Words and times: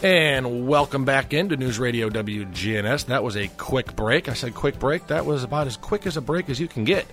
And 0.00 0.66
welcome 0.66 1.04
back 1.04 1.34
into 1.34 1.56
News 1.58 1.78
Radio 1.78 2.08
WGNS. 2.08 3.06
That 3.06 3.22
was 3.22 3.36
a 3.36 3.48
quick 3.48 3.94
break. 3.94 4.30
I 4.30 4.32
said 4.32 4.54
quick 4.54 4.78
break. 4.78 5.08
That 5.08 5.26
was 5.26 5.44
about 5.44 5.66
as 5.66 5.76
quick 5.76 6.06
as 6.06 6.16
a 6.16 6.22
break 6.22 6.48
as 6.48 6.58
you 6.58 6.66
can 6.66 6.84
get. 6.84 7.06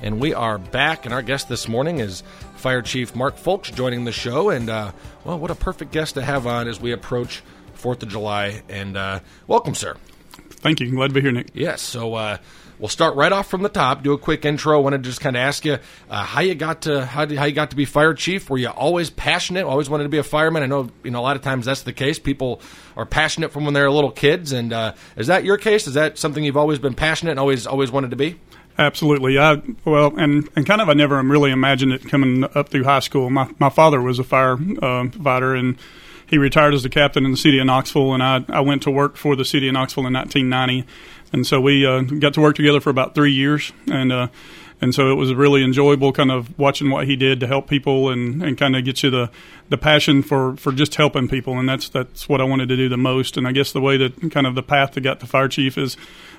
And 0.00 0.18
we 0.18 0.32
are 0.32 0.56
back, 0.56 1.04
and 1.04 1.12
our 1.12 1.20
guest 1.20 1.50
this 1.50 1.68
morning 1.68 1.98
is 1.98 2.22
Fire 2.56 2.80
Chief 2.80 3.14
Mark 3.14 3.36
Foulks 3.36 3.74
joining 3.74 4.04
the 4.04 4.12
show. 4.12 4.48
And, 4.48 4.70
uh, 4.70 4.92
well, 5.24 5.38
what 5.38 5.50
a 5.50 5.54
perfect 5.54 5.92
guest 5.92 6.14
to 6.14 6.22
have 6.22 6.46
on 6.46 6.68
as 6.68 6.80
we 6.80 6.92
approach 6.92 7.42
4th 7.76 8.02
of 8.02 8.08
July. 8.08 8.62
And 8.68 8.96
uh, 8.96 9.20
welcome, 9.46 9.74
sir. 9.74 9.96
Thank 10.48 10.80
you. 10.80 10.90
Glad 10.90 11.08
to 11.08 11.14
be 11.14 11.20
here, 11.20 11.32
Nick. 11.32 11.48
Yes, 11.52 11.82
so 11.82 12.14
uh, 12.14 12.38
we'll 12.78 12.88
start 12.88 13.14
right 13.16 13.32
off 13.32 13.48
from 13.48 13.62
the 13.62 13.68
top. 13.68 14.02
Do 14.02 14.12
a 14.12 14.18
quick 14.18 14.44
intro. 14.44 14.78
I 14.78 14.82
want 14.82 14.94
to 14.94 14.98
just 14.98 15.20
kind 15.20 15.36
of 15.36 15.40
ask 15.40 15.64
you 15.64 15.78
uh, 16.10 16.24
how 16.24 16.40
you 16.40 16.54
got 16.54 16.82
to 16.82 17.04
how, 17.04 17.24
did, 17.24 17.38
how 17.38 17.44
you 17.44 17.52
got 17.52 17.70
to 17.70 17.76
be 17.76 17.84
fire 17.84 18.14
chief. 18.14 18.48
Were 18.50 18.58
you 18.58 18.68
always 18.68 19.10
passionate? 19.10 19.64
Always 19.64 19.90
wanted 19.90 20.04
to 20.04 20.10
be 20.10 20.18
a 20.18 20.22
fireman? 20.22 20.62
I 20.62 20.66
know 20.66 20.90
you 21.02 21.10
know 21.10 21.20
a 21.20 21.22
lot 21.22 21.36
of 21.36 21.42
times 21.42 21.66
that's 21.66 21.82
the 21.82 21.92
case. 21.92 22.18
People 22.18 22.60
are 22.96 23.06
passionate 23.06 23.52
from 23.52 23.64
when 23.64 23.74
they're 23.74 23.90
little 23.90 24.10
kids. 24.10 24.52
And 24.52 24.72
uh, 24.72 24.94
is 25.16 25.26
that 25.28 25.44
your 25.44 25.56
case? 25.56 25.86
Is 25.86 25.94
that 25.94 26.18
something 26.18 26.44
you've 26.44 26.56
always 26.56 26.78
been 26.78 26.94
passionate 26.94 27.32
and 27.32 27.40
always 27.40 27.66
always 27.66 27.90
wanted 27.90 28.10
to 28.10 28.16
be? 28.16 28.38
Absolutely. 28.78 29.38
I 29.38 29.60
well, 29.84 30.16
and 30.16 30.48
and 30.54 30.64
kind 30.64 30.80
of 30.80 30.88
I 30.88 30.92
never 30.92 31.20
really 31.22 31.50
imagined 31.50 31.92
it 31.92 32.08
coming 32.08 32.44
up 32.54 32.68
through 32.68 32.84
high 32.84 33.00
school. 33.00 33.28
My 33.28 33.50
my 33.58 33.70
father 33.70 34.00
was 34.00 34.18
a 34.18 34.24
firefighter 34.24 35.58
and 35.58 35.76
he 36.28 36.36
retired 36.36 36.74
as 36.74 36.82
the 36.82 36.90
captain 36.90 37.24
in 37.24 37.30
the 37.30 37.36
city 37.36 37.58
of 37.58 37.66
Knoxville, 37.66 38.14
and 38.14 38.22
I 38.22 38.44
I 38.48 38.60
went 38.60 38.82
to 38.82 38.90
work 38.90 39.16
for 39.16 39.34
the 39.34 39.44
city 39.44 39.66
of 39.66 39.72
Knoxville 39.72 40.06
in 40.06 40.12
1990, 40.12 40.86
and 41.32 41.46
so 41.46 41.60
we 41.60 41.86
uh, 41.86 42.02
got 42.02 42.34
to 42.34 42.40
work 42.40 42.56
together 42.56 42.80
for 42.80 42.90
about 42.90 43.14
three 43.14 43.32
years, 43.32 43.72
and. 43.86 44.12
Uh, 44.12 44.28
and 44.80 44.94
so 44.94 45.10
it 45.10 45.14
was 45.14 45.34
really 45.34 45.64
enjoyable 45.64 46.12
kind 46.12 46.30
of 46.30 46.56
watching 46.58 46.90
what 46.90 47.06
he 47.06 47.16
did 47.16 47.40
to 47.40 47.46
help 47.46 47.68
people 47.68 48.10
and, 48.10 48.42
and 48.42 48.56
kind 48.56 48.76
of 48.76 48.84
get 48.84 49.02
you 49.02 49.10
the, 49.10 49.30
the 49.68 49.76
passion 49.76 50.22
for, 50.22 50.56
for 50.56 50.72
just 50.72 50.94
helping 50.94 51.28
people 51.28 51.58
and 51.58 51.68
that's 51.68 51.88
that's 51.88 52.28
what 52.28 52.40
I 52.40 52.44
wanted 52.44 52.68
to 52.68 52.76
do 52.76 52.88
the 52.88 52.96
most 52.96 53.36
and 53.36 53.46
I 53.46 53.52
guess 53.52 53.72
the 53.72 53.80
way 53.80 53.96
that 53.96 54.30
kind 54.30 54.46
of 54.46 54.54
the 54.54 54.62
path 54.62 54.92
that 54.92 55.00
got 55.00 55.20
to 55.20 55.26
fire 55.26 55.48
chief 55.48 55.76
is 55.76 55.96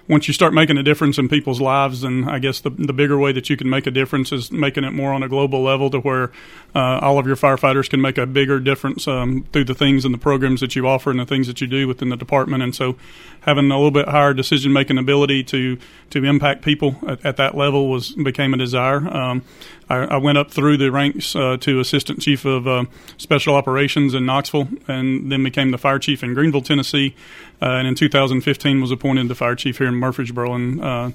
once 0.10 0.28
you 0.28 0.34
start 0.34 0.56
making 0.56 0.76
a 0.76 0.82
difference 0.82 1.20
in 1.20 1.30
people's 1.30 1.62
lives, 1.62 2.02
then 2.02 2.28
I 2.28 2.40
guess 2.40 2.60
the, 2.62 2.72
the 2.72 2.94
bigger 2.94 3.18
way 3.18 3.32
that 3.32 3.48
you 3.48 3.56
can 3.56 3.70
make 3.70 3.86
a 3.86 3.92
difference 3.92 4.32
is 4.32 4.52
making 4.52 4.84
it 4.84 4.90
more 4.92 5.14
on 5.14 5.22
a 5.22 5.30
global 5.30 5.62
level 5.62 5.92
to 5.92 6.00
where 6.00 6.32
uh, 6.74 7.00
all 7.00 7.20
of 7.20 7.28
your 7.28 7.36
firefighters 7.36 7.88
can 7.88 8.02
make 8.02 8.18
a 8.18 8.26
bigger 8.26 8.60
difference 8.60 9.08
um, 9.08 9.46
through 9.54 9.66
the 9.66 9.76
things 9.76 10.06
and 10.06 10.14
the 10.14 10.18
programs 10.18 10.62
that 10.62 10.76
you 10.76 10.88
offer 10.88 11.12
and 11.12 11.20
the 11.20 11.28
things 11.28 11.46
that 11.46 11.62
you 11.62 11.68
do 11.68 11.88
within 11.88 12.10
the 12.10 12.18
department. 12.18 12.64
And 12.64 12.76
so, 12.76 12.96
having 13.42 13.72
a 13.72 13.76
little 13.76 13.92
bit 13.92 14.08
higher 14.08 14.34
decision 14.34 14.74
making 14.74 14.98
ability 14.98 15.44
to 15.44 15.78
to 16.10 16.26
impact 16.26 16.64
people 16.64 16.96
at, 17.08 17.23
at, 17.23 17.38
that 17.38 17.56
level 17.56 17.90
was 17.90 18.12
became 18.14 18.54
a 18.54 18.58
desire. 18.58 19.08
Um, 19.08 19.44
I, 19.90 19.98
I, 19.98 20.18
went 20.18 20.38
up 20.38 20.52
through 20.52 20.78
the 20.78 20.92
ranks 20.92 21.36
uh, 21.36 21.58
to 21.62 21.80
assistant 21.80 22.22
chief 22.22 22.46
of 22.46 22.68
uh, 22.68 22.86
special 23.18 23.56
operations 23.56 24.14
in 24.14 24.26
Knoxville, 24.26 24.70
and 24.88 25.32
then 25.32 25.44
became 25.44 25.72
the 25.72 25.78
fire 25.78 26.00
chief 26.00 26.23
in 26.23 26.36
Greeneville, 26.36 26.66
Tennessee. 26.66 27.16
Uh, 27.62 27.66
and 27.72 27.88
in 27.88 27.96
2015 27.96 28.82
was 28.82 28.92
appointed 28.92 29.28
the 29.28 29.36
fire 29.36 29.56
chief 29.56 29.78
here 29.80 29.88
in 29.88 29.98
Murfreesboro. 30.00 30.53
And 30.53 30.83
uh, 30.83 31.11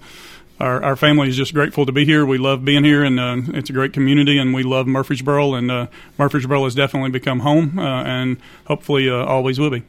our, 0.61 0.83
our 0.83 0.97
family 0.97 1.29
is 1.29 1.37
just 1.37 1.53
grateful 1.55 1.87
to 1.87 1.93
be 1.93 2.05
here. 2.05 2.25
We 2.25 2.39
love 2.39 2.65
being 2.65 2.85
here, 2.85 3.03
and 3.03 3.19
uh, 3.19 3.37
it's 3.59 3.71
a 3.71 3.73
great 3.73 3.93
community, 3.93 4.39
and 4.39 4.55
we 4.55 4.63
love 4.63 4.87
Murfreesboro. 4.87 5.55
And 5.55 5.71
uh, 5.71 5.87
Murfreesboro 6.19 6.65
has 6.65 6.75
definitely 6.75 7.11
become 7.11 7.41
home, 7.41 7.79
and 7.79 8.37
hopefully 8.67 9.11
always 9.11 9.59
will 9.59 9.71
be. 9.71 9.83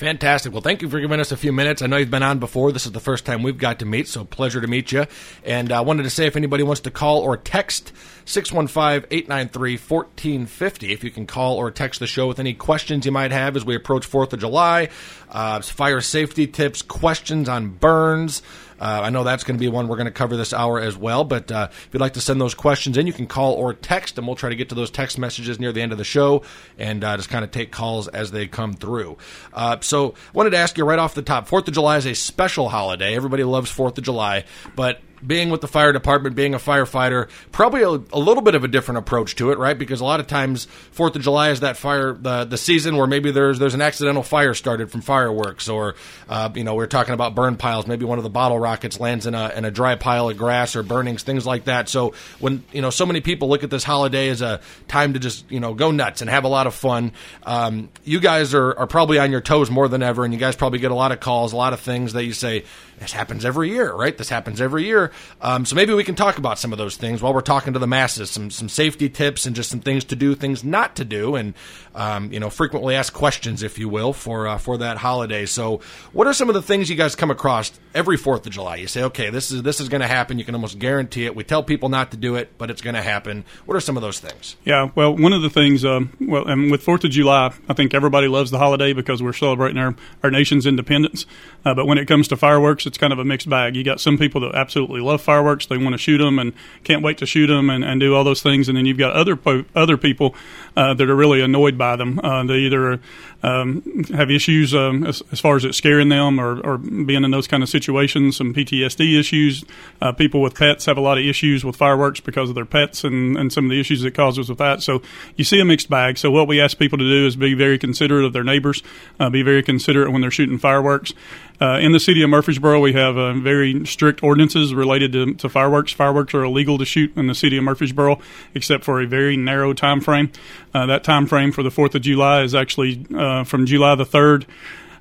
Fantastic. 0.00 0.54
Well, 0.54 0.62
thank 0.62 0.80
you 0.80 0.88
for 0.88 0.98
giving 0.98 1.20
us 1.20 1.30
a 1.30 1.36
few 1.36 1.52
minutes. 1.52 1.82
I 1.82 1.86
know 1.86 1.98
you've 1.98 2.10
been 2.10 2.22
on 2.22 2.38
before. 2.38 2.72
This 2.72 2.86
is 2.86 2.92
the 2.92 3.00
first 3.00 3.26
time 3.26 3.42
we've 3.42 3.58
got 3.58 3.80
to 3.80 3.84
meet, 3.84 4.08
so 4.08 4.24
pleasure 4.24 4.58
to 4.58 4.66
meet 4.66 4.92
you. 4.92 5.04
And 5.44 5.70
I 5.70 5.80
uh, 5.80 5.82
wanted 5.82 6.04
to 6.04 6.10
say 6.10 6.26
if 6.26 6.36
anybody 6.36 6.62
wants 6.62 6.80
to 6.80 6.90
call 6.90 7.20
or 7.20 7.36
text 7.36 7.92
615 8.24 9.06
893 9.10 9.76
1450, 9.76 10.92
if 10.94 11.04
you 11.04 11.10
can 11.10 11.26
call 11.26 11.58
or 11.58 11.70
text 11.70 12.00
the 12.00 12.06
show 12.06 12.26
with 12.28 12.40
any 12.40 12.54
questions 12.54 13.04
you 13.04 13.12
might 13.12 13.30
have 13.30 13.56
as 13.56 13.66
we 13.66 13.76
approach 13.76 14.08
4th 14.10 14.32
of 14.32 14.40
July, 14.40 14.88
uh, 15.28 15.60
fire 15.60 16.00
safety 16.00 16.46
tips, 16.46 16.80
questions 16.80 17.46
on 17.46 17.68
burns. 17.68 18.40
Uh, 18.80 19.02
I 19.02 19.10
know 19.10 19.24
that's 19.24 19.44
going 19.44 19.56
to 19.56 19.60
be 19.60 19.68
one 19.68 19.88
we're 19.88 19.96
going 19.96 20.06
to 20.06 20.10
cover 20.10 20.36
this 20.36 20.52
hour 20.52 20.80
as 20.80 20.96
well. 20.96 21.24
But 21.24 21.52
uh, 21.52 21.68
if 21.70 21.90
you'd 21.92 22.00
like 22.00 22.14
to 22.14 22.20
send 22.20 22.40
those 22.40 22.54
questions 22.54 22.96
in, 22.96 23.06
you 23.06 23.12
can 23.12 23.26
call 23.26 23.54
or 23.54 23.74
text, 23.74 24.18
and 24.18 24.26
we'll 24.26 24.36
try 24.36 24.48
to 24.48 24.56
get 24.56 24.70
to 24.70 24.74
those 24.74 24.90
text 24.90 25.18
messages 25.18 25.60
near 25.60 25.72
the 25.72 25.82
end 25.82 25.92
of 25.92 25.98
the 25.98 26.04
show 26.04 26.42
and 26.78 27.04
uh, 27.04 27.16
just 27.16 27.28
kind 27.28 27.44
of 27.44 27.50
take 27.50 27.70
calls 27.70 28.08
as 28.08 28.30
they 28.30 28.46
come 28.46 28.72
through. 28.72 29.18
Uh, 29.52 29.76
so, 29.80 30.14
wanted 30.32 30.50
to 30.50 30.56
ask 30.56 30.78
you 30.78 30.84
right 30.84 30.98
off 30.98 31.14
the 31.14 31.22
top 31.22 31.48
Fourth 31.48 31.68
of 31.68 31.74
July 31.74 31.96
is 31.98 32.06
a 32.06 32.14
special 32.14 32.68
holiday. 32.68 33.14
Everybody 33.14 33.44
loves 33.44 33.70
Fourth 33.70 33.98
of 33.98 34.04
July, 34.04 34.44
but 34.76 35.00
being 35.26 35.50
with 35.50 35.60
the 35.60 35.68
fire 35.68 35.92
department, 35.92 36.34
being 36.34 36.54
a 36.54 36.58
firefighter, 36.58 37.28
probably 37.52 37.82
a, 37.82 37.88
a, 37.88 38.18
little 38.18 38.42
bit 38.42 38.54
of 38.54 38.64
a 38.64 38.68
different 38.68 38.98
approach 38.98 39.36
to 39.36 39.50
it, 39.52 39.58
right? 39.58 39.78
Because 39.78 40.00
a 40.00 40.04
lot 40.04 40.20
of 40.20 40.26
times 40.26 40.66
Fourth 40.92 41.16
of 41.16 41.22
July 41.22 41.50
is 41.50 41.60
that 41.60 41.76
fire 41.76 42.12
the 42.12 42.44
the 42.44 42.56
season 42.56 42.96
where 42.96 43.06
maybe 43.06 43.30
there's 43.30 43.58
there's 43.58 43.74
an 43.74 43.82
accidental 43.82 44.22
fire 44.22 44.54
started 44.54 44.90
from 44.90 45.00
fireworks, 45.00 45.68
or 45.68 45.94
uh, 46.28 46.50
you 46.54 46.64
know 46.64 46.74
we're 46.74 46.86
talking 46.86 47.14
about 47.14 47.34
burn 47.34 47.56
piles. 47.56 47.86
Maybe 47.86 48.04
one 48.04 48.18
of 48.18 48.24
the 48.24 48.30
bottle 48.30 48.58
rockets 48.58 49.00
lands 49.00 49.26
in 49.26 49.34
a 49.34 49.50
in 49.50 49.64
a 49.64 49.70
dry 49.70 49.94
pile 49.94 50.28
of 50.28 50.36
grass 50.36 50.76
or 50.76 50.82
burnings, 50.82 51.22
things 51.22 51.46
like 51.46 51.64
that. 51.64 51.88
So 51.88 52.14
when 52.38 52.64
you 52.72 52.82
know 52.82 52.90
so 52.90 53.06
many 53.06 53.20
people 53.20 53.48
look 53.48 53.64
at 53.64 53.70
this 53.70 53.84
holiday 53.84 54.28
as 54.28 54.42
a 54.42 54.60
time 54.88 55.12
to 55.14 55.18
just 55.18 55.50
you 55.50 55.60
know 55.60 55.74
go 55.74 55.90
nuts 55.90 56.20
and 56.20 56.30
have 56.30 56.44
a 56.44 56.48
lot 56.48 56.66
of 56.66 56.74
fun, 56.74 57.12
um, 57.44 57.88
you 58.04 58.20
guys 58.20 58.54
are 58.54 58.76
are 58.78 58.86
probably 58.86 59.18
on 59.18 59.30
your 59.30 59.40
toes 59.40 59.70
more 59.70 59.88
than 59.88 60.02
ever, 60.02 60.24
and 60.24 60.32
you 60.32 60.40
guys 60.40 60.56
probably 60.56 60.78
get 60.78 60.90
a 60.90 60.94
lot 60.94 61.12
of 61.12 61.20
calls, 61.20 61.52
a 61.52 61.56
lot 61.56 61.72
of 61.72 61.80
things 61.80 62.12
that 62.14 62.24
you 62.24 62.32
say 62.32 62.64
this 63.00 63.12
happens 63.12 63.46
every 63.46 63.70
year, 63.70 63.92
right? 63.92 64.16
This 64.16 64.28
happens 64.28 64.60
every 64.60 64.84
year. 64.84 65.09
Um, 65.40 65.64
so 65.64 65.76
maybe 65.76 65.94
we 65.94 66.04
can 66.04 66.14
talk 66.14 66.38
about 66.38 66.58
some 66.58 66.72
of 66.72 66.78
those 66.78 66.96
things 66.96 67.22
while 67.22 67.34
we're 67.34 67.40
talking 67.40 67.72
to 67.72 67.78
the 67.78 67.86
masses, 67.86 68.30
some 68.30 68.50
some 68.50 68.68
safety 68.68 69.08
tips 69.08 69.46
and 69.46 69.56
just 69.56 69.70
some 69.70 69.80
things 69.80 70.04
to 70.04 70.16
do, 70.16 70.34
things 70.34 70.64
not 70.64 70.96
to 70.96 71.04
do, 71.04 71.34
and 71.34 71.54
um, 71.94 72.32
you 72.32 72.40
know 72.40 72.50
frequently 72.50 72.94
asked 72.94 73.12
questions, 73.12 73.62
if 73.62 73.78
you 73.78 73.88
will, 73.88 74.12
for 74.12 74.46
uh, 74.46 74.58
for 74.58 74.78
that 74.78 74.98
holiday. 74.98 75.46
So, 75.46 75.80
what 76.12 76.26
are 76.26 76.32
some 76.32 76.48
of 76.48 76.54
the 76.54 76.62
things 76.62 76.90
you 76.90 76.96
guys 76.96 77.14
come 77.16 77.30
across 77.30 77.72
every 77.94 78.16
Fourth 78.16 78.46
of 78.46 78.52
July? 78.52 78.76
You 78.76 78.86
say, 78.86 79.02
okay, 79.04 79.30
this 79.30 79.50
is 79.50 79.62
this 79.62 79.80
is 79.80 79.88
going 79.88 80.02
to 80.02 80.08
happen. 80.08 80.38
You 80.38 80.44
can 80.44 80.54
almost 80.54 80.78
guarantee 80.78 81.26
it. 81.26 81.34
We 81.34 81.44
tell 81.44 81.62
people 81.62 81.88
not 81.88 82.10
to 82.12 82.16
do 82.16 82.36
it, 82.36 82.56
but 82.58 82.70
it's 82.70 82.82
going 82.82 82.94
to 82.94 83.02
happen. 83.02 83.44
What 83.66 83.76
are 83.76 83.80
some 83.80 83.96
of 83.96 84.02
those 84.02 84.20
things? 84.20 84.56
Yeah, 84.64 84.90
well, 84.94 85.16
one 85.16 85.32
of 85.32 85.42
the 85.42 85.50
things, 85.50 85.84
um, 85.84 86.12
well, 86.20 86.46
and 86.46 86.70
with 86.70 86.82
Fourth 86.82 87.04
of 87.04 87.10
July, 87.10 87.52
I 87.68 87.74
think 87.74 87.94
everybody 87.94 88.28
loves 88.28 88.50
the 88.50 88.58
holiday 88.58 88.92
because 88.92 89.22
we're 89.22 89.32
celebrating 89.32 89.78
our 89.78 89.94
our 90.22 90.30
nation's 90.30 90.66
independence. 90.66 91.26
Uh, 91.64 91.74
but 91.74 91.86
when 91.86 91.98
it 91.98 92.06
comes 92.06 92.28
to 92.28 92.36
fireworks, 92.36 92.86
it's 92.86 92.98
kind 92.98 93.12
of 93.12 93.18
a 93.18 93.24
mixed 93.24 93.48
bag. 93.48 93.76
You 93.76 93.84
got 93.84 94.00
some 94.00 94.18
people 94.18 94.40
that 94.42 94.54
absolutely 94.54 94.99
love 95.00 95.20
fireworks; 95.20 95.66
they 95.66 95.76
want 95.76 95.92
to 95.92 95.98
shoot 95.98 96.18
them 96.18 96.38
and 96.38 96.52
can't 96.84 97.02
wait 97.02 97.18
to 97.18 97.26
shoot 97.26 97.46
them 97.46 97.70
and, 97.70 97.84
and 97.84 98.00
do 98.00 98.14
all 98.14 98.24
those 98.24 98.42
things. 98.42 98.68
And 98.68 98.76
then 98.76 98.86
you've 98.86 98.98
got 98.98 99.12
other 99.12 99.36
po- 99.36 99.64
other 99.74 99.96
people 99.96 100.34
uh, 100.76 100.94
that 100.94 101.08
are 101.08 101.16
really 101.16 101.40
annoyed 101.40 101.76
by 101.76 101.96
them. 101.96 102.18
Uh, 102.18 102.44
they 102.44 102.58
either 102.58 103.00
um, 103.42 104.04
have 104.14 104.30
issues 104.30 104.74
um, 104.74 105.06
as, 105.06 105.22
as, 105.32 105.40
far 105.40 105.56
as 105.56 105.64
it 105.64 105.74
scaring 105.74 106.10
them 106.10 106.38
or, 106.38 106.60
or, 106.60 106.78
being 106.78 107.24
in 107.24 107.30
those 107.30 107.46
kind 107.46 107.62
of 107.62 107.68
situations, 107.68 108.36
some 108.36 108.52
PTSD 108.52 109.18
issues. 109.18 109.64
Uh, 110.02 110.12
people 110.12 110.42
with 110.42 110.54
pets 110.54 110.84
have 110.86 110.98
a 110.98 111.00
lot 111.00 111.16
of 111.16 111.24
issues 111.24 111.64
with 111.64 111.76
fireworks 111.76 112.20
because 112.20 112.50
of 112.50 112.54
their 112.54 112.66
pets 112.66 113.02
and, 113.02 113.36
and 113.36 113.52
some 113.52 113.64
of 113.64 113.70
the 113.70 113.80
issues 113.80 114.04
it 114.04 114.12
causes 114.12 114.48
with 114.48 114.58
that. 114.58 114.82
So 114.82 115.00
you 115.36 115.44
see 115.44 115.60
a 115.60 115.64
mixed 115.64 115.88
bag. 115.88 116.18
So 116.18 116.30
what 116.30 116.48
we 116.48 116.60
ask 116.60 116.78
people 116.78 116.98
to 116.98 117.08
do 117.08 117.26
is 117.26 117.36
be 117.36 117.54
very 117.54 117.78
considerate 117.78 118.24
of 118.24 118.32
their 118.32 118.44
neighbors, 118.44 118.82
uh, 119.18 119.30
be 119.30 119.42
very 119.42 119.62
considerate 119.62 120.12
when 120.12 120.20
they're 120.20 120.30
shooting 120.30 120.58
fireworks. 120.58 121.14
Uh, 121.60 121.78
in 121.78 121.92
the 121.92 122.00
city 122.00 122.22
of 122.22 122.30
Murfreesboro, 122.30 122.80
we 122.80 122.94
have 122.94 123.18
uh, 123.18 123.34
very 123.34 123.84
strict 123.84 124.22
ordinances 124.22 124.72
related 124.72 125.12
to, 125.12 125.34
to, 125.34 125.48
fireworks. 125.48 125.92
Fireworks 125.92 126.32
are 126.32 126.42
illegal 126.42 126.78
to 126.78 126.86
shoot 126.86 127.14
in 127.16 127.26
the 127.26 127.34
city 127.34 127.58
of 127.58 127.64
Murfreesboro, 127.64 128.18
except 128.54 128.82
for 128.82 129.02
a 129.02 129.06
very 129.06 129.36
narrow 129.36 129.74
time 129.74 130.00
frame. 130.00 130.32
Uh, 130.72 130.86
that 130.86 131.04
time 131.04 131.26
frame 131.26 131.52
for 131.52 131.62
the 131.62 131.70
Fourth 131.70 131.94
of 131.94 132.02
July 132.02 132.42
is 132.42 132.54
actually 132.54 133.04
uh, 133.14 133.44
from 133.44 133.66
July 133.66 133.94
the 133.94 134.04
third. 134.04 134.46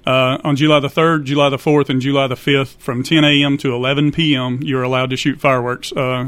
Uh, 0.06 0.40
on 0.44 0.56
July 0.56 0.80
the 0.80 0.88
3rd, 0.88 1.26
July 1.26 1.50
the 1.50 1.58
4th, 1.58 1.90
and 1.90 2.02
July 2.02 2.26
the 2.26 2.36
5th, 2.36 2.78
from 2.78 3.04
10 3.04 3.24
a.m. 3.24 3.58
to 3.58 3.76
11 3.76 4.12
p.m., 4.12 4.60
you're 4.64 4.82
allowed 4.82 5.10
to 5.10 5.18
shoot 5.18 5.40
fireworks, 5.40 5.92
uh, 5.92 6.26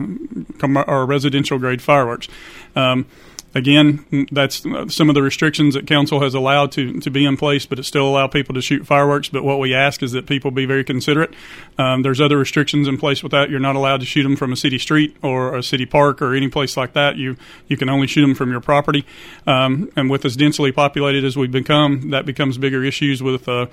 or 0.86 1.06
residential 1.06 1.58
grade 1.58 1.82
fireworks. 1.82 2.28
Um, 2.76 3.06
Again, 3.54 4.28
that's 4.32 4.64
some 4.88 5.10
of 5.10 5.16
the 5.16 5.22
restrictions 5.22 5.74
that 5.74 5.86
council 5.86 6.22
has 6.22 6.34
allowed 6.34 6.72
to, 6.74 7.00
to 7.02 7.10
be 7.10 7.26
in 7.26 7.36
place, 7.36 7.66
but 7.66 7.80
it 7.80 7.84
still 7.84 8.08
allow 8.08 8.28
people 8.28 8.56
to 8.56 8.62
shoot 8.62 8.88
fireworks. 8.88 9.28
But 9.28 9.44
what 9.44 9.60
we 9.60 9.74
ask 9.74 10.02
is 10.02 10.14
that 10.14 10.26
people 10.26 10.52
be 10.52 10.66
very 10.66 10.86
considerate. 10.86 11.34
Um, 11.78 12.02
there's 12.02 12.22
other 12.22 12.38
restrictions 12.38 12.88
in 12.88 12.98
place 12.98 13.22
with 13.22 13.34
that. 13.34 13.50
You're 13.50 13.60
not 13.60 13.76
allowed 13.76 14.00
to 14.00 14.06
shoot 14.06 14.24
them 14.24 14.38
from 14.38 14.54
a 14.54 14.56
city 14.56 14.80
street 14.80 15.18
or 15.22 15.56
a 15.58 15.64
city 15.64 15.86
park 15.86 16.22
or 16.22 16.34
any 16.34 16.48
place 16.48 16.78
like 16.78 16.94
that. 16.94 17.18
You 17.18 17.36
you 17.68 17.76
can 17.76 17.90
only 17.90 18.08
shoot 18.08 18.22
them 18.22 18.36
from 18.36 18.52
your 18.52 18.62
property. 18.62 19.06
Um, 19.46 19.92
and 19.96 20.10
with 20.10 20.24
as 20.24 20.38
densely 20.38 20.72
populated 20.72 21.26
as 21.26 21.36
we've 21.36 21.52
become, 21.52 22.12
that 22.12 22.26
becomes 22.26 22.58
bigger 22.58 22.84
issues 22.84 23.22
with 23.22 23.50
uh, 23.50 23.66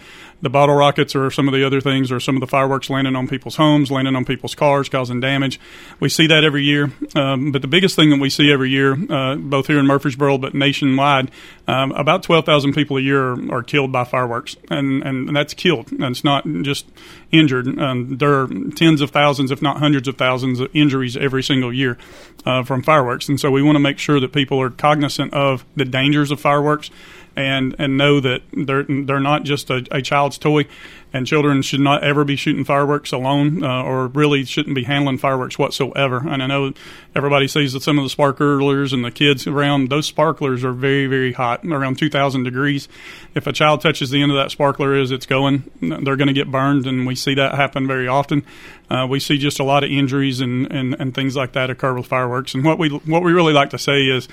the 0.43 0.51
bottle 0.51 0.75
rockets 0.75 1.15
or 1.15 1.31
some 1.31 1.47
of 1.47 1.55
the 1.55 1.65
other 1.65 1.81
things 1.81 2.11
or 2.11 2.19
some 2.19 2.37
of 2.37 2.41
the 2.41 2.47
fireworks 2.47 2.91
landing 2.91 3.15
on 3.15 3.29
people's 3.29 3.57
homes, 3.57 3.91
landing 3.91 4.17
on 4.17 4.25
people's 4.25 4.55
cars, 4.55 4.89
causing 4.89 5.21
damage. 5.21 5.61
We 6.01 6.09
see 6.09 6.27
that 6.27 6.43
every 6.43 6.65
year. 6.65 6.91
Um, 7.15 7.53
but 7.53 7.63
the 7.63 7.69
biggest 7.69 7.97
thing 7.97 8.11
that 8.11 8.21
we 8.21 8.31
see 8.31 8.53
every 8.53 8.71
year, 8.71 8.97
uh, 9.11 9.37
both 9.37 9.68
here 9.69 9.79
in 9.79 9.87
Murfreesboro 9.87 10.39
but 10.39 10.55
nationwide, 10.55 11.31
um, 11.69 11.93
about 11.93 12.25
12,000 12.25 12.73
people 12.73 12.97
a 12.97 13.01
year 13.01 13.33
are, 13.33 13.59
are, 13.59 13.63
killed 13.63 13.93
by 13.93 14.03
fireworks, 14.03 14.57
and, 14.71 15.03
and 15.03 15.37
that's 15.37 15.55
killed. 15.55 15.93
And 15.93 16.05
it's 16.05 16.25
not 16.25 16.45
just 16.63 16.87
injured. 17.31 17.79
Um, 17.79 18.17
there 18.17 18.41
are 18.41 18.49
tens 18.75 19.01
of 19.01 19.11
thousands, 19.11 19.51
if 19.51 19.63
not 19.63 19.79
hundreds 19.79 20.09
of 20.09 20.17
thousands, 20.17 20.59
of 20.59 20.75
injuries 20.75 21.17
every 21.17 21.43
single 21.43 21.73
year 21.73 21.97
uh, 22.45 22.65
from 22.65 22.83
fireworks. 22.83 23.29
And 23.29 23.39
so 23.39 23.51
we 23.51 23.63
want 23.63 23.77
to 23.77 23.81
make 23.81 23.99
sure 23.99 24.19
that 24.19 24.33
people 24.33 24.61
are 24.61 24.71
cognizant 24.71 25.33
of 25.35 25.65
the 25.77 25.85
dangers 25.85 26.31
of 26.31 26.41
fireworks 26.41 26.91
and 27.39 27.77
and 27.79 27.97
know 27.97 28.19
that 28.19 28.43
they're 28.53 28.83
they're 28.83 29.21
not 29.21 29.45
just 29.45 29.71
a, 29.71 29.87
a 29.93 30.03
child's 30.03 30.39
toy, 30.39 30.67
and 31.13 31.25
children 31.25 31.63
should 31.63 31.79
not 31.79 32.03
ever 32.03 32.25
be 32.25 32.35
shooting 32.35 32.65
fireworks 32.65 33.13
alone, 33.13 33.63
uh, 33.63 33.83
or 33.85 34.09
really 34.09 34.45
shouldn't 34.45 34.75
be 34.75 34.83
handling 34.83 35.19
fireworks 35.19 35.57
whatsoever. 35.57 36.25
And 36.29 36.43
I 36.43 36.47
know 36.49 36.73
everybody 37.15 37.47
sees 37.47 37.75
that 37.75 37.85
some 37.85 37.97
of 37.97 38.05
the 38.05 38.11
sparklers 38.11 38.93
and 38.93 39.05
the 39.05 39.13
kids 39.13 39.47
around 39.47 39.89
those 39.89 40.07
sparklers 40.07 40.65
are 40.65 40.73
very 40.73 41.07
very 41.07 41.33
hot, 41.33 41.65
around 41.65 41.99
2,000 41.99 42.43
degrees. 42.43 42.89
If 43.37 43.47
a 43.47 43.53
child 43.53 43.83
touches 43.83 44.11
the 44.11 44.21
end 44.21 44.33
of 44.33 44.37
that 44.37 44.51
sparkler 44.51 44.95
as 44.95 45.13
it's 45.13 45.27
going, 45.27 45.71
they're 45.81 46.17
going 46.17 46.27
to 46.27 46.33
get 46.33 46.51
burned, 46.51 46.87
and 46.87 47.07
we 47.07 47.15
see 47.15 47.35
that 47.35 47.55
happen 47.55 47.87
very 47.87 48.09
often. 48.09 48.45
Uh, 48.91 49.07
we 49.09 49.21
see 49.21 49.39
just 49.39 49.61
a 49.61 49.65
lot 49.65 49.85
of 49.85 49.91
injuries 49.91 50.41
and, 50.41 50.71
and, 50.73 50.97
and 50.99 51.15
things 51.15 51.37
like 51.37 51.53
that 51.53 51.71
occur 51.71 51.95
with 51.95 52.07
fireworks. 52.07 52.55
And 52.55 52.65
what 52.65 52.79
we 52.79 52.89
what 52.89 53.23
we 53.23 53.33
really 53.33 53.53
like 53.53 53.71
to 53.71 53.79
say 53.79 54.07
is 54.07 54.27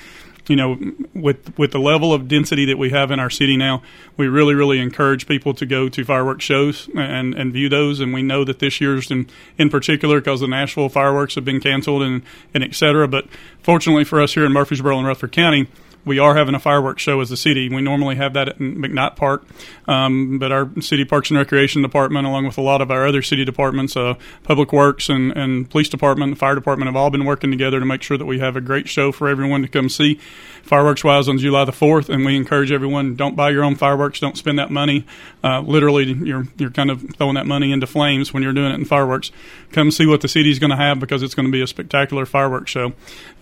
you 0.47 0.55
know, 0.55 0.77
with 1.13 1.57
with 1.57 1.71
the 1.71 1.79
level 1.79 2.13
of 2.13 2.27
density 2.27 2.65
that 2.65 2.77
we 2.77 2.89
have 2.91 3.11
in 3.11 3.19
our 3.19 3.29
city 3.29 3.57
now, 3.57 3.81
we 4.17 4.27
really 4.27 4.53
really 4.53 4.79
encourage 4.79 5.27
people 5.27 5.53
to 5.55 5.65
go 5.65 5.89
to 5.89 6.05
fireworks 6.05 6.43
shows 6.43 6.89
and 6.95 7.33
and 7.33 7.53
view 7.53 7.69
those. 7.69 7.99
And 7.99 8.13
we 8.13 8.21
know 8.21 8.43
that 8.43 8.59
this 8.59 8.79
year's 8.79 9.09
in 9.11 9.27
in 9.57 9.69
particular 9.69 10.19
because 10.19 10.41
the 10.41 10.47
Nashville 10.47 10.89
fireworks 10.89 11.35
have 11.35 11.45
been 11.45 11.59
canceled 11.59 12.03
and 12.03 12.21
and 12.53 12.63
et 12.63 12.75
cetera. 12.75 13.07
But 13.07 13.25
fortunately 13.61 14.03
for 14.03 14.21
us 14.21 14.33
here 14.33 14.45
in 14.45 14.53
Murfreesboro 14.53 14.97
and 14.97 15.07
Rutherford 15.07 15.31
County 15.31 15.67
we 16.05 16.19
are 16.19 16.35
having 16.35 16.55
a 16.55 16.59
fireworks 16.59 17.01
show 17.01 17.19
as 17.19 17.31
a 17.31 17.37
city. 17.37 17.67
We 17.67 17.81
normally 17.81 18.15
have 18.15 18.33
that 18.33 18.47
at 18.47 18.59
McKnight 18.59 19.15
Park, 19.15 19.43
um, 19.87 20.37
but 20.37 20.51
our 20.51 20.69
city 20.79 21.03
parks 21.03 21.31
and 21.31 21.37
recreation 21.37 21.81
department, 21.81 22.27
along 22.27 22.45
with 22.45 22.57
a 22.57 22.61
lot 22.61 22.81
of 22.81 22.91
our 22.91 23.07
other 23.07 23.21
city 23.21 23.43
departments, 23.43 23.97
uh, 23.97 24.13
public 24.43 24.71
works 24.71 25.09
and, 25.09 25.31
and 25.35 25.69
police 25.69 25.89
department, 25.89 26.37
fire 26.37 26.55
department, 26.55 26.87
have 26.87 26.95
all 26.95 27.09
been 27.09 27.25
working 27.25 27.51
together 27.51 27.79
to 27.79 27.85
make 27.85 28.03
sure 28.03 28.17
that 28.17 28.25
we 28.25 28.39
have 28.39 28.55
a 28.55 28.61
great 28.61 28.87
show 28.87 29.11
for 29.11 29.27
everyone 29.27 29.63
to 29.63 29.67
come 29.67 29.89
see. 29.89 30.19
Fireworks 30.63 31.03
wise 31.03 31.27
on 31.27 31.37
July 31.37 31.65
the 31.65 31.71
fourth, 31.71 32.09
and 32.09 32.25
we 32.25 32.35
encourage 32.35 32.71
everyone 32.71 33.15
don't 33.15 33.35
buy 33.35 33.49
your 33.49 33.63
own 33.63 33.75
fireworks, 33.75 34.19
don't 34.19 34.37
spend 34.37 34.57
that 34.59 34.71
money. 34.71 35.05
Uh, 35.43 35.61
literally, 35.61 36.11
you're 36.11 36.47
you're 36.57 36.71
kind 36.71 36.89
of 36.89 37.03
throwing 37.17 37.35
that 37.35 37.45
money 37.45 37.71
into 37.71 37.85
flames 37.85 38.33
when 38.33 38.41
you're 38.41 38.53
doing 38.53 38.71
it 38.71 38.75
in 38.75 38.85
fireworks. 38.85 39.31
Come 39.71 39.91
see 39.91 40.05
what 40.05 40.21
the 40.21 40.27
city's 40.27 40.57
going 40.57 40.71
to 40.71 40.75
have 40.75 40.99
because 40.99 41.21
it's 41.21 41.35
going 41.35 41.47
to 41.47 41.51
be 41.51 41.61
a 41.61 41.67
spectacular 41.67 42.25
fireworks 42.25 42.71
show. 42.71 42.93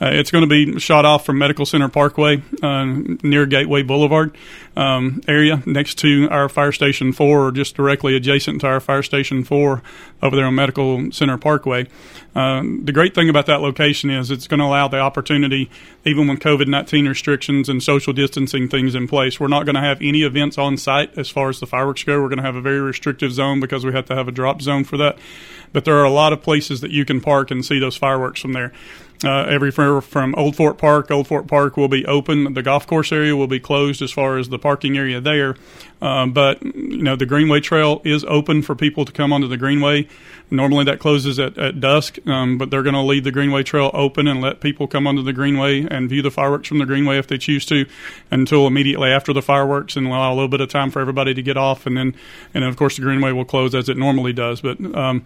Uh, 0.01 0.10
it's 0.12 0.31
going 0.31 0.48
to 0.48 0.48
be 0.48 0.80
shot 0.80 1.06
off 1.06 1.25
from 1.25 1.38
Medical 1.38 1.65
Center 1.65 1.88
Parkway 1.88 2.42
near 2.61 3.45
Gateway 3.45 3.83
Boulevard 3.83 4.35
um, 4.75 5.21
area, 5.27 5.61
next 5.65 5.95
to 6.00 6.27
our 6.29 6.50
fire 6.50 6.71
station 6.71 7.13
four, 7.13 7.47
or 7.47 7.51
just 7.51 7.75
directly 7.75 8.15
adjacent 8.15 8.61
to 8.61 8.67
our 8.67 8.79
fire 8.79 9.03
station 9.03 9.44
four 9.44 9.81
over 10.21 10.35
there 10.35 10.45
on 10.45 10.55
Medical 10.55 11.11
Center 11.11 11.38
Parkway. 11.38 11.88
Uh, 12.35 12.63
the 12.83 12.91
great 12.91 13.13
thing 13.13 13.29
about 13.29 13.45
that 13.45 13.61
location 13.61 14.09
is 14.09 14.31
it's 14.31 14.47
going 14.47 14.59
to 14.59 14.65
allow 14.65 14.88
the 14.88 15.00
opportunity, 15.00 15.69
even 16.03 16.27
when 16.27 16.38
COVID 16.38 16.67
19 16.67 17.07
restrictions 17.07 17.69
and 17.69 17.83
social 17.83 18.13
distancing 18.13 18.67
things 18.67 18.95
in 18.95 19.07
place, 19.07 19.39
we're 19.39 19.47
not 19.47 19.65
going 19.65 19.75
to 19.75 19.81
have 19.81 20.01
any 20.01 20.23
events 20.23 20.57
on 20.57 20.77
site 20.77 21.15
as 21.17 21.29
far 21.29 21.50
as 21.50 21.59
the 21.59 21.67
fireworks 21.67 22.03
go. 22.03 22.21
We're 22.21 22.29
going 22.29 22.38
to 22.38 22.44
have 22.44 22.55
a 22.55 22.61
very 22.61 22.81
restrictive 22.81 23.31
zone 23.31 23.59
because 23.59 23.85
we 23.85 23.91
have 23.94 24.05
to 24.05 24.15
have 24.15 24.27
a 24.27 24.31
drop 24.31 24.61
zone 24.61 24.83
for 24.83 24.97
that. 24.97 25.17
But 25.71 25.85
there 25.85 25.95
are 25.97 26.03
a 26.03 26.11
lot 26.11 26.33
of 26.33 26.41
places 26.41 26.81
that 26.81 26.91
you 26.91 27.05
can 27.05 27.21
park 27.21 27.51
and 27.51 27.65
see 27.65 27.79
those 27.79 27.95
fireworks 27.95 28.41
from 28.41 28.53
there. 28.53 28.71
Uh, 29.23 29.45
everywhere 29.47 30.01
from 30.01 30.35
Old 30.35 30.55
Fort 30.55 30.77
Park. 30.77 31.09
Old 31.09 31.27
Fort 31.27 31.47
Park 31.47 31.77
will 31.77 31.87
be 31.87 32.05
open. 32.05 32.53
The 32.53 32.63
golf 32.63 32.85
course 32.85 33.11
area 33.11 33.35
will 33.35 33.47
be 33.47 33.59
closed 33.59 34.01
as 34.01 34.11
far 34.11 34.37
as 34.37 34.49
the 34.49 34.59
parking 34.59 34.97
area 34.97 35.21
there. 35.21 35.55
Um, 36.01 36.33
but 36.33 36.61
you 36.61 37.01
know 37.01 37.15
the 37.15 37.25
Greenway 37.25 37.61
Trail 37.61 38.01
is 38.03 38.25
open 38.25 38.61
for 38.61 38.75
people 38.75 39.05
to 39.05 39.11
come 39.13 39.31
onto 39.31 39.47
the 39.47 39.55
Greenway. 39.55 40.09
Normally 40.51 40.83
that 40.83 40.99
closes 40.99 41.39
at, 41.39 41.57
at 41.57 41.79
dusk, 41.79 42.19
um, 42.27 42.57
but 42.57 42.69
they're 42.69 42.83
going 42.83 42.93
to 42.93 43.01
leave 43.01 43.23
the 43.23 43.31
Greenway 43.31 43.63
Trail 43.63 43.89
open 43.93 44.27
and 44.27 44.41
let 44.41 44.59
people 44.59 44.85
come 44.85 45.07
onto 45.07 45.23
the 45.23 45.31
Greenway 45.31 45.87
and 45.89 46.09
view 46.09 46.21
the 46.21 46.29
fireworks 46.29 46.67
from 46.67 46.79
the 46.79 46.85
Greenway 46.85 47.17
if 47.17 47.27
they 47.27 47.37
choose 47.37 47.65
to, 47.67 47.85
until 48.29 48.67
immediately 48.67 49.09
after 49.09 49.31
the 49.31 49.41
fireworks, 49.41 49.95
and 49.95 50.05
allow 50.05 50.33
a 50.33 50.35
little 50.35 50.49
bit 50.49 50.59
of 50.59 50.67
time 50.67 50.91
for 50.91 50.99
everybody 50.99 51.33
to 51.33 51.41
get 51.41 51.55
off, 51.55 51.85
and 51.85 51.95
then 51.95 52.15
and 52.53 52.65
of 52.65 52.75
course 52.75 52.97
the 52.97 53.01
Greenway 53.01 53.31
will 53.31 53.45
close 53.45 53.73
as 53.73 53.87
it 53.87 53.95
normally 53.95 54.33
does. 54.33 54.59
But 54.59 54.83
um, 54.93 55.25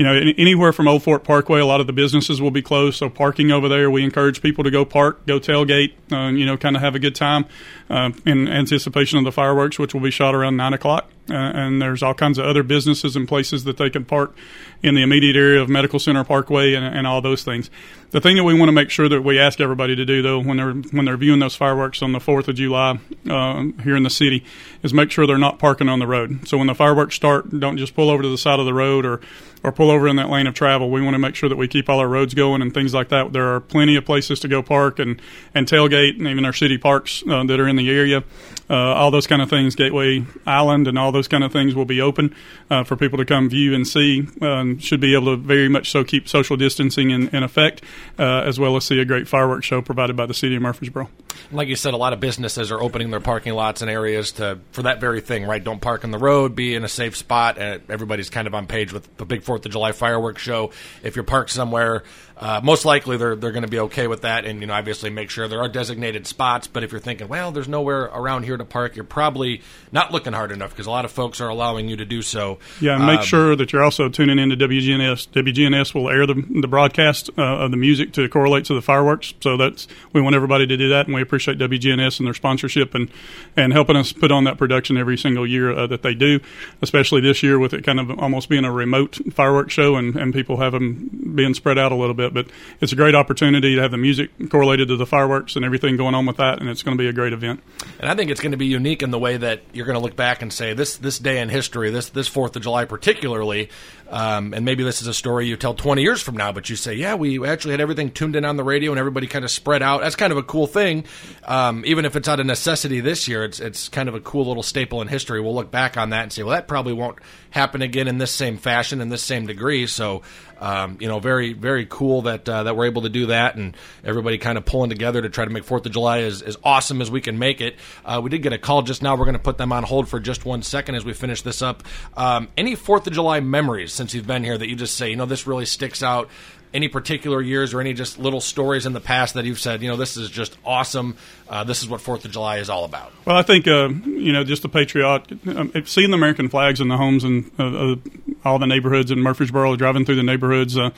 you 0.00 0.06
know, 0.06 0.14
anywhere 0.38 0.72
from 0.72 0.88
Old 0.88 1.02
Fort 1.02 1.24
Parkway, 1.24 1.60
a 1.60 1.66
lot 1.66 1.82
of 1.82 1.86
the 1.86 1.92
businesses 1.92 2.40
will 2.40 2.50
be 2.50 2.62
closed. 2.62 2.96
So 2.96 3.10
parking 3.10 3.50
over 3.50 3.68
there, 3.68 3.90
we 3.90 4.02
encourage 4.02 4.40
people 4.40 4.64
to 4.64 4.70
go 4.70 4.86
park, 4.86 5.26
go 5.26 5.38
tailgate, 5.38 5.92
uh, 6.10 6.30
you 6.30 6.46
know, 6.46 6.56
kind 6.56 6.74
of 6.74 6.80
have 6.80 6.94
a 6.94 6.98
good 6.98 7.14
time 7.14 7.44
uh, 7.90 8.10
in 8.24 8.48
anticipation 8.48 9.18
of 9.18 9.24
the 9.24 9.30
fireworks, 9.32 9.78
which 9.78 9.92
will 9.92 10.00
be 10.00 10.10
shot 10.10 10.34
around 10.34 10.56
nine 10.56 10.72
o'clock. 10.72 11.10
Uh, 11.28 11.34
and 11.34 11.82
there's 11.82 12.02
all 12.02 12.14
kinds 12.14 12.38
of 12.38 12.46
other 12.46 12.62
businesses 12.62 13.14
and 13.14 13.28
places 13.28 13.64
that 13.64 13.76
they 13.76 13.90
can 13.90 14.06
park 14.06 14.34
in 14.82 14.94
the 14.94 15.02
immediate 15.02 15.36
area 15.36 15.60
of 15.60 15.68
Medical 15.68 15.98
Center 15.98 16.24
Parkway 16.24 16.72
and, 16.72 16.84
and 16.84 17.06
all 17.06 17.20
those 17.20 17.44
things. 17.44 17.70
The 18.10 18.20
thing 18.20 18.36
that 18.36 18.44
we 18.44 18.54
want 18.54 18.68
to 18.68 18.72
make 18.72 18.90
sure 18.90 19.08
that 19.08 19.22
we 19.22 19.38
ask 19.38 19.60
everybody 19.60 19.94
to 19.94 20.04
do, 20.04 20.22
though, 20.22 20.40
when 20.40 20.56
they're 20.56 20.72
when 20.72 21.04
they're 21.04 21.18
viewing 21.18 21.38
those 21.38 21.54
fireworks 21.54 22.02
on 22.02 22.10
the 22.10 22.18
Fourth 22.18 22.48
of 22.48 22.56
July 22.56 22.98
uh, 23.28 23.64
here 23.84 23.94
in 23.94 24.02
the 24.02 24.10
city, 24.10 24.44
is 24.82 24.92
make 24.92 25.12
sure 25.12 25.26
they're 25.26 25.38
not 25.38 25.60
parking 25.60 25.88
on 25.88 26.00
the 26.00 26.06
road. 26.06 26.48
So 26.48 26.58
when 26.58 26.66
the 26.66 26.74
fireworks 26.74 27.14
start, 27.14 27.60
don't 27.60 27.76
just 27.76 27.94
pull 27.94 28.10
over 28.10 28.22
to 28.22 28.28
the 28.28 28.38
side 28.38 28.58
of 28.58 28.66
the 28.66 28.74
road 28.74 29.04
or 29.04 29.20
or 29.62 29.72
pull 29.72 29.90
over 29.90 30.08
in 30.08 30.16
that 30.16 30.30
lane 30.30 30.46
of 30.46 30.54
travel. 30.54 30.90
We 30.90 31.02
want 31.02 31.14
to 31.14 31.18
make 31.18 31.34
sure 31.34 31.48
that 31.48 31.56
we 31.56 31.68
keep 31.68 31.88
all 31.88 31.98
our 31.98 32.08
roads 32.08 32.34
going 32.34 32.62
and 32.62 32.72
things 32.72 32.94
like 32.94 33.08
that. 33.10 33.32
There 33.32 33.54
are 33.54 33.60
plenty 33.60 33.96
of 33.96 34.04
places 34.04 34.40
to 34.40 34.48
go 34.48 34.62
park 34.62 34.98
and 34.98 35.20
and 35.54 35.66
tailgate, 35.66 36.18
and 36.18 36.26
even 36.26 36.44
our 36.44 36.52
city 36.52 36.78
parks 36.78 37.22
uh, 37.28 37.44
that 37.44 37.60
are 37.60 37.68
in 37.68 37.76
the 37.76 37.90
area. 37.90 38.24
Uh, 38.68 38.74
all 38.74 39.10
those 39.10 39.26
kind 39.26 39.42
of 39.42 39.50
things, 39.50 39.74
Gateway 39.74 40.24
Island, 40.46 40.86
and 40.86 40.98
all 40.98 41.10
those 41.10 41.26
kind 41.26 41.42
of 41.42 41.52
things 41.52 41.74
will 41.74 41.84
be 41.84 42.00
open 42.00 42.34
uh, 42.70 42.84
for 42.84 42.96
people 42.96 43.18
to 43.18 43.24
come 43.24 43.48
view 43.48 43.74
and 43.74 43.86
see. 43.86 44.28
Um, 44.40 44.78
should 44.78 45.00
be 45.00 45.14
able 45.14 45.36
to 45.36 45.36
very 45.36 45.68
much 45.68 45.90
so 45.90 46.04
keep 46.04 46.28
social 46.28 46.56
distancing 46.56 47.10
in, 47.10 47.28
in 47.28 47.42
effect, 47.42 47.82
uh, 48.18 48.42
as 48.42 48.60
well 48.60 48.76
as 48.76 48.84
see 48.84 49.00
a 49.00 49.04
great 49.04 49.26
fireworks 49.26 49.66
show 49.66 49.82
provided 49.82 50.16
by 50.16 50.26
the 50.26 50.34
city 50.34 50.54
of 50.54 50.62
Murfreesboro. 50.62 51.08
Like 51.52 51.68
you 51.68 51.76
said, 51.76 51.94
a 51.94 51.96
lot 51.96 52.12
of 52.12 52.20
businesses 52.20 52.70
are 52.70 52.80
opening 52.80 53.10
their 53.10 53.20
parking 53.20 53.54
lots 53.54 53.82
and 53.82 53.90
areas 53.90 54.32
to 54.32 54.58
for 54.72 54.82
that 54.82 55.00
very 55.00 55.20
thing, 55.20 55.44
right? 55.44 55.62
Don't 55.62 55.80
park 55.80 56.04
in 56.04 56.10
the 56.10 56.18
road, 56.18 56.54
be 56.54 56.74
in 56.74 56.84
a 56.84 56.88
safe 56.88 57.16
spot, 57.16 57.58
and 57.58 57.82
everybody's 57.88 58.30
kind 58.30 58.46
of 58.46 58.54
on 58.54 58.66
page 58.66 58.92
with 58.92 59.16
the 59.16 59.24
big 59.24 59.42
Fourth 59.42 59.64
of 59.66 59.72
July 59.72 59.92
fireworks 59.92 60.42
show. 60.42 60.70
If 61.02 61.16
you're 61.16 61.24
parked 61.24 61.50
somewhere 61.50 62.04
uh, 62.40 62.58
most 62.64 62.86
likely 62.86 63.18
they're 63.18 63.36
they're 63.36 63.52
going 63.52 63.64
to 63.64 63.68
be 63.68 63.78
okay 63.78 64.06
with 64.06 64.22
that, 64.22 64.46
and 64.46 64.62
you 64.62 64.66
know 64.66 64.72
obviously 64.72 65.10
make 65.10 65.28
sure 65.28 65.46
there 65.46 65.60
are 65.60 65.68
designated 65.68 66.26
spots. 66.26 66.66
But 66.66 66.82
if 66.82 66.90
you're 66.90 67.00
thinking, 67.00 67.28
well, 67.28 67.52
there's 67.52 67.68
nowhere 67.68 68.04
around 68.04 68.44
here 68.44 68.56
to 68.56 68.64
park, 68.64 68.96
you're 68.96 69.04
probably 69.04 69.60
not 69.92 70.10
looking 70.10 70.32
hard 70.32 70.50
enough 70.50 70.70
because 70.70 70.86
a 70.86 70.90
lot 70.90 71.04
of 71.04 71.12
folks 71.12 71.42
are 71.42 71.48
allowing 71.48 71.90
you 71.90 71.96
to 71.96 72.06
do 72.06 72.22
so. 72.22 72.58
Yeah, 72.80 72.96
and 72.96 73.06
make 73.06 73.20
um, 73.20 73.26
sure 73.26 73.56
that 73.56 73.74
you're 73.74 73.84
also 73.84 74.08
tuning 74.08 74.38
into 74.38 74.56
WGNS. 74.56 75.28
WGNS 75.28 75.92
will 75.92 76.08
air 76.08 76.26
the, 76.26 76.42
the 76.62 76.66
broadcast 76.66 77.28
uh, 77.36 77.42
of 77.42 77.72
the 77.72 77.76
music 77.76 78.14
to 78.14 78.26
correlate 78.30 78.64
to 78.66 78.74
the 78.74 78.82
fireworks. 78.82 79.34
So 79.40 79.58
that's 79.58 79.86
we 80.14 80.22
want 80.22 80.34
everybody 80.34 80.66
to 80.66 80.76
do 80.78 80.88
that, 80.88 81.06
and 81.06 81.14
we 81.14 81.20
appreciate 81.30 81.58
WGNS 81.58 82.18
and 82.18 82.26
their 82.26 82.34
sponsorship 82.34 82.94
and 82.94 83.08
and 83.56 83.72
helping 83.72 83.94
us 83.94 84.12
put 84.12 84.32
on 84.32 84.44
that 84.44 84.58
production 84.58 84.96
every 84.96 85.16
single 85.16 85.46
year 85.46 85.70
uh, 85.70 85.86
that 85.86 86.02
they 86.02 86.14
do, 86.14 86.40
especially 86.82 87.20
this 87.20 87.42
year 87.42 87.58
with 87.58 87.72
it 87.72 87.84
kind 87.84 88.00
of 88.00 88.18
almost 88.18 88.48
being 88.48 88.64
a 88.64 88.72
remote 88.72 89.18
fireworks 89.32 89.72
show 89.72 89.94
and, 89.96 90.16
and 90.16 90.34
people 90.34 90.56
them 90.56 91.32
being 91.34 91.54
spread 91.54 91.78
out 91.78 91.92
a 91.92 91.94
little 91.94 92.14
bit. 92.14 92.34
But 92.34 92.48
it's 92.80 92.92
a 92.92 92.96
great 92.96 93.14
opportunity 93.14 93.76
to 93.76 93.82
have 93.82 93.92
the 93.92 93.96
music 93.96 94.30
correlated 94.50 94.88
to 94.88 94.96
the 94.96 95.06
fireworks 95.06 95.54
and 95.54 95.64
everything 95.64 95.96
going 95.96 96.14
on 96.14 96.26
with 96.26 96.38
that, 96.38 96.60
and 96.60 96.68
it's 96.68 96.82
going 96.82 96.96
to 96.96 97.00
be 97.00 97.08
a 97.08 97.12
great 97.12 97.32
event. 97.32 97.62
And 98.00 98.10
I 98.10 98.14
think 98.16 98.30
it's 98.30 98.40
going 98.40 98.52
to 98.52 98.58
be 98.58 98.66
unique 98.66 99.02
in 99.02 99.10
the 99.10 99.18
way 99.18 99.36
that 99.36 99.62
you're 99.72 99.86
going 99.86 99.98
to 99.98 100.02
look 100.02 100.16
back 100.16 100.42
and 100.42 100.52
say 100.52 100.74
this 100.74 100.96
this 100.96 101.18
day 101.18 101.40
in 101.40 101.48
history, 101.48 101.90
this 101.90 102.08
this 102.08 102.26
Fourth 102.26 102.56
of 102.56 102.62
July 102.62 102.84
particularly, 102.84 103.70
um, 104.10 104.52
and 104.52 104.64
maybe 104.64 104.82
this 104.82 105.00
is 105.00 105.06
a 105.08 105.14
story 105.14 105.46
you 105.46 105.56
tell 105.56 105.74
20 105.74 106.02
years 106.02 106.20
from 106.20 106.36
now, 106.36 106.52
but 106.52 106.68
you 106.68 106.76
say, 106.76 106.94
yeah, 106.94 107.14
we 107.14 107.46
actually 107.46 107.70
had 107.72 107.80
everything 107.80 108.10
tuned 108.10 108.36
in 108.36 108.44
on 108.44 108.56
the 108.56 108.64
radio 108.64 108.90
and 108.90 108.98
everybody 108.98 109.26
kind 109.26 109.44
of 109.44 109.50
spread 109.50 109.82
out. 109.82 110.00
That's 110.00 110.16
kind 110.16 110.32
of 110.32 110.38
a 110.38 110.42
cool 110.42 110.66
thing, 110.66 111.04
um, 111.44 111.84
even 111.86 112.04
if 112.04 112.16
it's 112.16 112.28
out 112.28 112.40
of 112.40 112.46
necessity 112.46 113.00
this 113.00 113.28
year. 113.28 113.44
It's 113.44 113.60
it's 113.60 113.88
kind 113.88 114.08
of 114.08 114.14
a 114.14 114.20
cool 114.20 114.46
little 114.46 114.62
staple 114.62 115.00
in 115.00 115.08
history. 115.08 115.40
We'll 115.40 115.54
look 115.54 115.70
back 115.70 115.96
on 115.96 116.10
that 116.10 116.24
and 116.24 116.32
say, 116.32 116.42
well, 116.42 116.54
that 116.54 116.66
probably 116.68 116.92
won't 116.92 117.18
happen 117.50 117.82
again 117.82 118.08
in 118.08 118.18
this 118.18 118.30
same 118.30 118.56
fashion 118.56 119.00
in 119.00 119.08
this 119.08 119.22
same 119.22 119.46
degree. 119.46 119.86
So 119.86 120.22
um, 120.60 120.98
you 121.00 121.08
know, 121.08 121.18
very 121.20 121.54
very 121.54 121.86
cool 121.88 122.22
that 122.22 122.48
uh, 122.48 122.64
that 122.64 122.76
we're 122.76 122.86
able 122.86 123.02
to 123.02 123.08
do 123.08 123.26
that, 123.26 123.56
and 123.56 123.76
everybody 124.04 124.36
kind 124.38 124.58
of 124.58 124.66
pulling 124.66 124.90
together 124.90 125.22
to 125.22 125.30
try 125.30 125.44
to 125.44 125.50
make 125.50 125.64
Fourth 125.64 125.86
of 125.86 125.92
July 125.92 126.20
as, 126.20 126.42
as 126.42 126.56
awesome 126.62 127.00
as 127.00 127.10
we 127.10 127.20
can 127.20 127.38
make 127.38 127.60
it. 127.60 127.76
Uh, 128.04 128.20
we 128.22 128.28
did 128.28 128.42
get 128.42 128.52
a 128.52 128.58
call 128.58 128.82
just 128.82 129.02
now. 129.02 129.16
We're 129.16 129.24
going 129.24 129.38
to 129.38 129.42
put 129.42 129.56
them 129.56 129.72
on 129.72 129.84
hold 129.84 130.08
for 130.08 130.20
just 130.20 130.44
one 130.44 130.62
second 130.62 130.96
as 130.96 131.04
we 131.04 131.14
finish 131.14 131.42
this 131.42 131.62
up. 131.62 131.82
Um, 132.14 132.48
any 132.58 132.74
Fourth 132.74 133.06
of 133.06 133.14
July 133.14 133.40
memories 133.40 133.92
since 133.92 134.12
you've 134.14 134.26
been 134.26 134.44
here 134.44 134.56
that 134.56 134.68
you 134.68 134.76
just 134.76 134.96
say, 134.96 135.08
you 135.08 135.16
know, 135.16 135.26
this 135.26 135.46
really 135.46 135.66
sticks 135.66 136.02
out? 136.02 136.28
Any 136.72 136.88
particular 136.88 137.42
years 137.42 137.74
or 137.74 137.80
any 137.80 137.92
just 137.92 138.18
little 138.18 138.40
stories 138.40 138.86
in 138.86 138.92
the 138.92 139.00
past 139.00 139.34
that 139.34 139.44
you've 139.44 139.58
said, 139.58 139.82
you 139.82 139.88
know, 139.88 139.96
this 139.96 140.16
is 140.16 140.30
just 140.30 140.56
awesome. 140.64 141.16
Uh, 141.48 141.64
this 141.64 141.82
is 141.82 141.88
what 141.88 142.00
Fourth 142.00 142.24
of 142.24 142.30
July 142.30 142.58
is 142.58 142.70
all 142.70 142.84
about. 142.84 143.12
Well, 143.24 143.36
I 143.36 143.42
think 143.42 143.66
uh, 143.66 143.88
you 143.88 144.32
know, 144.32 144.44
just 144.44 144.62
the 144.62 144.68
patriot, 144.68 145.24
um, 145.48 145.72
seeing 145.84 146.10
the 146.10 146.16
American 146.16 146.48
flags 146.48 146.80
in 146.80 146.88
the 146.88 146.96
homes 146.96 147.24
and 147.24 147.50
uh, 147.58 147.96
all 148.44 148.60
the 148.60 148.68
neighborhoods 148.68 149.10
in 149.10 149.18
Murfreesboro, 149.18 149.74
driving 149.74 150.04
through 150.04 150.14
the 150.14 150.22
neighborhoods, 150.22 150.78
uh, 150.78 150.90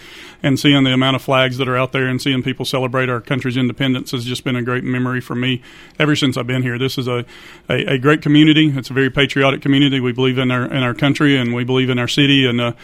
and 0.42 0.60
seeing 0.60 0.84
the 0.84 0.92
amount 0.92 1.16
of 1.16 1.22
flags 1.22 1.56
that 1.56 1.68
are 1.68 1.76
out 1.76 1.92
there, 1.92 2.06
and 2.06 2.20
seeing 2.20 2.42
people 2.42 2.66
celebrate 2.66 3.08
our 3.08 3.20
country's 3.20 3.56
independence 3.56 4.10
has 4.10 4.24
just 4.26 4.44
been 4.44 4.56
a 4.56 4.62
great 4.62 4.84
memory 4.84 5.22
for 5.22 5.34
me 5.34 5.62
ever 5.98 6.14
since 6.14 6.36
I've 6.36 6.46
been 6.46 6.62
here. 6.62 6.78
This 6.78 6.98
is 6.98 7.08
a, 7.08 7.24
a, 7.70 7.94
a 7.94 7.98
great 7.98 8.20
community. 8.20 8.70
It's 8.76 8.90
a 8.90 8.94
very 8.94 9.10
patriotic 9.10 9.62
community. 9.62 10.00
We 10.00 10.12
believe 10.12 10.36
in 10.36 10.50
our 10.50 10.64
in 10.64 10.82
our 10.82 10.94
country, 10.94 11.36
and 11.38 11.54
we 11.54 11.64
believe 11.64 11.88
in 11.88 11.98
our 11.98 12.08
city 12.08 12.46
and 12.46 12.74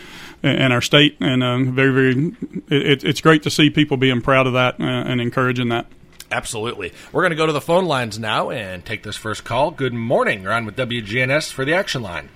and 0.43 0.73
our 0.73 0.81
state, 0.81 1.17
and 1.21 1.43
uh, 1.43 1.59
very 1.71 1.93
very. 1.93 2.37
It, 2.69 3.05
it's 3.05 3.21
great 3.21 3.43
to 3.45 3.51
see 3.51 3.71
people 3.71 3.97
being 3.97 4.21
proud 4.21 4.47
of 4.47 4.53
that 4.55 4.81
uh, 4.81 4.85
and 4.85 5.21
encouraging 5.21 5.69
that. 5.71 5.87
Absolutely. 6.31 6.93
We're 7.11 7.23
going 7.23 7.31
to 7.31 7.37
go 7.37 7.47
to 7.47 7.53
the 7.53 7.61
phone 7.61 7.87
lines 7.87 8.19
now 8.19 8.51
and 8.51 8.85
take 8.85 9.03
this 9.03 9.17
first 9.17 9.45
call. 9.45 9.71
Good 9.71 9.95
morning. 9.95 10.43
You're 10.43 10.53
on 10.53 10.67
with 10.67 10.77
WGNS 10.77 11.51
for 11.51 11.65
the 11.65 11.73
action 11.73 12.03
line. 12.03 12.29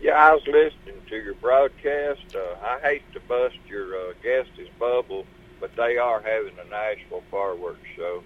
Yeah, 0.00 0.12
I 0.12 0.32
was 0.32 0.46
listening 0.46 1.02
to 1.08 1.16
your 1.16 1.34
broadcast. 1.34 2.34
Uh, 2.34 2.54
I 2.62 2.78
hate 2.80 3.12
to 3.12 3.20
bust 3.20 3.56
your 3.68 3.94
uh, 3.96 4.12
guest's 4.22 4.70
bubble, 4.78 5.26
but 5.60 5.74
they 5.76 5.98
are 5.98 6.20
having 6.20 6.54
a 6.58 6.70
Nashville 6.70 7.24
fireworks 7.30 7.86
show, 7.96 8.22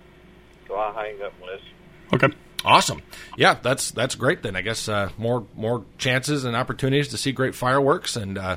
so 0.69 0.77
I 0.77 0.93
hang 0.93 1.23
up 1.23 1.33
and 1.41 1.51
listen. 1.51 1.69
Okay. 2.13 2.29
Awesome. 2.65 3.03
Yeah, 3.37 3.55
that's 3.61 3.91
that's 3.91 4.15
great. 4.15 4.43
Then 4.43 4.57
I 4.57 4.61
guess 4.61 4.89
uh, 4.89 5.11
more 5.19 5.47
more 5.57 5.85
chances 5.99 6.45
and 6.45 6.55
opportunities 6.57 7.09
to 7.09 7.17
see 7.19 7.33
great 7.33 7.55
fireworks 7.55 8.17
and. 8.17 8.39
Uh, 8.39 8.57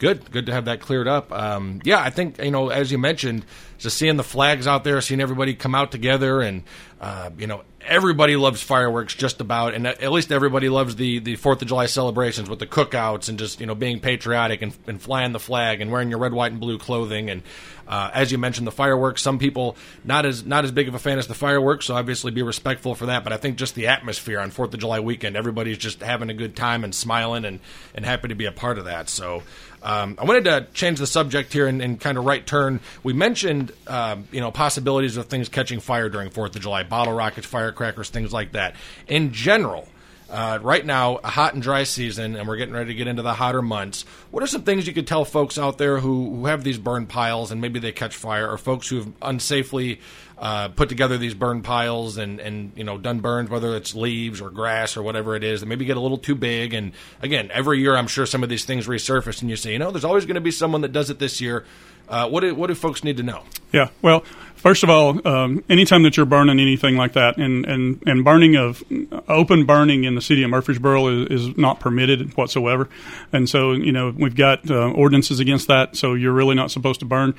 Good, 0.00 0.30
good 0.30 0.46
to 0.46 0.52
have 0.52 0.66
that 0.66 0.80
cleared 0.80 1.08
up. 1.08 1.32
Um, 1.32 1.80
yeah, 1.82 2.00
I 2.00 2.10
think 2.10 2.40
you 2.40 2.52
know, 2.52 2.68
as 2.68 2.92
you 2.92 2.98
mentioned, 2.98 3.44
just 3.78 3.96
seeing 3.96 4.16
the 4.16 4.24
flags 4.24 4.66
out 4.66 4.84
there, 4.84 5.00
seeing 5.00 5.20
everybody 5.20 5.54
come 5.54 5.74
out 5.74 5.90
together, 5.90 6.40
and 6.40 6.62
uh, 7.00 7.30
you 7.38 7.46
know, 7.46 7.62
everybody 7.80 8.36
loves 8.36 8.60
fireworks 8.62 9.14
just 9.14 9.40
about, 9.40 9.74
and 9.74 9.86
at 9.86 10.12
least 10.12 10.30
everybody 10.32 10.68
loves 10.68 10.96
the 10.96 11.18
the 11.20 11.36
Fourth 11.36 11.62
of 11.62 11.68
July 11.68 11.86
celebrations 11.86 12.50
with 12.50 12.58
the 12.58 12.66
cookouts 12.66 13.28
and 13.28 13.38
just 13.38 13.60
you 13.60 13.66
know 13.66 13.74
being 13.74 14.00
patriotic 14.00 14.62
and, 14.62 14.76
and 14.86 15.00
flying 15.00 15.32
the 15.32 15.40
flag 15.40 15.80
and 15.80 15.90
wearing 15.90 16.10
your 16.10 16.18
red, 16.18 16.32
white, 16.32 16.52
and 16.52 16.60
blue 16.60 16.78
clothing. 16.78 17.30
And 17.30 17.42
uh, 17.86 18.10
as 18.12 18.30
you 18.30 18.38
mentioned, 18.38 18.66
the 18.66 18.72
fireworks. 18.72 19.22
Some 19.22 19.38
people 19.38 19.76
not 20.04 20.26
as 20.26 20.44
not 20.44 20.64
as 20.64 20.72
big 20.72 20.88
of 20.88 20.94
a 20.94 20.98
fan 20.98 21.18
as 21.18 21.26
the 21.26 21.34
fireworks, 21.34 21.86
so 21.86 21.94
obviously 21.94 22.30
be 22.30 22.42
respectful 22.42 22.94
for 22.94 23.06
that. 23.06 23.24
But 23.24 23.32
I 23.32 23.36
think 23.36 23.56
just 23.56 23.74
the 23.74 23.86
atmosphere 23.86 24.40
on 24.40 24.50
Fourth 24.50 24.74
of 24.74 24.80
July 24.80 25.00
weekend, 25.00 25.36
everybody's 25.36 25.78
just 25.78 26.02
having 26.02 26.30
a 26.30 26.34
good 26.34 26.54
time 26.54 26.84
and 26.84 26.94
smiling 26.94 27.44
and 27.44 27.60
and 27.94 28.04
happy 28.04 28.28
to 28.28 28.34
be 28.34 28.46
a 28.46 28.52
part 28.52 28.78
of 28.78 28.84
that. 28.84 29.08
So. 29.08 29.42
Um, 29.80 30.16
I 30.18 30.24
wanted 30.24 30.44
to 30.46 30.66
change 30.74 30.98
the 30.98 31.06
subject 31.06 31.52
here 31.52 31.68
and, 31.68 31.80
and 31.80 32.00
kind 32.00 32.18
of 32.18 32.24
right 32.24 32.44
turn. 32.44 32.80
We 33.04 33.12
mentioned, 33.12 33.67
um, 33.86 34.28
you 34.32 34.40
know, 34.40 34.50
possibilities 34.50 35.16
of 35.16 35.26
things 35.26 35.48
catching 35.48 35.80
fire 35.80 36.08
during 36.08 36.30
Fourth 36.30 36.54
of 36.56 36.62
July, 36.62 36.82
bottle 36.82 37.14
rockets, 37.14 37.46
firecrackers, 37.46 38.10
things 38.10 38.32
like 38.32 38.52
that. 38.52 38.74
In 39.06 39.32
general, 39.32 39.88
uh, 40.30 40.58
right 40.60 40.84
now, 40.84 41.16
a 41.16 41.28
hot 41.28 41.54
and 41.54 41.62
dry 41.62 41.84
season, 41.84 42.36
and 42.36 42.46
we're 42.46 42.56
getting 42.56 42.74
ready 42.74 42.88
to 42.88 42.94
get 42.94 43.06
into 43.06 43.22
the 43.22 43.32
hotter 43.32 43.62
months. 43.62 44.02
What 44.30 44.42
are 44.42 44.46
some 44.46 44.62
things 44.62 44.86
you 44.86 44.92
could 44.92 45.06
tell 45.06 45.24
folks 45.24 45.56
out 45.56 45.78
there 45.78 46.00
who, 46.00 46.36
who 46.36 46.46
have 46.46 46.64
these 46.64 46.76
burn 46.76 47.06
piles 47.06 47.50
and 47.50 47.62
maybe 47.62 47.78
they 47.78 47.92
catch 47.92 48.14
fire, 48.14 48.50
or 48.50 48.58
folks 48.58 48.88
who 48.88 48.96
have 48.96 49.20
unsafely 49.20 50.00
uh, 50.36 50.68
put 50.68 50.90
together 50.90 51.16
these 51.16 51.32
burn 51.32 51.62
piles 51.62 52.18
and, 52.18 52.40
and 52.40 52.72
you 52.76 52.84
know 52.84 52.98
done 52.98 53.20
burns, 53.20 53.48
whether 53.48 53.74
it's 53.74 53.94
leaves 53.94 54.42
or 54.42 54.50
grass 54.50 54.98
or 54.98 55.02
whatever 55.02 55.34
it 55.34 55.42
is, 55.42 55.60
that 55.60 55.66
maybe 55.66 55.86
get 55.86 55.96
a 55.96 56.00
little 56.00 56.18
too 56.18 56.34
big. 56.34 56.74
And 56.74 56.92
again, 57.22 57.50
every 57.50 57.80
year 57.80 57.96
I'm 57.96 58.06
sure 58.06 58.26
some 58.26 58.42
of 58.42 58.50
these 58.50 58.66
things 58.66 58.86
resurface, 58.86 59.40
and 59.40 59.48
you 59.48 59.56
say, 59.56 59.72
you 59.72 59.78
know, 59.78 59.90
there's 59.90 60.04
always 60.04 60.26
going 60.26 60.34
to 60.34 60.42
be 60.42 60.50
someone 60.50 60.82
that 60.82 60.92
does 60.92 61.08
it 61.08 61.18
this 61.18 61.40
year. 61.40 61.64
Uh, 62.08 62.28
what 62.28 62.40
do 62.40 62.54
what 62.54 62.68
do 62.68 62.74
folks 62.74 63.04
need 63.04 63.16
to 63.18 63.22
know? 63.22 63.42
Yeah. 63.72 63.88
Well, 64.02 64.24
first 64.58 64.82
of 64.82 64.90
all, 64.90 65.26
um, 65.26 65.64
anytime 65.68 66.02
that 66.02 66.16
you're 66.16 66.26
burning 66.26 66.60
anything 66.60 66.96
like 66.96 67.12
that, 67.14 67.36
and, 67.38 67.64
and, 67.64 68.02
and 68.06 68.24
burning 68.24 68.56
of 68.56 68.82
open 69.28 69.64
burning 69.64 70.04
in 70.04 70.14
the 70.14 70.20
city 70.20 70.42
of 70.42 70.50
Murfreesboro 70.50 71.06
is, 71.06 71.48
is 71.48 71.56
not 71.56 71.80
permitted 71.80 72.36
whatsoever. 72.36 72.88
And 73.32 73.48
so, 73.48 73.72
you 73.72 73.92
know, 73.92 74.12
we've 74.16 74.34
got 74.36 74.70
uh, 74.70 74.90
ordinances 74.90 75.40
against 75.40 75.68
that. 75.68 75.96
So 75.96 76.14
you're 76.14 76.32
really 76.32 76.54
not 76.54 76.70
supposed 76.70 77.00
to 77.00 77.06
burn. 77.06 77.34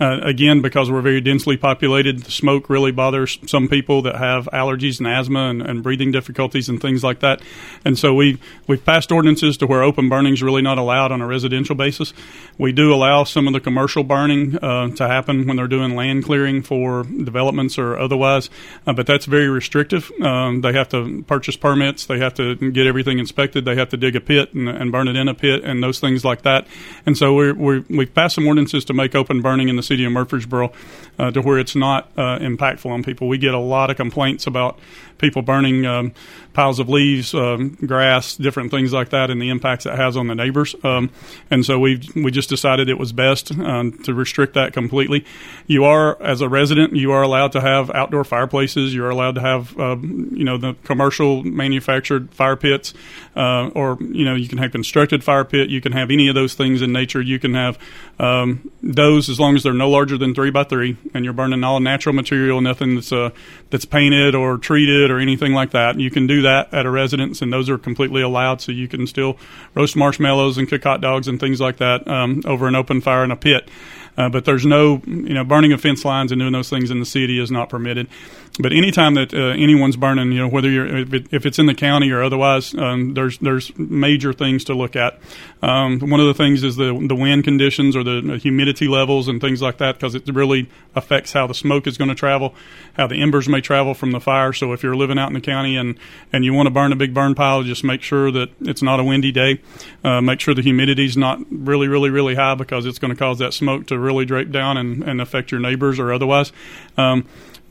Uh, 0.00 0.18
again, 0.22 0.60
because 0.60 0.90
we're 0.90 1.00
very 1.00 1.20
densely 1.20 1.56
populated, 1.56 2.18
the 2.24 2.30
smoke 2.30 2.68
really 2.68 2.90
bothers 2.90 3.38
some 3.46 3.68
people 3.68 4.02
that 4.02 4.16
have 4.16 4.46
allergies 4.52 4.98
and 4.98 5.06
asthma 5.06 5.48
and, 5.50 5.62
and 5.62 5.82
breathing 5.82 6.10
difficulties 6.10 6.68
and 6.68 6.80
things 6.80 7.04
like 7.04 7.20
that. 7.20 7.40
And 7.84 7.96
so 7.96 8.12
we 8.12 8.40
we've 8.66 8.84
passed 8.84 9.12
ordinances 9.12 9.56
to 9.58 9.66
where 9.66 9.82
open 9.82 10.08
burning 10.08 10.32
is 10.32 10.42
really 10.42 10.62
not 10.62 10.78
allowed 10.78 11.12
on 11.12 11.20
a 11.20 11.26
residential 11.26 11.76
basis. 11.76 12.12
We 12.58 12.72
do 12.72 12.92
allow 12.92 13.22
some 13.22 13.46
of 13.46 13.52
the 13.52 13.60
commercial 13.60 14.02
burning 14.02 14.56
uh, 14.56 14.88
to 14.96 15.06
happen 15.06 15.46
when 15.46 15.56
they're 15.56 15.68
doing 15.68 15.94
land 15.94 16.24
clearing 16.24 16.62
for 16.64 17.04
developments 17.04 17.78
or 17.78 17.96
otherwise, 17.98 18.50
uh, 18.86 18.92
but 18.92 19.06
that's 19.06 19.26
very 19.26 19.48
restrictive. 19.48 20.10
Um, 20.20 20.60
they 20.60 20.72
have 20.72 20.88
to 20.90 21.22
purchase 21.26 21.56
permits, 21.56 22.06
they 22.06 22.18
have 22.18 22.34
to 22.34 22.56
get 22.72 22.86
everything 22.86 23.18
inspected, 23.18 23.64
they 23.64 23.76
have 23.76 23.90
to 23.90 23.96
dig 23.96 24.16
a 24.16 24.20
pit 24.20 24.54
and, 24.54 24.68
and 24.68 24.90
burn 24.90 25.08
it 25.08 25.16
in 25.16 25.28
a 25.28 25.34
pit, 25.34 25.64
and 25.64 25.82
those 25.82 26.00
things 26.00 26.24
like 26.24 26.42
that. 26.42 26.66
And 27.06 27.16
so 27.16 27.34
we're, 27.34 27.84
we've 27.88 28.12
passed 28.12 28.34
some 28.34 28.46
ordinances 28.46 28.84
to 28.86 28.94
make 28.94 29.14
open 29.14 29.42
burning 29.42 29.68
in 29.68 29.76
the 29.76 29.82
city 29.82 30.04
of 30.04 30.12
Murfreesboro 30.12 30.72
uh, 31.18 31.30
to 31.30 31.40
where 31.40 31.58
it's 31.58 31.76
not 31.76 32.10
uh, 32.16 32.38
impactful 32.38 32.90
on 32.90 33.02
people. 33.02 33.28
We 33.28 33.38
get 33.38 33.54
a 33.54 33.58
lot 33.58 33.90
of 33.90 33.96
complaints 33.96 34.46
about 34.46 34.78
people 35.18 35.42
burning 35.42 35.86
um, 35.86 36.12
piles 36.52 36.78
of 36.78 36.88
leaves, 36.88 37.34
um, 37.34 37.70
grass, 37.86 38.36
different 38.36 38.70
things 38.70 38.92
like 38.92 39.10
that, 39.10 39.30
and 39.30 39.40
the 39.40 39.48
impacts 39.48 39.86
it 39.86 39.94
has 39.94 40.16
on 40.16 40.26
the 40.26 40.34
neighbors. 40.34 40.74
Um, 40.82 41.10
and 41.50 41.64
so 41.64 41.78
we 41.78 42.00
we 42.14 42.30
just 42.30 42.48
decided 42.48 42.88
it 42.88 42.98
was 42.98 43.12
best 43.12 43.56
um, 43.58 43.92
to 44.04 44.14
restrict 44.14 44.54
that 44.54 44.72
completely. 44.72 45.24
You 45.66 45.84
are, 45.84 46.20
as 46.22 46.40
a 46.40 46.48
resident, 46.48 46.94
you 46.94 47.12
are 47.12 47.22
allowed 47.22 47.52
to 47.52 47.60
have 47.60 47.90
outdoor 47.90 48.24
fireplaces. 48.24 48.94
You 48.94 49.04
are 49.04 49.10
allowed 49.10 49.36
to 49.36 49.40
have, 49.40 49.78
uh, 49.78 49.96
you 49.96 50.44
know, 50.44 50.58
the 50.58 50.74
commercial 50.84 51.42
manufactured 51.42 52.32
fire 52.34 52.56
pits, 52.56 52.92
uh, 53.36 53.68
or 53.74 53.98
you 54.00 54.24
know, 54.24 54.34
you 54.34 54.48
can 54.48 54.58
have 54.58 54.72
constructed 54.72 55.24
fire 55.24 55.44
pit. 55.44 55.68
You 55.68 55.80
can 55.80 55.92
have 55.92 56.10
any 56.10 56.28
of 56.28 56.34
those 56.34 56.54
things 56.54 56.82
in 56.82 56.92
nature. 56.92 57.20
You 57.20 57.38
can 57.38 57.54
have 57.54 57.78
um, 58.18 58.70
those 58.82 59.28
as 59.28 59.40
long 59.40 59.56
as 59.56 59.62
they're 59.62 59.72
no 59.72 59.90
larger 59.90 60.16
than 60.16 60.34
three 60.34 60.50
by 60.50 60.64
three, 60.64 60.96
and 61.12 61.24
you're 61.24 61.34
burning 61.34 61.64
all 61.64 61.80
natural 61.80 62.14
material, 62.14 62.60
nothing 62.60 62.94
that's 62.94 63.12
uh, 63.12 63.30
that's 63.70 63.84
painted 63.84 64.34
or 64.34 64.58
treated 64.58 65.10
or 65.10 65.18
anything 65.18 65.52
like 65.52 65.72
that. 65.72 65.98
You 65.98 66.10
can 66.10 66.26
do 66.26 66.42
that 66.42 66.72
at 66.72 66.86
a 66.86 66.90
residence, 66.90 67.42
and 67.42 67.52
those 67.52 67.68
are 67.68 67.78
completely 67.78 68.22
allowed. 68.22 68.60
So 68.60 68.72
you 68.72 68.88
can 68.88 69.06
still 69.06 69.36
roast 69.74 69.96
marshmallows 69.96 70.58
and 70.58 70.68
cook 70.68 70.84
hot 70.84 71.00
dogs 71.00 71.28
and 71.28 71.40
things 71.40 71.60
like 71.60 71.78
that 71.78 72.06
um, 72.08 72.42
over 72.44 72.68
an 72.68 72.74
open 72.74 73.00
fire 73.00 73.24
in 73.24 73.30
a 73.30 73.36
pit. 73.36 73.68
Uh, 74.16 74.28
but 74.28 74.44
there's 74.44 74.64
no, 74.64 75.02
you 75.06 75.34
know, 75.34 75.44
burning 75.44 75.72
of 75.72 75.80
fence 75.80 76.04
lines 76.04 76.30
and 76.30 76.40
doing 76.40 76.52
those 76.52 76.70
things 76.70 76.90
in 76.90 77.00
the 77.00 77.06
city 77.06 77.38
is 77.38 77.50
not 77.50 77.68
permitted. 77.68 78.08
But 78.56 78.72
anytime 78.72 79.14
that 79.14 79.34
uh, 79.34 79.48
anyone's 79.60 79.96
burning, 79.96 80.30
you 80.30 80.38
know, 80.38 80.48
whether 80.48 80.70
you're 80.70 80.98
if, 80.98 81.12
it, 81.12 81.26
if 81.32 81.44
it's 81.44 81.58
in 81.58 81.66
the 81.66 81.74
county 81.74 82.12
or 82.12 82.22
otherwise, 82.22 82.72
um, 82.74 83.14
there's 83.14 83.36
there's 83.38 83.76
major 83.76 84.32
things 84.32 84.62
to 84.64 84.74
look 84.74 84.94
at. 84.94 85.18
Um, 85.60 85.98
one 85.98 86.20
of 86.20 86.26
the 86.26 86.34
things 86.34 86.62
is 86.62 86.76
the 86.76 86.96
the 87.08 87.16
wind 87.16 87.42
conditions 87.42 87.96
or 87.96 88.04
the 88.04 88.38
humidity 88.40 88.86
levels 88.86 89.26
and 89.26 89.40
things 89.40 89.60
like 89.60 89.78
that 89.78 89.96
because 89.96 90.14
it 90.14 90.28
really 90.28 90.70
affects 90.94 91.32
how 91.32 91.48
the 91.48 91.54
smoke 91.54 91.88
is 91.88 91.98
going 91.98 92.10
to 92.10 92.14
travel, 92.14 92.54
how 92.92 93.08
the 93.08 93.20
embers 93.20 93.48
may 93.48 93.60
travel 93.60 93.92
from 93.92 94.12
the 94.12 94.20
fire. 94.20 94.52
So 94.52 94.72
if 94.72 94.84
you're 94.84 94.94
living 94.94 95.18
out 95.18 95.28
in 95.28 95.34
the 95.34 95.40
county 95.40 95.76
and 95.76 95.98
and 96.32 96.44
you 96.44 96.54
want 96.54 96.68
to 96.68 96.72
burn 96.72 96.92
a 96.92 96.96
big 96.96 97.12
burn 97.12 97.34
pile, 97.34 97.64
just 97.64 97.82
make 97.82 98.02
sure 98.02 98.30
that 98.30 98.50
it's 98.60 98.82
not 98.82 99.00
a 99.00 99.04
windy 99.04 99.32
day. 99.32 99.62
Uh, 100.04 100.20
make 100.20 100.38
sure 100.38 100.54
the 100.54 100.62
humidity's 100.62 101.16
not 101.16 101.40
really 101.50 101.88
really 101.88 102.10
really 102.10 102.36
high 102.36 102.54
because 102.54 102.86
it's 102.86 103.00
going 103.00 103.12
to 103.12 103.18
cause 103.18 103.40
that 103.40 103.52
smoke 103.52 103.88
to 103.88 103.98
really 103.98 104.24
drape 104.24 104.52
down 104.52 104.76
and, 104.76 105.02
and 105.02 105.20
affect 105.20 105.50
your 105.50 105.60
neighbors 105.60 105.98
or 105.98 106.12
otherwise. 106.12 106.52
Um, 106.96 107.26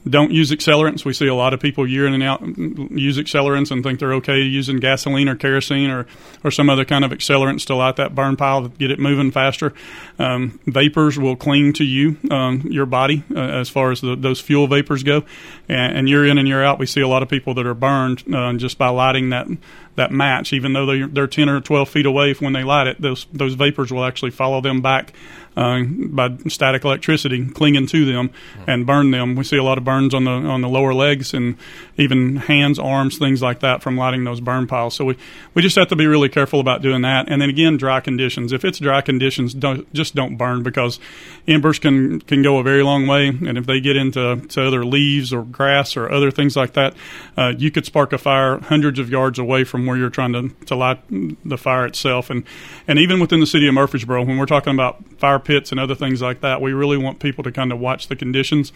don't 0.07 0.31
use 0.31 0.51
accelerants. 0.51 1.05
We 1.05 1.13
see 1.13 1.27
a 1.27 1.36
lot 1.36 1.53
of 1.53 1.60
people 1.60 1.88
year 1.88 2.05
in 2.05 2.13
and 2.13 2.24
out 2.24 2.41
use 2.41 3.17
accelerants 3.17 3.72
and 3.72 3.83
think 3.83 4.00
they're 4.00 4.13
okay 4.15 4.39
using 4.41 4.77
gasoline 4.77 5.29
or 5.29 5.36
kerosene 5.36 5.89
or, 5.89 6.05
or 6.43 6.51
some 6.51 6.69
other 6.69 6.83
kind 6.83 7.05
of 7.05 7.12
accelerants 7.12 7.65
to 7.67 7.75
light 7.75 7.95
that 7.95 8.13
burn 8.13 8.36
pile 8.36 8.63
to 8.63 8.69
get 8.69 8.91
it 8.91 9.00
moving 9.00 9.31
faster. 9.31 9.74
Um, 10.19 10.60
vapors 10.65 11.17
will 11.17 11.36
cling 11.36 11.74
to 11.74 11.86
you, 11.86 12.17
um, 12.29 12.62
your 12.69 12.86
body, 12.86 13.24
uh, 13.33 13.39
as 13.39 13.69
far 13.69 13.91
as 13.91 14.01
the, 14.01 14.15
those 14.15 14.41
fuel 14.41 14.67
vapors 14.67 15.03
go. 15.03 15.24
And, 15.69 15.98
and, 15.98 16.10
year 16.10 16.25
in 16.25 16.38
and 16.38 16.48
year 16.48 16.63
out, 16.63 16.79
we 16.79 16.86
see 16.86 17.01
a 17.01 17.07
lot 17.07 17.24
of 17.24 17.29
people 17.29 17.53
that 17.53 17.65
are 17.65 17.74
burned 17.74 18.24
uh, 18.33 18.53
just 18.53 18.77
by 18.77 18.89
lighting 18.89 19.29
that 19.29 19.48
that 19.95 20.12
match, 20.12 20.53
even 20.53 20.74
though 20.74 20.86
they're, 20.86 21.07
they're 21.07 21.27
10 21.27 21.50
or 21.50 21.62
12 21.62 21.89
feet 21.89 22.05
away 22.05 22.33
when 22.33 22.53
they 22.53 22.63
light 22.63 22.88
it, 22.88 23.00
those, 23.00 23.27
those 23.31 23.53
vapors 23.53 23.93
will 23.93 24.03
actually 24.03 24.31
follow 24.31 24.60
them 24.60 24.81
back 24.81 25.13
uh, 25.55 25.83
by 25.83 26.36
static 26.48 26.83
electricity 26.83 27.45
clinging 27.50 27.88
to 27.88 28.05
them 28.05 28.31
and 28.67 28.86
burn 28.86 29.12
them. 29.12 29.36
We 29.36 29.43
see 29.43 29.57
a 29.57 29.63
lot 29.63 29.77
of 29.77 29.83
burns 29.83 30.13
on 30.13 30.25
the 30.25 30.31
on 30.31 30.62
the 30.62 30.69
lower 30.69 30.93
legs 30.93 31.33
and 31.33 31.57
even 31.97 32.38
hands, 32.38 32.79
arms, 32.79 33.17
things 33.17 33.41
like 33.41 33.59
that 33.59 33.83
from 33.83 33.97
lighting 33.97 34.23
those 34.23 34.41
burn 34.41 34.65
piles. 34.65 34.95
So 34.95 35.05
we, 35.05 35.17
we 35.53 35.62
just 35.62 35.75
have 35.75 35.89
to 35.89 35.95
be 35.95 36.07
really 36.07 36.29
careful 36.29 36.59
about 36.59 36.81
doing 36.81 37.03
that. 37.03 37.29
And 37.29 37.41
then 37.41 37.50
again, 37.50 37.77
dry 37.77 38.00
conditions. 38.00 38.51
If 38.51 38.65
it's 38.65 38.79
dry 38.79 39.01
conditions, 39.01 39.53
don't, 39.53 39.91
just 39.93 40.15
don't 40.15 40.35
burn 40.35 40.63
because 40.63 41.00
embers 41.47 41.79
can, 41.79 42.21
can 42.21 42.41
go 42.41 42.57
a 42.57 42.63
very 42.63 42.83
long 42.83 43.05
way. 43.05 43.27
And 43.27 43.57
if 43.57 43.65
they 43.65 43.79
get 43.79 43.95
into 43.95 44.41
to 44.47 44.67
other 44.67 44.83
leaves 44.83 45.31
or 45.31 45.43
grass 45.43 45.95
or 45.95 46.12
other 46.12 46.31
things 46.31 46.55
like 46.55 46.73
that, 46.73 46.95
uh, 47.38 47.53
you 47.57 47.69
could 47.69 47.85
spark 47.85 48.12
a 48.12 48.17
fire 48.17 48.59
hundreds 48.59 48.97
of 48.97 49.09
yards 49.09 49.38
away 49.38 49.63
from 49.63 49.85
where 49.85 49.97
you're 49.97 50.09
trying 50.09 50.33
to, 50.33 50.50
to 50.65 50.75
light 50.75 51.00
the 51.09 51.57
fire 51.57 51.85
itself. 51.85 52.29
And, 52.29 52.43
and 52.88 52.97
even 52.97 53.19
within 53.19 53.39
the 53.39 53.47
city 53.47 53.67
of 53.67 53.73
Murfreesboro, 53.75 54.23
when 54.23 54.38
we're 54.38 54.45
talking 54.45 54.73
about 54.73 55.03
fire 55.19 55.39
pits 55.39 55.71
and 55.71 55.79
other 55.79 55.95
things 55.95 56.21
like 56.21 56.41
that, 56.41 56.59
we 56.59 56.73
really 56.73 56.97
want 56.97 57.19
people 57.19 57.43
to 57.43 57.51
kind 57.51 57.71
of 57.71 57.79
watch 57.79 58.07
the 58.07 58.15
conditions 58.15 58.73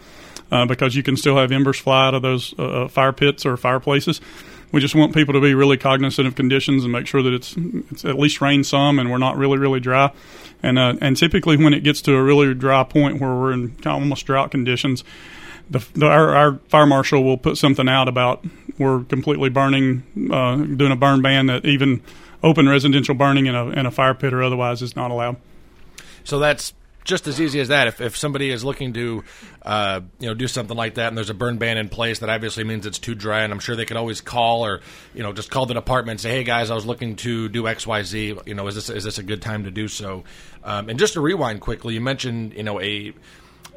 uh, 0.52 0.66
because 0.66 0.96
you 0.96 1.04
can 1.04 1.18
still 1.18 1.38
have 1.38 1.52
embers 1.52 1.80
fly 1.80 2.08
out 2.08 2.14
of 2.14 2.22
those 2.22 2.54
uh, 2.58 2.64
uh 2.64 2.88
fire 2.88 3.14
pits 3.14 3.46
or 3.46 3.58
fireplaces. 3.58 4.22
we 4.72 4.82
just 4.82 4.96
want 4.96 5.14
people 5.14 5.34
to 5.34 5.42
be 5.42 5.54
really 5.54 5.78
cognizant 5.78 6.28
of 6.28 6.36
conditions 6.36 6.84
and 6.84 6.92
make 6.92 7.08
sure 7.08 7.22
that 7.22 7.34
it's 7.34 7.56
it's 7.92 8.06
at 8.06 8.18
least 8.18 8.42
rained 8.42 8.66
some 8.66 9.00
and 9.00 9.12
we're 9.12 9.18
not 9.18 9.38
really 9.38 9.58
really 9.58 9.80
dry. 9.80 10.12
And 10.64 10.80
uh, 10.80 10.96
and 11.02 11.16
typically 11.16 11.58
when 11.58 11.74
it 11.74 11.84
gets 11.84 12.02
to 12.04 12.16
a 12.16 12.24
really 12.24 12.54
dry 12.54 12.84
point 12.84 13.22
where 13.22 13.34
we're 13.34 13.54
in 13.54 13.70
kind 13.76 13.98
of 13.98 14.02
almost 14.04 14.26
drought 14.26 14.52
conditions, 14.52 15.04
the, 15.70 15.86
the 15.94 16.06
our, 16.06 16.36
our 16.36 16.60
fire 16.70 16.86
marshal 16.86 17.24
will 17.24 17.38
put 17.38 17.58
something 17.58 17.88
out 17.88 18.08
about 18.08 18.46
we're 18.78 19.04
completely 19.06 19.50
burning, 19.50 20.04
uh, 20.32 20.56
doing 20.58 20.92
a 20.92 20.96
burn 20.96 21.22
ban 21.22 21.48
that 21.48 21.66
even 21.66 22.02
open 22.44 22.70
residential 22.70 23.16
burning 23.16 23.48
in 23.48 23.56
a 23.56 23.68
in 23.70 23.86
a 23.86 23.92
fire 23.92 24.14
pit 24.14 24.34
or 24.34 24.44
otherwise 24.44 24.82
is 24.82 24.96
not 24.96 25.12
allowed. 25.12 25.38
So 26.24 26.40
that's 26.40 26.74
just 27.08 27.26
as 27.26 27.42
easy 27.42 27.60
as 27.60 27.70
that. 27.70 27.88
If, 27.88 28.02
if 28.02 28.18
somebody 28.18 28.52
is 28.52 28.64
looking 28.64 28.94
to, 28.94 29.24
uh, 29.64 30.02
you 30.20 30.28
know, 30.28 30.34
do 30.34 30.48
something 30.48 30.76
like 30.78 30.96
that, 30.96 31.08
and 31.08 31.18
there's 31.18 31.30
a 31.30 31.34
burn 31.34 31.58
ban 31.58 31.78
in 31.78 31.90
place, 31.90 32.20
that 32.20 32.30
obviously 32.30 32.64
means 32.64 32.86
it's 32.86 33.00
too 33.00 33.16
dry. 33.16 33.42
And 33.44 33.52
I'm 33.52 33.60
sure 33.60 33.76
they 33.76 33.86
could 33.86 33.98
always 33.98 34.22
call 34.22 34.66
or, 34.66 34.82
you 35.16 35.24
know, 35.24 35.34
just 35.34 35.50
call 35.50 35.66
the 35.66 35.74
department 35.74 36.12
and 36.12 36.22
say, 36.22 36.32
"Hey 36.32 36.44
guys, 36.44 36.70
I 36.70 36.76
was 36.76 36.86
looking 36.86 37.16
to 37.18 37.50
do 37.50 37.68
X, 37.68 37.88
Y, 37.88 38.04
Z. 38.04 38.38
You 38.46 38.54
know, 38.54 38.68
is 38.68 38.76
this 38.76 38.90
is 38.90 39.06
this 39.06 39.18
a 39.18 39.24
good 39.24 39.42
time 39.42 39.64
to 39.64 39.72
do 39.72 39.88
so?" 39.88 40.26
Um, 40.64 40.90
and 40.90 41.00
just 41.00 41.14
to 41.14 41.22
rewind 41.22 41.62
quickly, 41.62 41.94
you 41.94 42.02
mentioned, 42.02 42.54
you 42.54 42.64
know, 42.64 42.80
a 42.82 43.14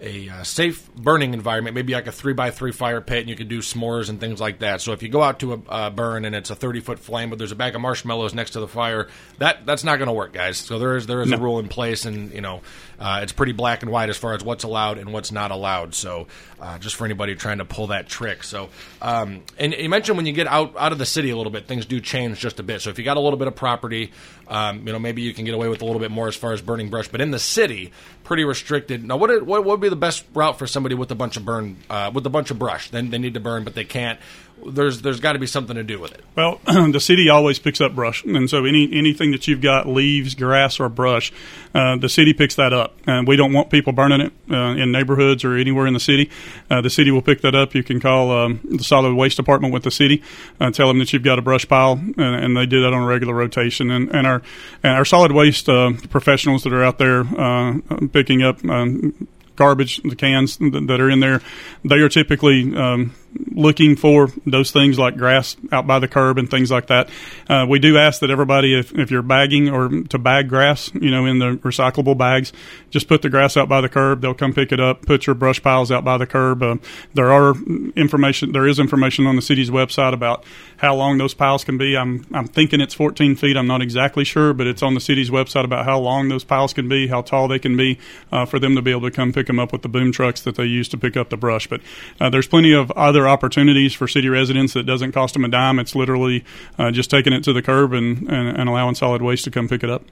a 0.01 0.29
uh, 0.29 0.43
safe 0.43 0.93
burning 0.95 1.35
environment, 1.35 1.75
maybe 1.75 1.93
like 1.93 2.07
a 2.07 2.13
three 2.13 2.33
by 2.33 2.51
three 2.51 2.73
fire 2.73 3.01
pit, 3.01 3.21
and 3.21 3.29
you 3.29 3.37
can 3.37 3.49
do 3.49 3.59
s'mores 3.59 4.09
and 4.09 4.19
things 4.19 4.41
like 4.41 4.61
that. 4.61 4.81
So 4.81 4.93
if 4.93 5.03
you 5.03 5.09
go 5.09 5.23
out 5.23 5.41
to 5.41 5.53
a 5.53 5.61
uh, 5.69 5.91
burn 5.91 6.25
and 6.25 6.35
it's 6.35 6.51
a 6.51 6.55
thirty 6.55 6.81
foot 6.81 6.99
flame, 6.99 7.31
but 7.31 7.39
there's 7.39 7.53
a 7.53 7.57
bag 7.57 7.75
of 7.75 7.81
marshmallows 7.81 8.35
next 8.35 8.53
to 8.53 8.61
the 8.61 8.69
fire, 8.69 9.09
that 9.39 9.67
that's 9.67 9.85
not 9.85 9.97
going 9.97 10.09
to 10.09 10.13
work, 10.13 10.33
guys. 10.33 10.59
So 10.59 10.79
there 10.79 10.97
is 10.97 11.07
there 11.07 11.23
is 11.23 11.31
a 11.31 11.39
rule 11.39 11.59
in 11.59 11.69
place, 11.69 12.05
and 12.05 12.33
you 12.33 12.41
know 12.41 12.63
uh, 13.00 13.21
it's 13.23 13.33
pretty 13.33 13.52
black 13.52 13.83
and 13.83 13.90
white 13.90 14.11
as 14.11 14.16
far 14.16 14.35
as 14.35 14.45
what's 14.45 14.62
allowed 14.64 14.99
and 14.99 15.12
what's 15.12 15.33
not 15.33 15.50
allowed. 15.50 15.95
So 15.95 16.26
uh, 16.61 16.78
just 16.78 16.97
for 16.97 17.04
anybody 17.07 17.35
trying 17.35 17.59
to 17.59 17.64
pull 17.64 17.88
that 17.88 18.09
trick. 18.09 18.45
So 18.45 18.69
um, 19.00 19.42
and 19.59 19.73
you 19.73 19.88
mentioned 19.88 20.16
when 20.16 20.26
you 20.26 20.33
get 20.33 20.47
out 20.47 20.76
out 20.76 20.92
of 20.92 20.99
the 20.99 21.07
city 21.07 21.30
a 21.30 21.37
little 21.37 21.52
bit, 21.52 21.66
things 21.66 21.87
do 21.87 22.00
change 22.00 22.38
just 22.38 22.61
a 22.61 22.62
bit. 22.62 22.83
So 22.83 22.90
if 22.90 22.99
you 22.99 23.04
got 23.04 23.16
a 23.16 23.21
little 23.21 23.38
bit 23.38 23.49
of 23.49 23.57
property, 23.57 24.12
um, 24.49 24.87
you 24.87 24.92
know 24.92 24.99
maybe 24.99 25.23
you 25.23 25.33
can 25.33 25.45
get 25.45 25.54
away 25.54 25.69
with 25.69 25.83
a 25.83 25.85
little 25.85 26.00
bit 26.00 26.11
more 26.11 26.28
as 26.28 26.37
far 26.37 26.52
as 26.52 26.61
burning 26.61 26.90
brush, 26.90 27.09
but 27.09 27.21
in 27.21 27.30
the 27.30 27.38
city, 27.38 27.92
pretty 28.25 28.45
restricted. 28.45 29.04
Now, 29.04 29.16
what 29.16 29.45
what 29.45 29.64
would 29.64 29.80
be 29.80 29.88
the 29.88 29.97
best 29.97 30.25
route 30.35 30.59
for 30.59 30.66
somebody 30.66 30.95
with 30.95 31.11
a 31.11 31.14
bunch 31.14 31.37
of 31.37 31.45
burn 31.45 31.78
uh, 31.88 32.11
with 32.12 32.26
a 32.26 32.30
bunch 32.30 32.50
of 32.50 32.59
brush? 32.59 32.90
Then 32.90 33.11
they 33.11 33.19
need 33.19 33.35
to 33.35 33.40
burn, 33.40 33.64
but 33.64 33.75
they 33.75 33.85
can't. 33.85 34.21
There's 34.67 35.02
there's 35.02 35.21
got 35.21 35.33
to 35.33 35.38
be 35.38 35.47
something 35.47 35.76
to 35.76 35.83
do 35.83 35.99
with 35.99 36.12
it. 36.12 36.25
Well, 36.37 36.61
the 36.67 37.00
city 37.00 37.29
always 37.29 37.59
picks 37.59 37.81
up 37.81 37.95
brush, 37.95 38.25
and 38.25 38.49
so 38.49 38.64
any 38.64 38.90
anything 38.93 39.31
that 39.33 39.49
you've 39.49 39.61
got 39.61 39.87
leaves, 39.87 40.35
grass, 40.35 40.81
or 40.81 40.88
brush, 40.88 41.33
uh, 41.75 41.97
the 41.97 42.09
city 42.09 42.33
picks 42.33 42.57
that 42.57 42.73
up. 42.73 42.97
And 43.07 43.26
we 43.26 43.37
don't 43.37 43.52
want 43.52 43.71
people 43.71 43.93
burning 43.93 44.21
it 44.21 44.33
uh, 44.50 44.75
in 44.75 44.93
neighborhoods 44.93 45.45
or 45.45 45.57
anywhere 45.57 45.87
in 45.87 45.95
the 45.95 46.00
city. 46.00 46.31
Uh, 46.71 46.81
the 46.81 46.90
city 46.90 47.11
will 47.11 47.23
pick 47.23 47.40
that 47.43 47.55
up. 47.55 47.75
You 47.75 47.83
can 47.83 48.00
call 48.00 48.31
um, 48.31 48.61
the 48.64 48.85
solid 48.85 49.14
waste 49.14 49.37
department 49.37 49.73
with 49.73 49.83
the 49.83 49.90
city, 49.90 50.23
uh, 50.61 50.71
tell 50.71 50.88
them 50.88 50.99
that 50.99 51.12
you've 51.12 51.25
got 51.25 51.38
a 51.38 51.43
brush 51.43 51.67
pile, 51.69 51.93
and, 51.93 52.19
and 52.19 52.57
they 52.57 52.67
do 52.67 52.83
that 52.83 52.93
on 52.93 53.02
a 53.02 53.07
regular 53.07 53.35
rotation. 53.35 53.90
And, 53.90 54.09
and 54.14 54.26
our 54.26 54.43
and 54.83 54.93
our 54.93 55.05
solid 55.05 55.33
waste 55.33 55.69
uh, 55.69 55.93
professionals 56.11 56.64
that 56.64 56.73
are 56.73 56.85
out 56.85 56.99
there 56.99 57.21
uh, 57.21 57.79
picking 58.12 58.43
up. 58.43 58.64
Um, 58.64 59.29
garbage, 59.61 60.00
the 60.02 60.17
cans 60.17 60.57
that 60.57 60.99
are 60.99 61.11
in 61.11 61.21
there, 61.21 61.43
they 61.85 61.97
are 61.97 62.09
typically 62.09 62.75
um, 62.75 63.14
looking 63.53 63.97
for 63.97 64.33
those 64.47 64.71
things 64.71 64.99
like 64.99 65.17
grass 65.17 65.57
out 65.73 65.87
by 65.87 65.99
the 65.99 66.09
curb 66.09 66.39
and 66.39 66.51
things 66.51 66.71
like 66.71 66.89
that. 66.89 67.09
Uh, 67.49 67.67
we 67.69 67.79
do 67.79 67.97
ask 67.97 68.21
that 68.21 68.31
everybody, 68.31 68.79
if, 68.79 68.93
if 68.99 69.11
you're 69.11 69.23
bagging 69.23 69.69
or 69.69 69.89
to 69.89 70.19
bag 70.19 70.49
grass, 70.49 70.91
you 70.95 71.11
know, 71.11 71.27
in 71.27 71.39
the 71.39 71.57
recyclable 71.59 72.17
bags, 72.17 72.53
just 72.91 73.09
put 73.09 73.23
the 73.23 73.29
grass 73.29 73.57
out 73.57 73.69
by 73.69 73.81
the 73.81 73.89
curb. 73.89 74.21
They'll 74.21 74.35
come 74.35 74.53
pick 74.53 74.73
it 74.73 74.81
up. 74.81 75.03
Put 75.03 75.27
your 75.27 75.35
brush 75.35 75.63
piles 75.63 75.93
out 75.93 76.05
by 76.05 76.19
the 76.19 76.27
curb. 76.27 76.63
Uh, 76.63 76.77
there 77.15 77.31
are 77.33 77.55
information. 77.97 78.53
There 78.53 78.67
is 78.67 78.79
information 78.79 79.27
on 79.27 79.37
the 79.37 79.43
city's 79.43 79.71
website 79.71 80.13
about 80.13 80.45
how 80.81 80.95
long 80.95 81.19
those 81.19 81.35
piles 81.35 81.63
can 81.63 81.77
be. 81.77 81.95
I'm 81.95 82.27
I'm 82.33 82.47
thinking 82.47 82.81
it's 82.81 82.95
14 82.95 83.37
feet. 83.37 83.55
I'm 83.55 83.67
not 83.67 83.83
exactly 83.83 84.25
sure, 84.25 84.55
but 84.55 84.67
it's 84.67 84.83
on 84.83 84.95
the 84.95 85.01
city's 85.01 85.29
website 85.29 85.65
about 85.65 85.85
how 85.85 85.99
long 85.99 86.31
those 86.31 86.43
piles 86.43 86.73
can 86.73 86.89
be, 86.89 87.07
how 87.07 87.21
tall 87.21 87.49
they 87.49 87.59
can 87.59 87.77
be, 87.77 87.99
uh, 88.33 88.47
for 88.47 88.59
them 88.59 88.75
to 88.77 88.83
be 88.83 88.91
able 88.91 89.03
to 89.03 89.11
come 89.11 89.31
pick 89.31 89.47
them 89.47 89.59
up 89.59 89.73
with 89.73 89.83
the 89.83 89.91
boom 89.91 90.11
trucks 90.11 90.41
that 90.41 90.55
they 90.55 90.65
use 90.65 90.89
to 90.89 90.97
pick 90.97 91.19
up 91.19 91.29
the 91.29 91.37
brush. 91.37 91.67
But 91.67 91.83
uh, 92.19 92.31
there's 92.31 92.49
plenty 92.49 92.73
of 92.73 92.91
other 92.93 93.29
opportunities 93.29 93.93
for 93.93 94.09
city 94.09 94.31
residents 94.31 94.73
that 94.73 94.85
doesn't 94.85 95.13
cost 95.13 95.35
them 95.35 95.45
a 95.45 95.49
dime. 95.49 95.79
It's 95.79 95.95
literally 95.95 96.45
uh, 96.79 96.91
just 96.91 97.11
taking 97.11 97.35
it 97.35 97.45
to 97.45 97.53
the 97.53 97.61
curb 97.61 97.93
and, 97.93 98.27
and, 98.31 98.57
and 98.57 98.69
allowing 98.69 98.95
solid 98.95 99.21
waste 99.21 99.45
to 99.45 99.51
come 99.51 99.69
pick 99.69 99.85
it 99.85 99.91
up. 99.91 100.05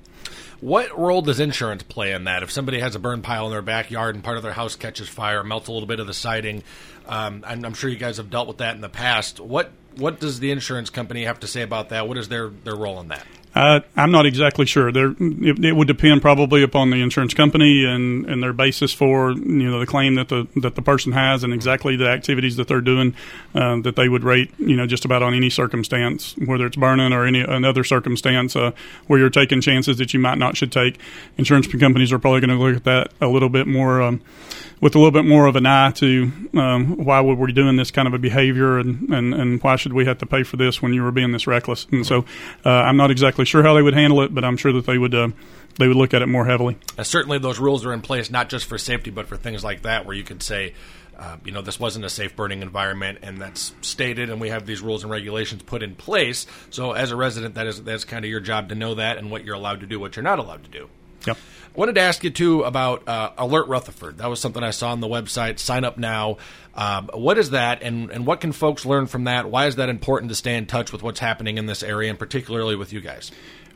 What 0.61 0.99
role 0.99 1.23
does 1.23 1.39
insurance 1.39 1.85
play 1.85 2.13
in 2.13 2.25
that? 2.25 2.43
If 2.43 2.51
somebody 2.51 2.81
has 2.81 2.97
a 2.97 2.99
burn 2.99 3.23
pile 3.23 3.47
in 3.47 3.53
their 3.53 3.63
backyard 3.63 4.17
and 4.17 4.25
part 4.25 4.37
of 4.37 4.43
their 4.43 4.53
house 4.53 4.75
catches 4.75 5.09
fire, 5.09 5.45
melts 5.45 5.69
a 5.69 5.73
little 5.73 5.87
bit 5.87 6.01
of 6.01 6.09
the 6.09 6.15
siding, 6.15 6.65
um, 7.07 7.45
and 7.47 7.65
I'm 7.65 7.75
sure 7.75 7.89
you 7.89 7.97
guys 7.97 8.17
have 8.17 8.29
dealt 8.29 8.49
with 8.49 8.59
that 8.59 8.75
in 8.75 8.81
the 8.81 8.89
past. 8.89 9.39
What 9.39 9.71
what 9.97 10.21
does 10.21 10.41
the 10.41 10.51
insurance 10.51 10.91
company 10.91 11.25
have 11.25 11.41
to 11.41 11.47
say 11.47 11.63
about 11.63 11.91
that? 11.91 12.09
What 12.09 12.19
is 12.19 12.29
their 12.29 12.49
their 12.49 12.75
role 12.75 13.01
in 13.01 13.09
that? 13.09 13.27
Uh, 13.59 13.81
I'm 13.97 14.13
not 14.13 14.25
exactly 14.25 14.67
sure. 14.67 14.93
There, 14.93 15.17
it, 15.19 15.65
it 15.65 15.73
would 15.73 15.89
depend 15.89 16.23
probably 16.23 16.63
upon 16.63 16.91
the 16.91 17.03
insurance 17.03 17.35
company 17.35 17.85
and, 17.85 18.25
and 18.27 18.41
their 18.41 18.53
basis 18.53 18.93
for 18.93 19.33
you 19.33 19.69
know 19.69 19.81
the 19.81 19.87
claim 19.87 20.15
that 20.15 20.29
the 20.29 20.47
that 20.55 20.77
the 20.77 20.83
person 20.83 21.11
has 21.11 21.43
and 21.43 21.53
exactly 21.53 21.97
the 21.97 22.09
activities 22.09 22.55
that 22.55 22.69
they're 22.69 22.81
doing 22.81 23.17
uh, 23.57 23.81
that 23.81 23.97
they 23.97 24.09
would 24.09 24.23
rate 24.23 24.53
you 24.59 24.77
know 24.77 24.87
just 24.87 25.05
about 25.05 25.25
on 25.25 25.35
any 25.35 25.51
circumstance, 25.51 26.37
whether 26.37 26.67
it's 26.67 26.77
burning 26.77 27.13
or 27.13 27.27
any 27.27 27.41
another 27.41 27.83
circumstance 27.83 28.55
uh, 28.55 28.71
where 29.09 29.19
you're 29.19 29.29
taking 29.29 29.61
chances 29.61 29.99
that 29.99 30.15
you 30.15 30.21
might 30.21 30.39
not 30.39 30.57
should 30.57 30.71
take. 30.71 30.97
Insurance 31.37 31.67
companies 31.67 32.13
are 32.13 32.21
probably 32.21 32.41
going 32.41 32.57
to 32.57 32.65
look 32.65 32.77
at 32.77 32.85
that 32.85 33.13
a 33.21 33.27
little 33.27 33.49
bit 33.49 33.67
more. 33.67 34.01
Um, 34.01 34.21
with 34.81 34.95
a 34.95 34.99
little 34.99 35.11
bit 35.11 35.25
more 35.25 35.47
of 35.47 35.57
an 35.57 35.67
eye 35.67 35.91
to 35.93 36.33
um, 36.55 37.05
why 37.05 37.21
would 37.21 37.39
we 37.39 37.53
doing 37.53 37.77
this 37.77 37.91
kind 37.91 38.07
of 38.07 38.15
a 38.15 38.19
behavior 38.19 38.79
and, 38.79 39.09
and, 39.11 39.35
and 39.35 39.63
why 39.63 39.77
should 39.77 39.93
we 39.93 40.05
have 40.05 40.19
to 40.19 40.27
pay 40.27 40.43
for 40.43 40.57
this 40.57 40.81
when 40.81 40.93
you 40.93 41.03
were 41.03 41.11
being 41.11 41.33
this 41.33 41.47
reckless? 41.47 41.87
And 41.91 42.07
so 42.07 42.25
uh, 42.65 42.71
I'm 42.71 42.97
not 42.97 43.11
exactly 43.11 43.45
sure 43.45 43.63
how 43.63 43.75
they 43.75 43.83
would 43.83 43.95
handle 43.95 44.21
it, 44.23 44.35
but 44.35 44.45
I'm 44.45 44.57
sure 44.57 44.73
that 44.73 44.87
they 44.87 44.99
would 44.99 45.15
uh, 45.15 45.29
they 45.79 45.87
would 45.87 45.97
look 45.97 46.13
at 46.13 46.23
it 46.23 46.27
more 46.27 46.45
heavily. 46.45 46.77
Uh, 46.97 47.05
certainly, 47.05 47.39
those 47.39 47.59
rules 47.59 47.87
are 47.87 47.93
in 47.93 48.03
place 48.03 48.31
not 48.31 48.49
just 48.49 48.67
for 48.67 48.79
safety, 48.79 49.11
but 49.11 49.27
for 49.27 49.37
things 49.37 49.65
like 49.65 49.83
that, 49.83 50.07
where 50.07 50.15
you 50.15 50.25
could 50.25 50.43
say, 50.43 50.75
uh, 51.17 51.37
you 51.45 51.53
know, 51.53 51.63
this 51.63 51.79
wasn't 51.79 52.05
a 52.05 52.11
safe 52.11 52.35
burning 52.35 52.63
environment, 52.63 53.19
and 53.23 53.41
that's 53.41 53.75
stated, 53.81 54.29
and 54.29 54.41
we 54.41 54.51
have 54.51 54.67
these 54.67 54.81
rules 54.81 55.03
and 55.03 55.11
regulations 55.11 55.63
put 55.63 55.83
in 55.83 55.95
place. 55.95 56.47
So, 56.71 56.93
as 56.93 57.13
a 57.13 57.17
resident, 57.17 57.55
that 57.55 57.67
is 57.67 57.83
that's 57.83 58.05
kind 58.05 58.25
of 58.25 58.31
your 58.31 58.41
job 58.41 58.69
to 58.71 58.75
know 58.75 58.95
that 58.97 59.19
and 59.19 59.31
what 59.31 59.45
you're 59.45 59.55
allowed 59.55 59.81
to 59.81 59.87
do, 59.87 60.01
what 60.01 60.17
you're 60.17 60.25
not 60.25 60.39
allowed 60.39 60.65
to 60.65 60.71
do. 60.71 60.89
Yep. 61.27 61.37
I 61.37 61.79
wanted 61.79 61.95
to 61.97 62.01
ask 62.01 62.25
you 62.25 62.31
too 62.31 62.63
about 62.65 63.07
uh, 63.09 63.31
Alert 63.39 63.69
Rutherford. 63.69 64.19
That 64.19 64.29
was 64.29 64.41
something 64.41 64.63
I 64.63 64.71
saw 64.71 64.91
on 64.91 65.01
the 65.01 65.07
website. 65.07 65.59
Sign 65.59 65.85
up 65.85 65.97
now. 65.97 66.39
Um, 66.75 67.11
what 67.13 67.39
is 67.39 67.51
that, 67.51 67.83
and 67.83 68.11
and 68.11 68.27
what 68.27 68.41
can 68.41 68.53
folks 68.53 68.87
learn 68.87 69.07
from 69.07 69.25
that? 69.25 69.51
Why 69.51 69.67
is 69.67 69.77
that 69.77 69.89
important 69.89 70.31
to 70.31 70.35
stay 70.35 70.57
in 70.57 70.67
touch 70.67 70.93
with 70.93 71.03
what's 71.03 71.21
happening 71.21 71.59
in 71.59 71.67
this 71.67 71.83
area, 71.83 72.11
and 72.11 72.19
particularly 72.19 72.77
with 72.77 72.93
you 72.93 73.01
guys? 73.01 73.31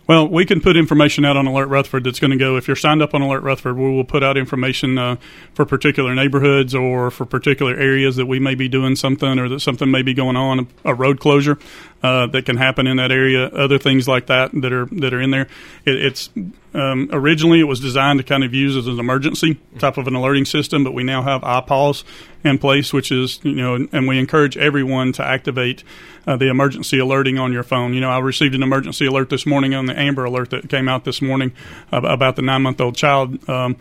Well, 0.09 0.29
we 0.29 0.45
can 0.45 0.61
put 0.61 0.77
information 0.77 1.25
out 1.25 1.37
on 1.37 1.47
Alert 1.47 1.69
Rutherford 1.69 2.03
that's 2.05 2.19
going 2.19 2.33
to 2.33 2.37
go. 2.37 2.57
If 2.57 2.67
you're 2.67 2.75
signed 2.75 3.03
up 3.03 3.15
on 3.15 3.23
Alert 3.23 3.45
Rutherford, 3.45 3.77
we 3.77 3.91
will 3.91 4.05
put 4.05 4.25
out 4.25 4.37
information 4.37 4.99
uh, 4.99 5.17
for 5.55 5.65
particular 5.65 6.13
neighborhoods 6.13 6.75
or 6.75 7.11
for 7.13 7.25
particular 7.25 7.77
areas 7.77 8.17
that 8.17 8.27
we 8.27 8.41
may 8.41 8.57
be 8.57 8.69
doing 8.69 8.97
something 8.97 9.39
or 9.39 9.49
that 9.49 9.61
something 9.61 9.93
may 9.93 10.03
be 10.03 10.13
going 10.13 10.35
on, 10.35 10.67
a 10.85 10.93
road 10.93 11.21
closure 11.21 11.57
uh, 12.03 12.27
that 12.27 12.45
can 12.45 12.57
happen 12.57 12.87
in 12.87 12.97
that 12.97 13.13
area, 13.13 13.47
other 13.47 13.79
things 13.79 14.09
like 14.09 14.27
that 14.27 14.51
that 14.53 14.73
are 14.73 14.87
that 14.87 15.15
are 15.15 15.21
in 15.21 15.31
there. 15.31 15.47
It, 15.85 16.05
it's 16.05 16.31
um, 16.75 17.09
originally 17.13 17.61
it 17.61 17.65
was 17.65 17.81
designed 17.81 18.19
to 18.19 18.25
kind 18.25 18.43
of 18.43 18.53
use 18.53 18.77
as 18.77 18.87
an 18.87 18.99
emergency 18.99 19.61
type 19.79 19.99
of 19.99 20.07
an 20.07 20.15
alerting 20.15 20.45
system, 20.45 20.85
but 20.85 20.95
we 20.95 21.05
now 21.05 21.23
have 21.23 21.43
IPAWS 21.43 22.05
in 22.45 22.59
place, 22.59 22.93
which 22.93 23.13
is 23.13 23.39
you 23.45 23.55
know, 23.55 23.87
and 23.93 24.09
we 24.09 24.19
encourage 24.19 24.57
everyone 24.57 25.13
to 25.13 25.25
activate 25.25 25.85
uh, 26.27 26.37
the 26.37 26.49
emergency 26.49 26.99
alerting 26.99 27.39
on 27.39 27.53
your 27.53 27.63
phone. 27.63 27.95
You 27.95 28.01
know, 28.01 28.11
I 28.11 28.19
received 28.19 28.55
an 28.55 28.63
emergency 28.63 29.07
alert 29.07 29.31
this 29.31 29.47
morning 29.47 29.75
on 29.75 29.87
the 29.87 29.99
Amber 29.99 30.25
Alert 30.25 30.51
that 30.51 30.69
came 30.69 30.89
out 30.89 31.05
this 31.05 31.23
morning 31.23 31.53
about 31.93 32.37
the 32.37 32.43
nine 32.43 32.63
month 32.63 32.81
old 32.81 32.97
child. 32.97 33.49
Um, 33.49 33.77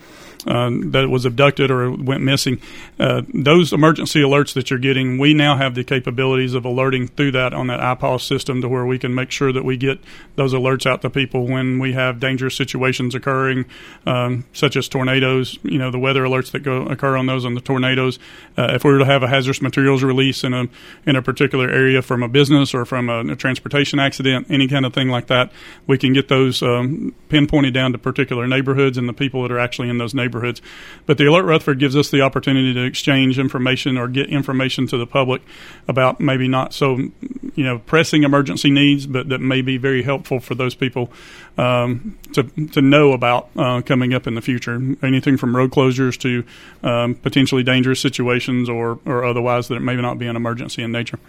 that 0.46 1.10
was 1.10 1.26
abducted 1.26 1.72
or 1.72 1.92
went 1.92 2.22
missing. 2.22 2.60
Uh, 3.00 3.22
those 3.34 3.74
emergency 3.74 4.22
alerts 4.22 4.54
that 4.54 4.70
you're 4.70 4.80
getting, 4.80 5.18
we 5.18 5.34
now 5.34 5.56
have 5.56 5.76
the 5.76 5.84
capabilities 5.84 6.54
of 6.54 6.66
alerting 6.66 7.08
through 7.08 7.32
that 7.32 7.54
on 7.54 7.68
that 7.68 7.80
IPAWS 7.80 8.28
system 8.28 8.62
to 8.62 8.70
where 8.70 8.86
we 8.86 8.98
can 8.98 9.14
make 9.14 9.32
sure 9.32 9.52
that 9.52 9.64
we 9.64 9.78
get 9.78 10.00
those 10.36 10.54
alerts 10.54 10.86
out 10.86 11.02
to 11.02 11.10
people 11.10 11.48
when 11.48 11.80
we 11.80 11.94
have 11.94 12.20
dangerous 12.20 12.56
situations 12.56 13.16
occurring, 13.16 13.66
um, 14.06 14.46
such 14.54 14.76
as 14.76 14.88
tornadoes. 14.88 15.60
You 15.64 15.78
know, 15.78 15.92
the 15.92 16.00
weather 16.00 16.24
alerts 16.24 16.52
that 16.52 16.60
go 16.60 16.86
occur 16.86 17.18
on 17.18 17.26
those 17.26 17.46
on 17.46 17.54
the 17.54 17.62
tornadoes. 17.62 18.20
Uh, 18.58 18.72
if 18.74 18.84
we 18.84 18.92
were 18.92 19.00
to 19.00 19.06
have 19.06 19.24
a 19.24 19.28
hazardous 19.28 19.62
materials 19.62 20.04
release 20.04 20.44
in 20.44 20.54
a 20.54 20.68
in 21.06 21.16
a 21.16 21.22
particular 21.22 21.70
area 21.70 22.02
from 22.02 22.24
a 22.24 22.28
business 22.28 22.74
or 22.74 22.86
from 22.86 23.10
a, 23.10 23.32
a 23.32 23.36
transportation 23.36 24.00
accident, 24.00 24.48
any 24.50 24.68
kind 24.68 24.86
of 24.86 24.94
thing 24.94 25.10
like 25.10 25.28
that, 25.28 25.52
we 25.88 25.98
can 25.98 26.14
get 26.14 26.28
those 26.28 26.62
um, 26.62 27.14
pinpointed 27.30 27.74
down 27.74 27.92
to 27.92 27.98
particular 27.98 28.48
neighborhoods 28.48 28.98
and 28.98 29.08
the 29.08 29.14
people 29.14 29.42
that 29.44 29.52
are 29.52 29.60
actually 29.60 29.90
in 29.90 29.98
those 29.98 30.14
neighborhoods. 30.14 30.31
But 31.06 31.18
the 31.18 31.26
Alert 31.26 31.44
Rutherford 31.44 31.80
gives 31.80 31.96
us 31.96 32.10
the 32.10 32.22
opportunity 32.22 32.74
to 32.74 32.84
exchange 32.84 33.38
information 33.40 33.98
or 33.98 34.08
get 34.08 34.30
information 34.30 34.88
to 34.88 34.98
the 34.98 35.06
public 35.06 35.42
about 35.88 36.20
maybe 36.20 36.48
not 36.48 36.74
so, 36.74 36.98
you 37.56 37.64
know, 37.64 37.80
pressing 37.80 38.24
emergency 38.24 38.72
needs, 38.72 39.06
but 39.06 39.30
that 39.30 39.40
may 39.40 39.62
be 39.62 39.78
very 39.78 40.04
helpful 40.04 40.40
for 40.40 40.56
those 40.56 40.76
people 40.76 41.12
um, 41.58 42.18
to 42.34 42.44
to 42.68 42.82
know 42.82 43.12
about 43.12 43.50
uh, 43.56 43.82
coming 43.82 44.14
up 44.14 44.28
in 44.28 44.36
the 44.36 44.42
future. 44.42 44.76
Anything 45.04 45.38
from 45.38 45.56
road 45.56 45.72
closures 45.72 46.18
to 46.20 46.44
um, 46.88 47.16
potentially 47.16 47.64
dangerous 47.64 48.00
situations 48.00 48.70
or 48.70 49.00
or 49.06 49.24
otherwise 49.24 49.68
that 49.68 49.76
it 49.76 49.82
may 49.82 49.96
not 49.96 50.18
be 50.18 50.28
an 50.28 50.36
emergency 50.36 50.82
in 50.82 50.92
nature. 50.92 51.20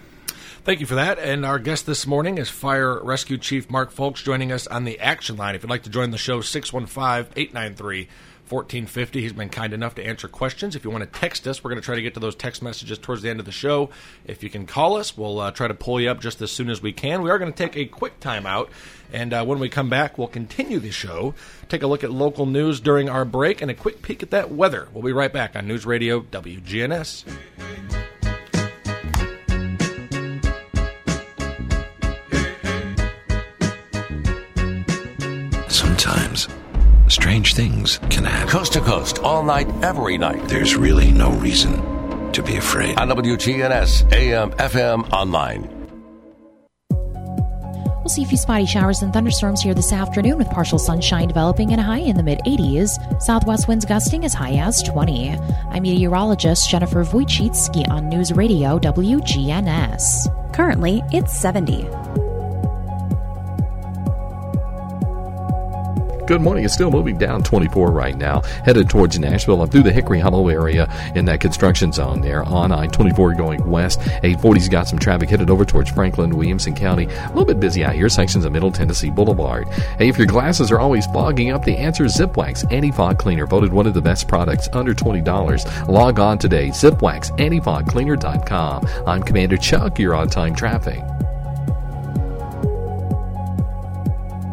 Thank 0.64 0.78
you 0.78 0.86
for 0.86 0.94
that. 0.94 1.18
And 1.18 1.44
our 1.44 1.58
guest 1.58 1.86
this 1.86 2.06
morning 2.06 2.38
is 2.38 2.48
Fire 2.48 3.02
Rescue 3.02 3.36
Chief 3.36 3.68
Mark 3.68 3.92
Foulks 3.92 4.22
joining 4.22 4.52
us 4.52 4.68
on 4.68 4.84
the 4.84 5.00
action 5.00 5.36
line. 5.36 5.56
If 5.56 5.64
you'd 5.64 5.70
like 5.70 5.82
to 5.82 5.90
join 5.90 6.12
the 6.12 6.18
show, 6.18 6.40
615 6.40 7.32
893 7.36 8.08
1450. 8.48 9.20
He's 9.20 9.32
been 9.32 9.48
kind 9.48 9.72
enough 9.72 9.94
to 9.94 10.06
answer 10.06 10.28
questions. 10.28 10.76
If 10.76 10.84
you 10.84 10.90
want 10.90 11.04
to 11.04 11.20
text 11.20 11.46
us, 11.46 11.62
we're 11.62 11.70
going 11.70 11.80
to 11.80 11.84
try 11.84 11.94
to 11.94 12.02
get 12.02 12.14
to 12.14 12.20
those 12.20 12.34
text 12.34 12.62
messages 12.62 12.98
towards 12.98 13.22
the 13.22 13.30
end 13.30 13.40
of 13.40 13.46
the 13.46 13.52
show. 13.52 13.90
If 14.26 14.42
you 14.42 14.50
can 14.50 14.66
call 14.66 14.96
us, 14.96 15.16
we'll 15.16 15.40
uh, 15.40 15.50
try 15.52 15.68
to 15.68 15.74
pull 15.74 16.00
you 16.00 16.10
up 16.10 16.20
just 16.20 16.42
as 16.42 16.50
soon 16.50 16.68
as 16.68 16.82
we 16.82 16.92
can. 16.92 17.22
We 17.22 17.30
are 17.30 17.38
going 17.38 17.52
to 17.52 17.56
take 17.56 17.76
a 17.76 17.86
quick 17.86 18.20
timeout. 18.20 18.68
And 19.12 19.32
uh, 19.32 19.44
when 19.44 19.58
we 19.58 19.68
come 19.68 19.90
back, 19.90 20.16
we'll 20.16 20.28
continue 20.28 20.78
the 20.78 20.90
show, 20.90 21.34
take 21.68 21.82
a 21.82 21.86
look 21.86 22.02
at 22.02 22.10
local 22.10 22.46
news 22.46 22.80
during 22.80 23.08
our 23.08 23.24
break, 23.24 23.60
and 23.60 23.70
a 23.70 23.74
quick 23.74 24.02
peek 24.02 24.22
at 24.22 24.30
that 24.30 24.50
weather. 24.50 24.88
We'll 24.92 25.02
be 25.02 25.12
right 25.12 25.32
back 25.32 25.54
on 25.54 25.66
News 25.66 25.84
Radio 25.84 26.20
WGNS. 26.20 27.24
Sometimes, 35.68 36.48
strange 37.12 37.54
things 37.54 37.98
can 38.10 38.24
happen. 38.24 38.48
Coast 38.48 38.72
to 38.72 38.80
coast, 38.80 39.18
all 39.20 39.42
night, 39.42 39.68
every 39.82 40.18
night. 40.18 40.48
There's 40.48 40.74
really 40.74 41.12
no 41.12 41.30
reason 41.32 42.32
to 42.32 42.42
be 42.42 42.56
afraid. 42.56 42.98
On 42.98 43.08
WGNS, 43.08 44.12
AM, 44.12 44.50
FM, 44.52 45.12
online. 45.12 45.68
We'll 48.02 48.08
see 48.08 48.24
a 48.24 48.26
few 48.26 48.36
spotty 48.36 48.66
showers 48.66 49.00
and 49.02 49.12
thunderstorms 49.12 49.60
here 49.62 49.74
this 49.74 49.92
afternoon 49.92 50.36
with 50.36 50.50
partial 50.50 50.78
sunshine 50.78 51.28
developing 51.28 51.70
and 51.70 51.80
a 51.80 51.84
high 51.84 52.00
in 52.00 52.16
the 52.16 52.22
mid 52.22 52.40
80s. 52.40 53.22
Southwest 53.22 53.68
winds 53.68 53.84
gusting 53.84 54.24
as 54.24 54.34
high 54.34 54.56
as 54.56 54.82
20. 54.82 55.30
I'm 55.30 55.82
meteorologist 55.82 56.68
Jennifer 56.68 57.04
Wojcicki 57.04 57.88
on 57.88 58.08
News 58.08 58.32
Radio 58.32 58.76
WGNS. 58.80 60.52
Currently, 60.52 61.02
it's 61.12 61.32
70. 61.32 62.31
Good 66.26 66.40
morning. 66.40 66.64
It's 66.64 66.72
still 66.72 66.92
moving 66.92 67.18
down 67.18 67.42
24 67.42 67.90
right 67.90 68.16
now, 68.16 68.42
headed 68.64 68.88
towards 68.88 69.18
Nashville 69.18 69.60
and 69.60 69.72
through 69.72 69.82
the 69.82 69.92
Hickory 69.92 70.20
Hollow 70.20 70.46
area 70.48 70.86
in 71.16 71.24
that 71.24 71.40
construction 71.40 71.90
zone 71.90 72.20
there 72.20 72.44
on 72.44 72.70
I 72.70 72.86
24 72.86 73.34
going 73.34 73.68
west. 73.68 73.98
840's 73.98 74.68
got 74.68 74.86
some 74.86 75.00
traffic 75.00 75.28
headed 75.28 75.50
over 75.50 75.64
towards 75.64 75.90
Franklin, 75.90 76.36
Williamson 76.36 76.76
County. 76.76 77.06
A 77.06 77.28
little 77.30 77.44
bit 77.44 77.58
busy 77.58 77.84
out 77.84 77.96
here, 77.96 78.08
sections 78.08 78.44
of 78.44 78.52
Middle 78.52 78.70
Tennessee 78.70 79.10
Boulevard. 79.10 79.66
Hey, 79.98 80.08
if 80.08 80.16
your 80.16 80.28
glasses 80.28 80.70
are 80.70 80.78
always 80.78 81.06
fogging 81.06 81.50
up, 81.50 81.64
the 81.64 81.76
answer 81.76 82.04
is 82.04 82.16
Zipwax 82.16 82.72
Anti 82.72 82.92
Fog 82.92 83.18
Cleaner, 83.18 83.48
voted 83.48 83.72
one 83.72 83.88
of 83.88 83.94
the 83.94 84.00
best 84.00 84.28
products 84.28 84.68
under 84.72 84.94
$20. 84.94 85.88
Log 85.88 86.20
on 86.20 86.38
today, 86.38 86.68
zipwaxantifogcleaner.com. 86.68 88.86
I'm 89.08 89.24
Commander 89.24 89.56
Chuck, 89.56 89.98
you're 89.98 90.14
on 90.14 90.28
time 90.28 90.54
traffic. 90.54 91.02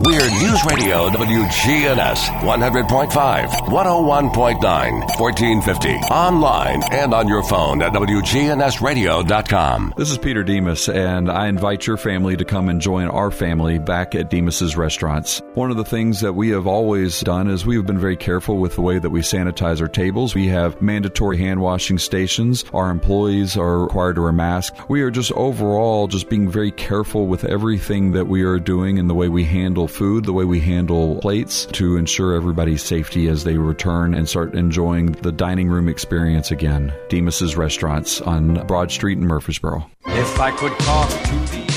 We're 0.01 0.29
News 0.29 0.63
Radio 0.63 1.09
WGNS 1.09 2.29
100.5, 2.39 3.09
101.9, 3.09 5.19
1450. 5.19 5.89
Online 5.89 6.81
and 6.93 7.13
on 7.13 7.27
your 7.27 7.43
phone 7.43 7.81
at 7.81 7.91
WGNSradio.com. 7.91 9.93
This 9.97 10.09
is 10.09 10.17
Peter 10.17 10.45
Demos, 10.45 10.87
and 10.87 11.29
I 11.29 11.49
invite 11.49 11.85
your 11.85 11.97
family 11.97 12.37
to 12.37 12.45
come 12.45 12.69
and 12.69 12.79
join 12.79 13.09
our 13.09 13.29
family 13.29 13.77
back 13.77 14.15
at 14.15 14.29
Demos's 14.29 14.77
Restaurants. 14.77 15.41
One 15.55 15.69
of 15.69 15.75
the 15.75 15.83
things 15.83 16.21
that 16.21 16.31
we 16.31 16.47
have 16.51 16.65
always 16.65 17.19
done 17.19 17.49
is 17.49 17.65
we 17.65 17.75
have 17.75 17.85
been 17.85 17.99
very 17.99 18.15
careful 18.15 18.57
with 18.57 18.75
the 18.75 18.81
way 18.81 18.99
that 18.99 19.09
we 19.09 19.19
sanitize 19.19 19.81
our 19.81 19.89
tables. 19.89 20.33
We 20.33 20.47
have 20.47 20.81
mandatory 20.81 21.39
hand 21.39 21.59
washing 21.59 21.97
stations. 21.97 22.63
Our 22.73 22.89
employees 22.89 23.57
are 23.57 23.79
required 23.79 24.15
to 24.15 24.21
wear 24.21 24.31
masks. 24.31 24.79
We 24.87 25.01
are 25.01 25.11
just 25.11 25.33
overall 25.33 26.07
just 26.07 26.29
being 26.29 26.49
very 26.49 26.71
careful 26.71 27.27
with 27.27 27.43
everything 27.43 28.13
that 28.13 28.27
we 28.27 28.43
are 28.43 28.59
doing 28.59 28.97
and 28.97 29.09
the 29.09 29.13
way 29.13 29.27
we 29.27 29.43
handle 29.43 29.88
food, 29.89 30.25
the 30.25 30.33
way 30.33 30.45
we 30.45 30.59
handle 30.59 31.19
plates 31.19 31.65
to 31.73 31.97
ensure 31.97 32.33
everybody's 32.33 32.83
safety 32.83 33.27
as 33.27 33.43
they 33.43 33.57
return 33.57 34.13
and 34.13 34.29
start 34.29 34.55
enjoying 34.55 35.11
the 35.11 35.31
dining 35.31 35.67
room 35.67 35.89
experience 35.89 36.51
again. 36.51 36.93
Demos's 37.09 37.57
Restaurants 37.57 38.21
on 38.21 38.65
Broad 38.67 38.91
Street 38.91 39.17
in 39.17 39.25
Murfreesboro. 39.25 39.89
If 40.05 40.39
I 40.39 40.51
could 40.51 40.77
talk 40.79 41.09
to 41.09 41.35
the 41.51 41.69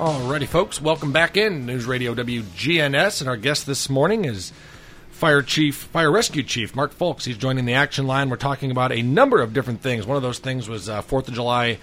Alrighty, 0.00 0.48
folks, 0.48 0.80
welcome 0.80 1.12
back 1.12 1.36
in 1.36 1.66
News 1.66 1.84
Radio 1.84 2.14
WGNS, 2.14 3.20
and 3.20 3.28
our 3.28 3.36
guest 3.36 3.66
this 3.66 3.90
morning 3.90 4.24
is 4.24 4.50
Fire 5.20 5.42
Chief, 5.42 5.76
Fire 5.76 6.10
Rescue 6.10 6.42
Chief 6.42 6.74
Mark 6.74 6.94
Foulks. 6.94 7.24
He's 7.24 7.36
joining 7.36 7.66
the 7.66 7.74
action 7.74 8.06
line. 8.06 8.30
We're 8.30 8.36
talking 8.36 8.70
about 8.70 8.90
a 8.90 9.02
number 9.02 9.42
of 9.42 9.52
different 9.52 9.82
things. 9.82 10.06
One 10.06 10.16
of 10.16 10.22
those 10.22 10.38
things 10.38 10.66
was 10.66 10.88
uh, 10.88 11.02
Fourth 11.02 11.28
of 11.28 11.34
July 11.34 11.78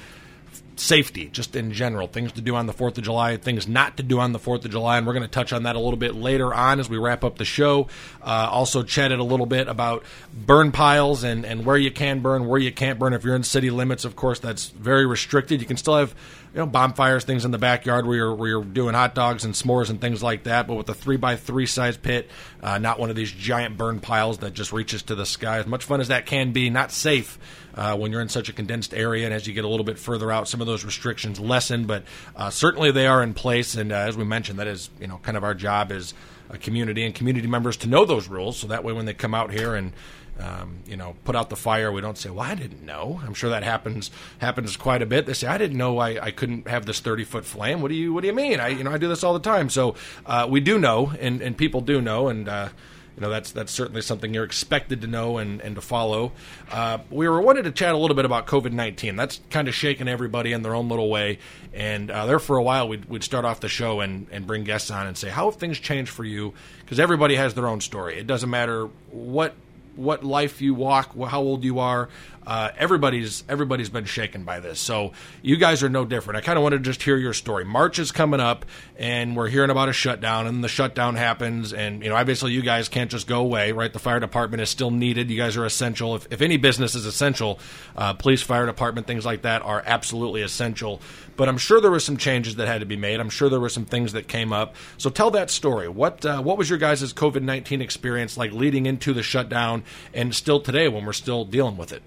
safety, 0.75 1.29
just 1.29 1.55
in 1.55 1.71
general, 1.71 2.07
things 2.07 2.31
to 2.31 2.41
do 2.41 2.55
on 2.55 2.65
the 2.65 2.73
Fourth 2.73 2.97
of 2.97 3.03
July, 3.03 3.37
things 3.37 3.67
not 3.67 3.97
to 3.97 4.03
do 4.03 4.19
on 4.19 4.31
the 4.31 4.39
Fourth 4.39 4.65
of 4.65 4.71
July, 4.71 4.97
and 4.97 5.05
we're 5.05 5.13
going 5.13 5.21
to 5.21 5.29
touch 5.29 5.53
on 5.53 5.63
that 5.63 5.75
a 5.75 5.79
little 5.79 5.97
bit 5.97 6.15
later 6.15 6.51
on 6.51 6.79
as 6.79 6.89
we 6.89 6.97
wrap 6.97 7.23
up 7.23 7.37
the 7.37 7.45
show. 7.45 7.87
Uh, 8.23 8.49
also, 8.51 8.81
chatted 8.81 9.19
a 9.19 9.23
little 9.23 9.45
bit 9.45 9.67
about 9.67 10.03
burn 10.33 10.71
piles 10.71 11.23
and 11.23 11.45
and 11.45 11.63
where 11.63 11.77
you 11.77 11.91
can 11.91 12.21
burn, 12.21 12.47
where 12.47 12.59
you 12.59 12.71
can't 12.71 12.97
burn. 12.97 13.13
If 13.13 13.23
you're 13.23 13.35
in 13.35 13.43
city 13.43 13.69
limits, 13.69 14.03
of 14.03 14.15
course, 14.15 14.39
that's 14.39 14.69
very 14.69 15.05
restricted. 15.05 15.61
You 15.61 15.67
can 15.67 15.77
still 15.77 15.97
have 15.97 16.15
you 16.53 16.59
know 16.59 16.65
bonfires, 16.65 17.23
things 17.23 17.45
in 17.45 17.51
the 17.51 17.57
backyard 17.57 18.05
where 18.05 18.17
you're 18.17 18.35
where 18.35 18.49
you're 18.49 18.63
doing 18.63 18.93
hot 18.93 19.13
dogs 19.15 19.45
and 19.45 19.53
s'mores 19.53 19.89
and 19.89 20.01
things 20.01 20.23
like 20.23 20.43
that. 20.43 20.67
But 20.67 20.75
with 20.75 20.89
a 20.89 20.93
three 20.93 21.17
by 21.17 21.35
three 21.35 21.65
size 21.65 21.97
pit, 21.97 22.29
uh, 22.61 22.77
not 22.77 22.99
one 22.99 23.09
of 23.09 23.15
these 23.15 23.31
giant 23.31 23.77
burn 23.77 23.99
piles 23.99 24.39
that 24.39 24.53
just 24.53 24.71
reaches 24.71 25.03
to 25.03 25.15
the 25.15 25.25
sky. 25.25 25.59
As 25.59 25.67
much 25.67 25.83
fun 25.83 26.01
as 26.01 26.07
that 26.07 26.25
can 26.25 26.51
be, 26.51 26.69
not 26.69 26.91
safe 26.91 27.37
uh, 27.75 27.95
when 27.95 28.11
you're 28.11 28.21
in 28.21 28.29
such 28.29 28.49
a 28.49 28.53
condensed 28.53 28.93
area. 28.93 29.25
And 29.25 29.33
as 29.33 29.47
you 29.47 29.53
get 29.53 29.65
a 29.65 29.67
little 29.67 29.85
bit 29.85 29.99
further 29.99 30.31
out, 30.31 30.47
some 30.47 30.61
of 30.61 30.67
those 30.67 30.83
restrictions 30.83 31.39
lessen, 31.39 31.85
but 31.85 32.03
uh, 32.35 32.49
certainly 32.49 32.91
they 32.91 33.07
are 33.07 33.21
in 33.21 33.33
place. 33.33 33.75
And 33.75 33.91
uh, 33.91 33.95
as 33.95 34.17
we 34.17 34.23
mentioned, 34.23 34.59
that 34.59 34.67
is 34.67 34.89
you 34.99 35.07
know 35.07 35.19
kind 35.21 35.37
of 35.37 35.43
our 35.43 35.53
job 35.53 35.91
as 35.91 36.13
a 36.49 36.57
community 36.57 37.03
and 37.03 37.13
community 37.13 37.47
members 37.47 37.77
to 37.77 37.87
know 37.87 38.05
those 38.05 38.27
rules, 38.27 38.57
so 38.57 38.67
that 38.67 38.83
way 38.83 38.93
when 38.93 39.05
they 39.05 39.13
come 39.13 39.33
out 39.33 39.51
here 39.51 39.75
and 39.75 39.91
um, 40.39 40.79
you 40.85 40.95
know, 40.95 41.15
put 41.23 41.35
out 41.35 41.49
the 41.49 41.55
fire. 41.55 41.91
We 41.91 42.01
don't 42.01 42.17
say, 42.17 42.29
"Well, 42.29 42.41
I 42.41 42.55
didn't 42.55 42.85
know." 42.85 43.21
I'm 43.25 43.33
sure 43.33 43.49
that 43.49 43.63
happens 43.63 44.11
happens 44.39 44.75
quite 44.77 45.01
a 45.01 45.05
bit. 45.05 45.25
They 45.25 45.33
say, 45.33 45.47
"I 45.47 45.57
didn't 45.57 45.77
know 45.77 45.97
I, 45.97 46.25
I 46.25 46.31
couldn't 46.31 46.67
have 46.67 46.85
this 46.85 46.99
30 46.99 47.23
foot 47.23 47.45
flame." 47.45 47.81
What 47.81 47.89
do 47.89 47.95
you 47.95 48.13
What 48.13 48.21
do 48.21 48.27
you 48.27 48.33
mean? 48.33 48.59
I 48.59 48.69
you 48.69 48.83
know 48.83 48.91
I 48.91 48.97
do 48.97 49.07
this 49.07 49.23
all 49.23 49.33
the 49.33 49.39
time. 49.39 49.69
So 49.69 49.95
uh, 50.25 50.47
we 50.49 50.59
do 50.59 50.79
know, 50.79 51.11
and 51.19 51.41
and 51.41 51.57
people 51.57 51.81
do 51.81 52.01
know, 52.01 52.29
and. 52.29 52.47
Uh, 52.47 52.69
you 53.17 53.21
know 53.21 53.31
that's 53.31 53.51
that's 53.51 53.71
certainly 53.71 54.03
something 54.03 54.31
you're 54.31 54.43
expected 54.43 55.01
to 55.01 55.07
know 55.07 55.39
and, 55.39 55.59
and 55.61 55.73
to 55.73 55.81
follow. 55.81 56.33
Uh, 56.71 56.99
we 57.09 57.27
were 57.27 57.41
wanted 57.41 57.63
to 57.63 57.71
chat 57.71 57.95
a 57.95 57.97
little 57.97 58.15
bit 58.15 58.25
about 58.25 58.45
COVID 58.45 58.73
nineteen. 58.73 59.15
That's 59.15 59.41
kind 59.49 59.67
of 59.67 59.73
shaking 59.73 60.07
everybody 60.07 60.53
in 60.53 60.61
their 60.61 60.75
own 60.75 60.87
little 60.87 61.09
way. 61.09 61.39
And 61.73 62.11
uh, 62.11 62.27
there 62.27 62.37
for 62.37 62.57
a 62.57 62.63
while, 62.63 62.87
we'd, 62.87 63.05
we'd 63.05 63.23
start 63.23 63.43
off 63.43 63.59
the 63.59 63.69
show 63.69 64.01
and, 64.01 64.27
and 64.31 64.45
bring 64.45 64.63
guests 64.65 64.91
on 64.91 65.07
and 65.07 65.17
say, 65.17 65.29
"How 65.29 65.49
have 65.49 65.59
things 65.59 65.79
changed 65.79 66.11
for 66.11 66.23
you?" 66.23 66.53
Because 66.81 66.99
everybody 66.99 67.35
has 67.35 67.55
their 67.55 67.67
own 67.67 67.81
story. 67.81 68.19
It 68.19 68.27
doesn't 68.27 68.51
matter 68.51 68.87
what 69.09 69.55
what 69.97 70.23
life 70.23 70.61
you 70.61 70.73
walk, 70.73 71.15
how 71.27 71.41
old 71.41 71.63
you 71.63 71.79
are. 71.79 72.09
Uh, 72.45 72.71
everybody's 72.77 73.43
everybody's 73.49 73.89
been 73.89 74.05
shaken 74.05 74.45
by 74.45 74.61
this, 74.61 74.79
so 74.79 75.11
you 75.41 75.57
guys 75.57 75.83
are 75.83 75.89
no 75.89 76.05
different. 76.05 76.37
I 76.37 76.41
kind 76.41 76.57
of 76.57 76.63
want 76.63 76.71
to 76.71 76.79
just 76.79 77.03
hear 77.03 77.17
your 77.17 77.33
story. 77.33 77.65
March 77.65 77.99
is 77.99 78.13
coming 78.13 78.39
up, 78.39 78.65
and 78.97 79.35
we're 79.35 79.49
hearing 79.49 79.69
about 79.69 79.89
a 79.89 79.93
shutdown, 79.93 80.47
and 80.47 80.63
the 80.63 80.69
shutdown 80.69 81.15
happens, 81.15 81.73
and 81.73 82.01
you 82.01 82.09
know 82.09 82.15
obviously 82.15 82.53
you 82.53 82.61
guys 82.61 82.87
can't 82.87 83.11
just 83.11 83.27
go 83.27 83.41
away, 83.41 83.73
right? 83.73 83.91
The 83.91 83.99
fire 83.99 84.21
department 84.21 84.61
is 84.61 84.69
still 84.69 84.91
needed. 84.91 85.29
You 85.29 85.35
guys 85.35 85.57
are 85.57 85.65
essential. 85.65 86.15
If, 86.15 86.31
if 86.31 86.41
any 86.41 86.55
business 86.55 86.95
is 86.95 87.05
essential, 87.05 87.59
uh, 87.97 88.13
police, 88.13 88.41
fire 88.41 88.65
department, 88.65 89.07
things 89.07 89.25
like 89.25 89.41
that 89.41 89.61
are 89.61 89.83
absolutely 89.85 90.41
essential. 90.41 91.01
But 91.35 91.49
I'm 91.49 91.57
sure 91.57 91.81
there 91.81 91.91
were 91.91 91.99
some 91.99 92.15
changes 92.15 92.55
that 92.55 92.67
had 92.67 92.79
to 92.79 92.85
be 92.85 92.95
made. 92.95 93.19
I'm 93.19 93.29
sure 93.29 93.49
there 93.49 93.59
were 93.59 93.69
some 93.69 93.85
things 93.85 94.13
that 94.13 94.29
came 94.29 94.53
up. 94.53 94.75
So 94.97 95.09
tell 95.09 95.31
that 95.31 95.51
story. 95.51 95.89
What 95.89 96.25
uh, 96.25 96.41
what 96.41 96.57
was 96.57 96.69
your 96.69 96.79
guys' 96.79 97.13
COVID 97.13 97.41
nineteen 97.41 97.81
experience 97.81 98.37
like 98.37 98.53
leading 98.53 98.85
into 98.85 99.13
the 99.13 99.21
shutdown, 99.21 99.83
and 100.13 100.33
still 100.33 100.59
today 100.59 100.87
when 100.87 101.05
we're 101.05 101.13
still 101.13 101.45
dealing 101.45 101.77
with 101.77 101.91
it? 101.91 102.01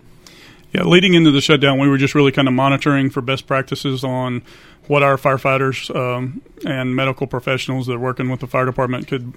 Yeah, 0.73 0.85
leading 0.85 1.14
into 1.14 1.33
the 1.33 1.40
shutdown, 1.40 1.81
we 1.81 1.88
were 1.88 1.99
just 1.99 2.14
really 2.14 2.31
kind 2.31 2.47
of 2.47 2.55
monitoring 2.55 3.11
for 3.11 3.21
best 3.21 3.47
practices 3.47 4.05
on 4.05 4.43
what 4.87 5.03
our 5.03 5.16
firefighters 5.16 5.95
um, 5.95 6.43
and 6.64 6.95
medical 6.95 7.27
professionals 7.27 7.87
that 7.87 7.95
are 7.95 8.01
working 8.01 8.29
with 8.29 8.40
the 8.40 8.47
fire 8.47 8.66
department 8.66 9.09
could 9.09 9.35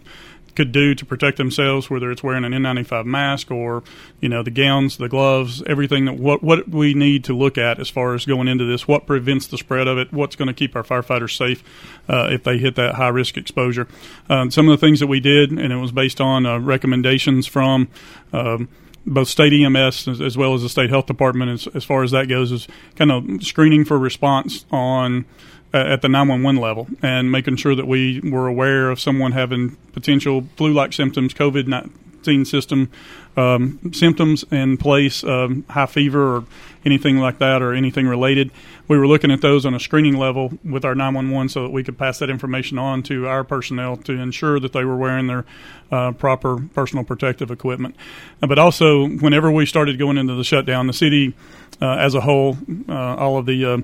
could 0.56 0.72
do 0.72 0.94
to 0.96 1.06
protect 1.06 1.38
themselves, 1.38 1.89
whether 1.89 2.12
it's 2.12 2.24
wearing 2.24 2.46
an 2.46 2.52
N95 2.52 3.06
mask 3.06 3.52
or 3.52 3.84
you 4.20 4.30
know 4.30 4.44
the 4.44 4.52
gowns, 4.52 4.98
the 4.98 5.10
gloves, 5.10 5.63
everything 5.68 6.06
that 6.06 6.18
what 6.18 6.44
what 6.44 6.68
we 6.70 6.94
need 6.94 7.24
to 7.26 7.38
look 7.38 7.58
at 7.58 7.80
as 7.80 7.89
far 7.89 8.13
as 8.13 8.26
going 8.26 8.48
into 8.48 8.66
this, 8.66 8.88
what 8.88 9.06
prevents 9.06 9.48
the 9.48 9.58
spread 9.58 9.88
of 9.88 9.98
it, 9.98 10.12
what's 10.13 10.36
going 10.36 10.48
to 10.48 10.54
keep 10.54 10.76
our 10.76 10.84
firefighters 10.84 11.36
safe 11.36 11.63
uh, 12.08 12.30
if 12.32 12.44
they 12.44 12.58
hit 12.58 12.76
that 12.76 12.96
high 12.96 13.10
risk 13.10 13.38
exposure. 13.38 13.88
Um, 14.30 14.52
some 14.52 14.68
of 14.70 14.80
the 14.80 14.86
things 14.86 15.00
that 15.00 15.08
we 15.08 15.20
did, 15.20 15.52
and 15.52 15.72
it 15.72 15.78
was 15.78 15.92
based 15.92 16.22
on 16.22 16.46
uh, 16.46 16.60
recommendations 16.60 17.48
from. 17.48 17.89
Um, 18.32 18.70
both 19.06 19.28
state 19.28 19.52
EMS 19.52 20.08
as, 20.08 20.38
well 20.38 20.54
as 20.54 20.62
the 20.62 20.70
state 20.70 20.89
health 20.89 21.08
department, 21.08 21.52
as, 21.52 21.68
as 21.76 21.84
far 21.84 22.04
as 22.04 22.12
that 22.12 22.30
goes, 22.30 22.54
is 22.54 22.70
kind 22.96 23.12
of 23.12 23.44
screening 23.44 23.84
for 23.84 23.98
response 23.98 24.66
on 24.72 25.26
at 25.74 26.02
the 26.02 26.10
911 26.10 26.62
level 26.62 26.88
and 27.02 27.32
making 27.32 27.56
sure 27.56 27.76
that 27.76 27.88
we 27.88 28.20
were 28.22 28.48
aware 28.48 28.92
of 28.92 29.00
someone 29.00 29.32
having 29.32 29.76
potential 29.94 30.46
flu-like 30.56 30.94
symptoms, 30.94 31.34
COVID 31.34 31.68
19 31.68 32.46
system 32.46 32.90
um, 33.36 33.80
symptoms 33.94 34.46
in 34.52 34.78
place, 34.78 35.24
um, 35.24 35.66
high 35.70 35.86
fever 35.86 36.38
or 36.38 36.46
anything 36.86 37.18
like 37.18 37.40
that, 37.40 37.62
or 37.62 37.74
anything 37.74 38.08
related. 38.08 38.52
We 38.88 38.98
were 38.98 39.08
looking 39.08 39.32
at 39.32 39.42
those 39.42 39.66
on 39.66 39.74
a 39.74 39.80
screening 39.80 40.18
level 40.18 40.58
with 40.64 40.86
our 40.86 40.96
911 40.96 41.50
so 41.50 41.64
that 41.64 41.72
we 41.72 41.84
could 41.84 41.98
pass 41.98 42.20
that 42.20 42.30
information 42.30 42.78
on 42.78 43.04
to 43.04 43.28
our 43.28 43.44
personnel 43.44 43.98
to 43.98 44.14
ensure 44.14 44.60
that 44.60 44.74
they 44.74 44.84
were 44.84 44.98
wearing 44.98 45.28
their 45.28 45.46
uh, 45.92 46.12
proper 46.12 46.62
personal 46.74 47.04
protective 47.04 47.50
equipment. 47.50 47.96
Uh, 48.42 48.48
but 48.48 48.60
also, 48.60 49.08
whenever 49.08 49.52
we 49.52 49.66
started 49.66 49.98
going 49.98 50.18
into 50.18 50.36
the 50.36 50.44
shutdown, 50.44 50.88
the 50.88 50.94
city 50.94 51.34
uh, 51.82 51.96
as 51.96 52.14
a 52.14 52.22
whole, 52.22 52.58
uh, 52.88 53.16
all 53.16 53.38
of 53.38 53.46
the 53.46 53.66
uh, 53.66 53.78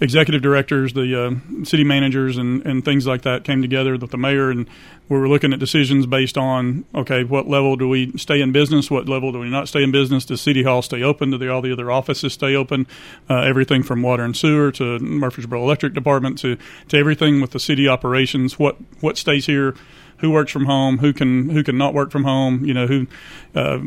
executive 0.00 0.42
directors, 0.42 0.92
the 0.92 1.26
uh, 1.26 1.64
city 1.64 1.84
managers, 1.84 2.36
and, 2.36 2.64
and 2.66 2.84
things 2.84 3.06
like 3.06 3.22
that 3.22 3.44
came 3.44 3.62
together 3.62 3.96
with 3.96 4.10
the 4.10 4.16
mayor, 4.18 4.50
and 4.50 4.68
we 5.08 5.18
were 5.18 5.28
looking 5.28 5.52
at 5.52 5.58
decisions 5.58 6.06
based 6.06 6.36
on 6.36 6.84
okay, 6.94 7.24
what 7.24 7.46
level 7.48 7.76
do 7.76 7.88
we 7.88 8.16
stay 8.16 8.40
in 8.40 8.52
business? 8.52 8.90
What 8.90 9.08
level 9.08 9.32
do 9.32 9.38
we 9.38 9.50
not 9.50 9.68
stay 9.68 9.82
in 9.82 9.92
business? 9.92 10.24
Does 10.24 10.40
City 10.40 10.62
Hall 10.62 10.82
stay 10.82 11.02
open? 11.02 11.30
Do 11.30 11.38
the, 11.38 11.50
all 11.50 11.62
the 11.62 11.72
other 11.72 11.90
offices 11.90 12.32
stay 12.32 12.54
open? 12.54 12.86
Uh, 13.28 13.40
everything 13.40 13.82
from 13.82 14.02
water 14.02 14.24
and 14.24 14.36
sewer 14.36 14.72
to 14.72 14.98
Murfreesboro 14.98 15.62
Electric 15.62 15.94
Department 15.94 16.38
to, 16.38 16.56
to 16.88 16.96
everything 16.96 17.40
with 17.40 17.50
the 17.50 17.60
city 17.60 17.86
operations. 17.88 18.58
What 18.58 18.76
what 19.00 19.16
stays 19.16 19.46
here? 19.46 19.74
Who 20.18 20.30
works 20.30 20.52
from 20.52 20.66
home, 20.66 20.98
who 20.98 21.12
can 21.12 21.50
who 21.50 21.62
can 21.62 21.76
not 21.76 21.94
work 21.94 22.10
from 22.10 22.24
home, 22.24 22.64
you 22.64 22.74
know, 22.74 22.86
who 22.86 23.06
uh, 23.54 23.78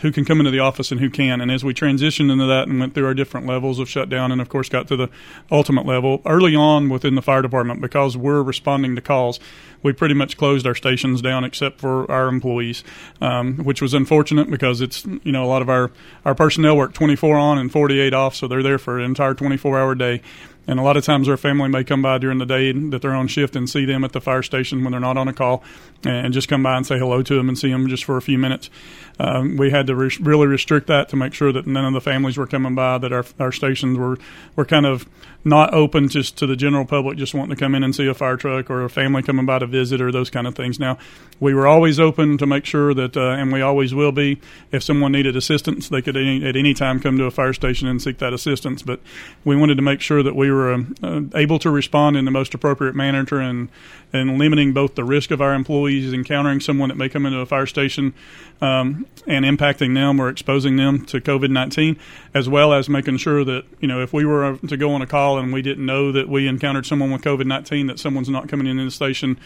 who 0.00 0.10
can 0.12 0.24
come 0.24 0.40
into 0.40 0.50
the 0.50 0.58
office 0.58 0.90
and 0.90 1.00
who 1.00 1.10
can. 1.10 1.40
And 1.40 1.50
as 1.50 1.64
we 1.64 1.74
transitioned 1.74 2.32
into 2.32 2.46
that 2.46 2.68
and 2.68 2.80
went 2.80 2.94
through 2.94 3.06
our 3.06 3.14
different 3.14 3.46
levels 3.46 3.78
of 3.78 3.88
shutdown, 3.88 4.32
and 4.32 4.40
of 4.40 4.48
course 4.48 4.68
got 4.68 4.88
to 4.88 4.96
the 4.96 5.08
ultimate 5.50 5.86
level 5.86 6.22
early 6.26 6.54
on 6.54 6.88
within 6.88 7.14
the 7.14 7.22
fire 7.22 7.42
department, 7.42 7.80
because 7.80 8.16
we're 8.16 8.42
responding 8.42 8.94
to 8.94 9.00
calls, 9.00 9.40
we 9.82 9.92
pretty 9.92 10.14
much 10.14 10.36
closed 10.36 10.66
our 10.66 10.74
stations 10.74 11.20
down 11.20 11.44
except 11.44 11.80
for 11.80 12.10
our 12.10 12.28
employees, 12.28 12.82
um, 13.20 13.58
which 13.58 13.82
was 13.82 13.94
unfortunate 13.94 14.50
because 14.50 14.80
it's 14.80 15.04
you 15.04 15.32
know 15.32 15.44
a 15.44 15.46
lot 15.46 15.62
of 15.62 15.68
our 15.68 15.90
our 16.24 16.34
personnel 16.34 16.76
work 16.76 16.94
24 16.94 17.36
on 17.36 17.58
and 17.58 17.70
48 17.70 18.14
off, 18.14 18.34
so 18.34 18.48
they're 18.48 18.62
there 18.62 18.78
for 18.78 18.98
an 18.98 19.04
entire 19.04 19.34
24 19.34 19.78
hour 19.78 19.94
day. 19.94 20.22
And 20.66 20.80
a 20.80 20.82
lot 20.82 20.96
of 20.96 21.04
times, 21.04 21.28
our 21.28 21.36
family 21.36 21.68
may 21.68 21.84
come 21.84 22.00
by 22.00 22.18
during 22.18 22.38
the 22.38 22.46
day 22.46 22.72
that 22.72 23.02
they're 23.02 23.14
on 23.14 23.28
shift 23.28 23.54
and 23.54 23.68
see 23.68 23.84
them 23.84 24.02
at 24.02 24.12
the 24.12 24.20
fire 24.20 24.42
station 24.42 24.82
when 24.82 24.92
they're 24.92 25.00
not 25.00 25.16
on 25.16 25.28
a 25.28 25.32
call, 25.32 25.62
and 26.04 26.32
just 26.32 26.48
come 26.48 26.62
by 26.62 26.76
and 26.76 26.86
say 26.86 26.98
hello 26.98 27.22
to 27.22 27.34
them 27.34 27.48
and 27.48 27.58
see 27.58 27.70
them 27.70 27.88
just 27.88 28.04
for 28.04 28.16
a 28.16 28.22
few 28.22 28.38
minutes. 28.38 28.70
Um, 29.18 29.56
we 29.56 29.70
had 29.70 29.86
to 29.86 29.94
re- 29.94 30.16
really 30.20 30.46
restrict 30.46 30.88
that 30.88 31.08
to 31.10 31.16
make 31.16 31.34
sure 31.34 31.52
that 31.52 31.66
none 31.66 31.84
of 31.84 31.92
the 31.92 32.00
families 32.00 32.36
were 32.36 32.46
coming 32.46 32.74
by, 32.74 32.98
that 32.98 33.12
our 33.12 33.24
our 33.38 33.52
stations 33.52 33.98
were 33.98 34.18
were 34.56 34.64
kind 34.64 34.86
of 34.86 35.06
not 35.44 35.74
open 35.74 36.08
just 36.08 36.38
to 36.38 36.46
the 36.46 36.56
general 36.56 36.86
public, 36.86 37.18
just 37.18 37.34
wanting 37.34 37.54
to 37.54 37.60
come 37.60 37.74
in 37.74 37.84
and 37.84 37.94
see 37.94 38.06
a 38.06 38.14
fire 38.14 38.36
truck 38.36 38.70
or 38.70 38.82
a 38.82 38.88
family 38.88 39.22
coming 39.22 39.44
by 39.44 39.58
to 39.58 39.66
visit 39.66 40.00
or 40.00 40.10
those 40.10 40.30
kind 40.30 40.46
of 40.46 40.54
things. 40.54 40.80
Now, 40.80 40.96
we 41.38 41.52
were 41.52 41.66
always 41.66 42.00
open 42.00 42.38
to 42.38 42.46
make 42.46 42.64
sure 42.64 42.94
that, 42.94 43.16
uh, 43.16 43.32
and 43.32 43.52
we 43.52 43.60
always 43.60 43.94
will 43.94 44.12
be, 44.12 44.40
if 44.72 44.82
someone 44.82 45.12
needed 45.12 45.36
assistance, 45.36 45.90
they 45.90 46.00
could 46.00 46.16
any, 46.16 46.46
at 46.46 46.56
any 46.56 46.72
time 46.72 46.98
come 46.98 47.18
to 47.18 47.24
a 47.24 47.30
fire 47.30 47.52
station 47.52 47.86
and 47.88 48.00
seek 48.00 48.18
that 48.18 48.32
assistance. 48.32 48.82
But 48.82 49.00
we 49.44 49.54
wanted 49.54 49.74
to 49.74 49.82
make 49.82 50.00
sure 50.00 50.22
that 50.22 50.34
we 50.34 50.50
were 50.50 50.72
uh, 51.02 51.20
able 51.34 51.58
to 51.58 51.70
respond 51.70 52.16
in 52.16 52.24
the 52.24 52.30
most 52.30 52.54
appropriate 52.54 52.94
manner 52.94 53.24
and 53.38 53.68
and 54.12 54.38
limiting 54.38 54.72
both 54.72 54.94
the 54.94 55.02
risk 55.02 55.32
of 55.32 55.40
our 55.40 55.54
employees 55.54 56.12
encountering 56.12 56.60
someone 56.60 56.88
that 56.88 56.96
may 56.96 57.08
come 57.08 57.26
into 57.26 57.40
a 57.40 57.46
fire 57.46 57.66
station 57.66 58.14
um, 58.60 59.03
and 59.26 59.44
impacting 59.44 59.94
them 59.94 60.20
or 60.20 60.28
exposing 60.28 60.76
them 60.76 61.04
to 61.06 61.20
COVID 61.20 61.50
19, 61.50 61.96
as 62.34 62.48
well 62.48 62.72
as 62.72 62.88
making 62.88 63.16
sure 63.16 63.44
that, 63.44 63.64
you 63.80 63.88
know, 63.88 64.02
if 64.02 64.12
we 64.12 64.24
were 64.24 64.44
uh, 64.44 64.56
to 64.68 64.76
go 64.76 64.92
on 64.92 65.02
a 65.02 65.06
call 65.06 65.38
and 65.38 65.52
we 65.52 65.62
didn't 65.62 65.86
know 65.86 66.12
that 66.12 66.28
we 66.28 66.46
encountered 66.46 66.86
someone 66.86 67.10
with 67.10 67.22
COVID 67.22 67.46
19, 67.46 67.86
that 67.86 67.98
someone's 67.98 68.28
not 68.28 68.48
coming 68.48 68.66
into 68.66 68.84
the 68.84 68.90
station 68.90 69.38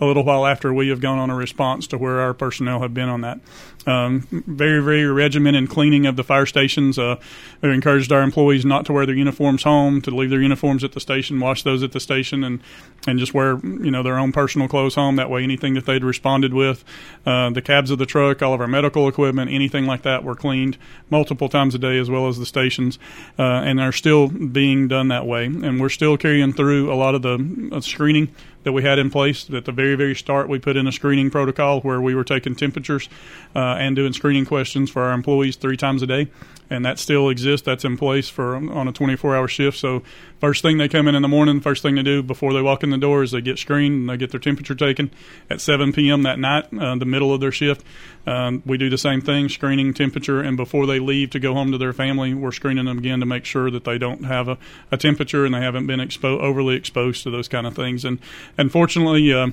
a 0.00 0.06
little 0.06 0.24
while 0.24 0.46
after 0.46 0.72
we 0.72 0.88
have 0.88 1.00
gone 1.00 1.18
on 1.18 1.30
a 1.30 1.34
response 1.34 1.86
to 1.88 1.98
where 1.98 2.20
our 2.20 2.34
personnel 2.34 2.80
have 2.80 2.92
been 2.92 3.08
on 3.08 3.20
that. 3.20 3.40
Um, 3.86 4.26
very, 4.30 4.82
very 4.82 5.04
regimented 5.04 5.68
cleaning 5.68 6.06
of 6.06 6.16
the 6.16 6.24
fire 6.24 6.46
stations. 6.46 6.98
Uh, 6.98 7.16
we 7.60 7.72
encouraged 7.72 8.10
our 8.12 8.22
employees 8.22 8.64
not 8.64 8.86
to 8.86 8.92
wear 8.92 9.04
their 9.04 9.14
uniforms 9.14 9.62
home, 9.62 10.00
to 10.02 10.10
leave 10.10 10.30
their 10.30 10.40
uniforms 10.40 10.82
at 10.84 10.92
the 10.92 11.00
station, 11.00 11.38
wash 11.38 11.62
those 11.62 11.82
at 11.82 11.92
the 11.92 12.00
station, 12.00 12.42
and, 12.44 12.60
and 13.06 13.18
just 13.18 13.34
wear 13.34 13.58
you 13.62 13.90
know 13.90 14.02
their 14.02 14.18
own 14.18 14.32
personal 14.32 14.68
clothes 14.68 14.94
home. 14.94 15.16
That 15.16 15.28
way, 15.28 15.42
anything 15.42 15.74
that 15.74 15.84
they'd 15.84 16.02
responded 16.02 16.54
with, 16.54 16.82
uh, 17.26 17.50
the 17.50 17.62
cabs 17.62 17.90
of 17.90 17.98
the 17.98 18.06
truck, 18.06 18.42
all 18.42 18.54
of 18.54 18.60
our 18.60 18.66
medical 18.66 19.06
equipment, 19.06 19.50
anything 19.50 19.84
like 19.84 20.02
that, 20.02 20.24
were 20.24 20.34
cleaned 20.34 20.78
multiple 21.10 21.48
times 21.50 21.74
a 21.74 21.78
day, 21.78 21.98
as 21.98 22.08
well 22.08 22.26
as 22.26 22.38
the 22.38 22.46
stations, 22.46 22.98
uh, 23.38 23.42
and 23.42 23.80
are 23.80 23.92
still 23.92 24.28
being 24.28 24.88
done 24.88 25.08
that 25.08 25.26
way. 25.26 25.44
And 25.44 25.78
we're 25.78 25.90
still 25.90 26.16
carrying 26.16 26.54
through 26.54 26.90
a 26.92 26.96
lot 26.96 27.14
of 27.14 27.22
the 27.22 27.70
uh, 27.70 27.80
screening 27.80 28.34
that 28.64 28.72
we 28.72 28.82
had 28.82 28.98
in 28.98 29.10
place. 29.10 29.48
At 29.50 29.64
the 29.64 29.72
very, 29.72 29.94
very 29.94 30.14
start, 30.14 30.48
we 30.48 30.58
put 30.58 30.76
in 30.76 30.86
a 30.86 30.92
screening 30.92 31.30
protocol 31.30 31.80
where 31.80 32.00
we 32.00 32.14
were 32.14 32.24
taking 32.24 32.54
temperatures 32.54 33.08
uh, 33.54 33.76
and 33.78 33.94
doing 33.94 34.12
screening 34.12 34.44
questions 34.44 34.90
for 34.90 35.02
our 35.02 35.12
employees 35.12 35.56
three 35.56 35.76
times 35.76 36.02
a 36.02 36.06
day 36.06 36.28
and 36.70 36.84
that 36.84 36.98
still 36.98 37.28
exists. 37.28 37.64
That's 37.64 37.84
in 37.84 37.96
place 37.96 38.28
for 38.28 38.56
on 38.56 38.88
a 38.88 38.92
24 38.92 39.36
hour 39.36 39.48
shift. 39.48 39.78
So 39.78 40.02
first 40.40 40.62
thing 40.62 40.78
they 40.78 40.88
come 40.88 41.08
in 41.08 41.14
in 41.14 41.22
the 41.22 41.28
morning, 41.28 41.60
first 41.60 41.82
thing 41.82 41.94
they 41.94 42.02
do 42.02 42.22
before 42.22 42.52
they 42.52 42.62
walk 42.62 42.82
in 42.82 42.90
the 42.90 42.98
door 42.98 43.22
is 43.22 43.30
they 43.30 43.40
get 43.40 43.58
screened 43.58 43.94
and 43.94 44.10
they 44.10 44.16
get 44.16 44.30
their 44.30 44.40
temperature 44.40 44.74
taken 44.74 45.10
at 45.50 45.60
7 45.60 45.92
p.m. 45.92 46.22
that 46.22 46.38
night, 46.38 46.66
uh, 46.78 46.96
the 46.96 47.04
middle 47.04 47.32
of 47.32 47.40
their 47.40 47.52
shift. 47.52 47.84
Um, 48.26 48.62
we 48.64 48.78
do 48.78 48.88
the 48.88 48.98
same 48.98 49.20
thing, 49.20 49.48
screening 49.48 49.92
temperature, 49.92 50.40
and 50.40 50.56
before 50.56 50.86
they 50.86 50.98
leave 50.98 51.30
to 51.30 51.38
go 51.38 51.52
home 51.52 51.72
to 51.72 51.78
their 51.78 51.92
family, 51.92 52.32
we're 52.32 52.52
screening 52.52 52.86
them 52.86 52.98
again 52.98 53.20
to 53.20 53.26
make 53.26 53.44
sure 53.44 53.70
that 53.70 53.84
they 53.84 53.98
don't 53.98 54.24
have 54.24 54.48
a, 54.48 54.58
a 54.90 54.96
temperature 54.96 55.44
and 55.44 55.54
they 55.54 55.60
haven't 55.60 55.86
been 55.86 56.00
expo- 56.00 56.40
overly 56.40 56.74
exposed 56.74 57.22
to 57.24 57.30
those 57.30 57.48
kind 57.48 57.66
of 57.66 57.74
things. 57.74 58.04
And 58.04 58.18
unfortunately, 58.56 59.32
uh, 59.32 59.48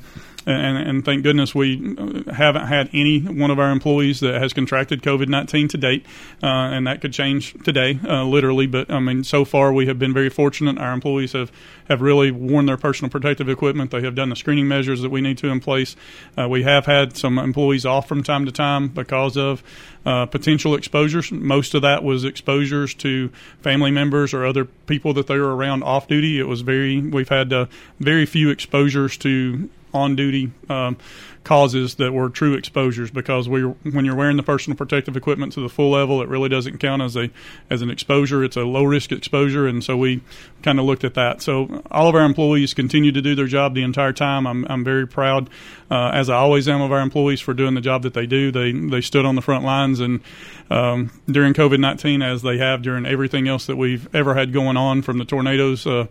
and, 0.46 0.78
and, 0.78 1.06
thank 1.06 1.24
goodness 1.24 1.54
we 1.54 1.96
uh, 1.98 2.34
haven't 2.34 2.68
had 2.68 2.90
any 2.94 3.20
one 3.20 3.52
of 3.52 3.60
our 3.60 3.70
employees 3.70 4.22
that 4.22 4.42
has 4.42 4.54
contracted 4.54 5.04
COVID 5.04 5.28
19 5.28 5.68
to 5.70 5.78
date, 5.78 6.06
uh, 6.42 6.48
and 6.48 6.88
that 6.88 7.01
could 7.02 7.14
change 7.14 7.54
today, 7.64 8.00
uh, 8.08 8.24
literally. 8.24 8.68
But 8.68 8.90
I 8.92 9.00
mean, 9.00 9.24
so 9.24 9.44
far 9.44 9.74
we 9.74 9.88
have 9.88 10.00
been 10.00 10.14
very 10.14 10.30
fortunate. 10.30 10.78
Our 10.78 10.94
employees 10.94 11.34
have, 11.34 11.52
have 11.90 12.02
really 12.02 12.32
worn 12.32 12.68
their 12.68 12.78
personal 12.78 13.10
protective 13.10 13.50
equipment. 13.50 13.92
They 13.92 14.02
have 14.02 14.16
done 14.16 14.30
the 14.30 14.36
screening 14.36 14.68
measures 14.68 15.02
that 15.02 15.10
we 15.10 15.22
need 15.22 15.38
to 15.40 15.50
in 15.50 15.60
place. 15.60 15.96
Uh, 16.38 16.48
we 16.48 16.64
have 16.64 16.86
had 16.86 17.18
some 17.18 17.38
employees 17.38 17.86
off 17.86 18.08
from 18.08 18.24
time 18.24 18.46
to 18.46 18.52
time 18.52 18.88
because 18.88 19.36
of 19.36 19.64
uh, 20.06 20.26
potential 20.28 20.76
exposures. 20.76 21.32
Most 21.32 21.74
of 21.74 21.82
that 21.82 22.04
was 22.04 22.24
exposures 22.24 22.94
to 22.96 23.30
family 23.62 23.92
members 23.92 24.34
or 24.34 24.46
other 24.46 24.66
people 24.66 25.14
that 25.14 25.28
they 25.28 25.38
were 25.38 25.56
around 25.56 25.84
off 25.84 26.08
duty. 26.08 26.40
It 26.40 26.48
was 26.48 26.62
very, 26.62 27.02
we've 27.02 27.30
had 27.30 27.52
uh, 27.52 27.66
very 28.00 28.26
few 28.26 28.50
exposures 28.50 29.18
to 29.18 29.70
on 29.94 30.16
duty 30.16 30.52
um, 30.70 30.98
causes 31.44 31.96
that 31.96 32.14
were 32.14 32.30
true 32.30 32.54
exposures 32.54 33.10
because 33.10 33.50
we 33.50 33.64
when 33.64 34.06
you're 34.06 34.16
wearing 34.16 34.38
the 34.38 34.44
personal 34.44 34.78
protective 34.78 35.18
equipment 35.18 35.54
to 35.54 35.62
the 35.62 35.70
full 35.70 35.92
level, 35.92 36.22
it 36.22 36.30
really 36.30 36.50
doesn't 36.50 36.78
count 36.78 37.02
as 37.02 37.16
a 37.16 37.30
as 37.70 37.82
an 37.82 37.90
exposure. 37.90 38.44
It's 38.44 38.58
a 38.58 38.62
low 38.64 38.84
risk 38.84 39.12
exposure, 39.12 39.68
and 39.68 39.84
so 39.84 39.98
we 39.98 40.22
kind 40.62 40.80
of 40.80 40.86
looked 40.86 41.04
at 41.04 41.16
that. 41.16 41.42
So 41.42 41.82
all 41.90 42.08
of 42.08 42.16
our 42.16 42.24
employees 42.24 42.74
continue 42.74 43.12
to 43.12 43.22
do 43.22 43.34
their 43.34 43.48
job 43.48 43.74
the 43.74 43.84
entire 43.84 44.14
time. 44.14 44.46
I'm 44.46 44.66
I'm 44.70 44.84
very 44.84 45.08
proud, 45.08 45.50
uh, 45.90 46.12
as 46.14 46.30
I 46.30 46.36
always 46.36 46.68
am, 46.68 46.82
of 46.82 46.92
our 46.92 47.02
employees 47.02 47.42
for 47.42 47.54
doing 47.54 47.74
the 47.74 47.82
job 47.82 48.04
that 48.04 48.14
they 48.14 48.28
do. 48.28 48.52
They 48.52 48.72
they 48.72 49.02
stood 49.02 49.26
on 49.26 49.36
the 49.36 49.42
front 49.42 49.66
lines 49.66 50.00
and 50.00 50.22
um, 50.70 51.12
during 51.30 51.54
COVID 51.54 51.80
19 51.80 52.22
as 52.22 52.44
they 52.44 52.58
have 52.58 52.82
during 52.82 53.06
everything 53.06 53.48
else 53.48 53.66
that 53.66 53.76
we've 53.76 54.08
ever 54.16 54.36
had 54.36 54.54
going 54.54 54.78
on 54.78 55.02
from 55.02 55.18
the 55.18 55.26
tornadoes 55.26 55.86
uh, 55.86 56.08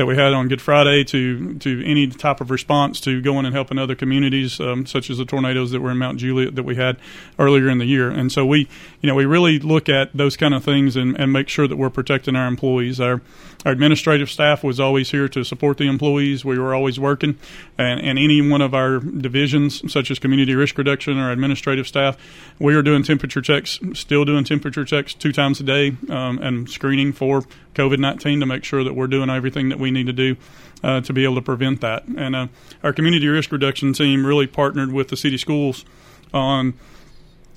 that 0.00 0.06
we 0.06 0.16
had 0.16 0.32
on 0.32 0.48
Good 0.48 0.62
Friday 0.62 1.04
to, 1.04 1.58
to 1.58 1.84
any 1.84 2.06
type 2.06 2.40
of 2.40 2.50
response 2.50 3.02
to 3.02 3.20
going 3.20 3.44
and 3.44 3.54
helping 3.54 3.76
other 3.76 3.94
communities, 3.94 4.58
um, 4.58 4.86
such 4.86 5.10
as 5.10 5.18
the 5.18 5.26
tornadoes 5.26 5.72
that 5.72 5.82
were 5.82 5.90
in 5.90 5.98
Mount 5.98 6.16
Juliet 6.16 6.54
that 6.54 6.62
we 6.62 6.74
had 6.76 6.96
earlier 7.38 7.68
in 7.68 7.76
the 7.76 7.84
year. 7.84 8.08
And 8.08 8.32
so 8.32 8.46
we, 8.46 8.66
you 9.02 9.08
know, 9.10 9.14
we 9.14 9.26
really 9.26 9.58
look 9.58 9.90
at 9.90 10.10
those 10.14 10.38
kind 10.38 10.54
of 10.54 10.64
things 10.64 10.96
and, 10.96 11.20
and 11.20 11.34
make 11.34 11.50
sure 11.50 11.68
that 11.68 11.76
we're 11.76 11.90
protecting 11.90 12.34
our 12.34 12.46
employees. 12.48 12.98
Our, 12.98 13.20
our 13.64 13.72
administrative 13.72 14.30
staff 14.30 14.64
was 14.64 14.80
always 14.80 15.10
here 15.10 15.28
to 15.28 15.44
support 15.44 15.78
the 15.78 15.86
employees. 15.86 16.44
We 16.44 16.58
were 16.58 16.74
always 16.74 16.98
working, 16.98 17.38
and, 17.76 18.00
and 18.00 18.18
any 18.18 18.48
one 18.48 18.62
of 18.62 18.74
our 18.74 18.98
divisions, 19.00 19.92
such 19.92 20.10
as 20.10 20.18
community 20.18 20.54
risk 20.54 20.78
reduction 20.78 21.18
or 21.18 21.30
administrative 21.30 21.86
staff, 21.86 22.16
we 22.58 22.74
are 22.74 22.82
doing 22.82 23.02
temperature 23.02 23.42
checks 23.42 23.78
still 23.92 24.24
doing 24.24 24.44
temperature 24.44 24.84
checks 24.84 25.14
two 25.14 25.32
times 25.32 25.60
a 25.60 25.62
day 25.62 25.96
um, 26.08 26.38
and 26.38 26.68
screening 26.68 27.12
for 27.12 27.42
COVID 27.74 27.98
19 27.98 28.40
to 28.40 28.46
make 28.46 28.64
sure 28.64 28.82
that 28.84 28.94
we're 28.94 29.06
doing 29.06 29.30
everything 29.30 29.68
that 29.68 29.78
we 29.78 29.90
need 29.90 30.06
to 30.06 30.12
do 30.12 30.36
uh, 30.82 31.00
to 31.02 31.12
be 31.12 31.24
able 31.24 31.36
to 31.36 31.42
prevent 31.42 31.80
that. 31.80 32.04
And 32.06 32.34
uh, 32.34 32.46
our 32.82 32.92
community 32.92 33.28
risk 33.28 33.52
reduction 33.52 33.92
team 33.92 34.24
really 34.24 34.46
partnered 34.46 34.92
with 34.92 35.08
the 35.08 35.16
city 35.16 35.38
schools 35.38 35.84
on 36.32 36.74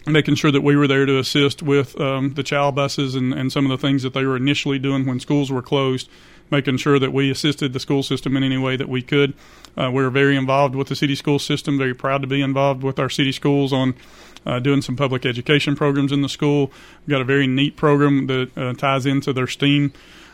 making 0.05 0.35
sure 0.35 0.51
that 0.51 0.61
we 0.61 0.75
were 0.75 0.87
there 0.87 1.05
to 1.05 1.17
assist 1.17 1.61
with 1.61 1.99
um, 1.99 2.33
the 2.33 2.43
child 2.43 2.75
buses 2.75 3.15
and, 3.15 3.33
and 3.33 3.51
some 3.51 3.65
of 3.65 3.71
the 3.71 3.77
things 3.77 4.03
that 4.03 4.13
they 4.13 4.25
were 4.25 4.35
initially 4.35 4.79
doing 4.79 5.05
when 5.05 5.19
schools 5.19 5.51
were 5.51 5.61
closed, 5.61 6.09
making 6.51 6.77
sure 6.77 6.99
that 6.99 7.13
we 7.13 7.31
assisted 7.31 7.73
the 7.73 7.79
school 7.79 8.03
system 8.03 8.35
in 8.35 8.43
any 8.43 8.57
way 8.57 8.75
that 8.75 8.89
we 8.89 9.01
could. 9.01 9.33
Uh, 9.77 9.89
we 9.91 10.03
are 10.03 10.09
very 10.09 10.35
involved 10.35 10.75
with 10.75 10.87
the 10.89 10.95
city 10.95 11.15
school 11.15 11.39
system, 11.39 11.77
very 11.77 11.93
proud 11.93 12.21
to 12.21 12.27
be 12.27 12.41
involved 12.41 12.83
with 12.83 12.99
our 12.99 13.09
city 13.09 13.31
schools 13.31 13.71
on 13.71 13.95
uh, 14.45 14.59
doing 14.59 14.81
some 14.81 14.95
public 14.95 15.25
education 15.25 15.75
programs 15.75 16.11
in 16.11 16.21
the 16.21 16.29
school. 16.29 16.71
We've 17.01 17.11
got 17.11 17.21
a 17.21 17.25
very 17.25 17.47
neat 17.47 17.77
program 17.77 18.27
that 18.27 18.57
uh, 18.57 18.73
ties 18.73 19.05
into 19.05 19.31
their 19.31 19.47
STEAM 19.47 19.93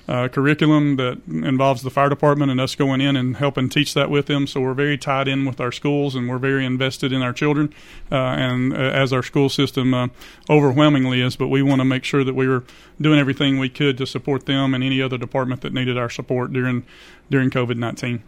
uh, 0.10 0.28
curriculum 0.28 0.96
that 0.96 1.22
involves 1.28 1.82
the 1.84 1.90
fire 1.90 2.10
department 2.10 2.52
and 2.52 2.60
us 2.60 2.76
going 2.76 3.00
in 3.00 3.16
and 3.16 3.38
helping 3.38 3.70
teach 3.70 3.94
that 3.94 4.10
with 4.10 4.26
them. 4.26 4.48
So 4.48 4.60
we're 4.60 4.74
very 4.86 4.98
tied 4.98 5.28
in 5.28 5.46
with 5.46 5.62
our 5.62 5.72
schools 5.72 6.16
and 6.16 6.28
we're 6.28 6.40
very 6.40 6.66
invested 6.66 7.12
in 7.14 7.22
our 7.22 7.34
children, 7.34 7.74
uh, 8.12 8.16
and 8.16 8.74
uh, 8.74 8.78
as 8.78 9.14
our 9.14 9.24
school 9.24 9.50
system 9.50 9.94
uh, 9.94 10.08
overwhelmingly 10.50 11.22
is. 11.22 11.36
But 11.36 11.50
we 11.50 11.62
want 11.62 11.80
to 11.80 11.86
make 11.86 12.04
sure 12.04 12.24
that 12.24 12.36
we 12.36 12.48
were 12.48 12.64
doing 13.00 13.20
everything 13.20 13.60
we 13.60 13.70
could 13.70 13.98
to 14.00 14.06
support 14.06 14.46
them 14.46 14.74
and 14.74 14.84
any 14.84 15.02
other 15.02 15.18
department 15.18 15.62
that 15.62 15.74
needed 15.74 15.98
our 15.98 16.10
support 16.10 16.52
during 16.52 16.84
during 17.30 17.50
COVID 17.52 17.78
nineteen. 17.78 18.24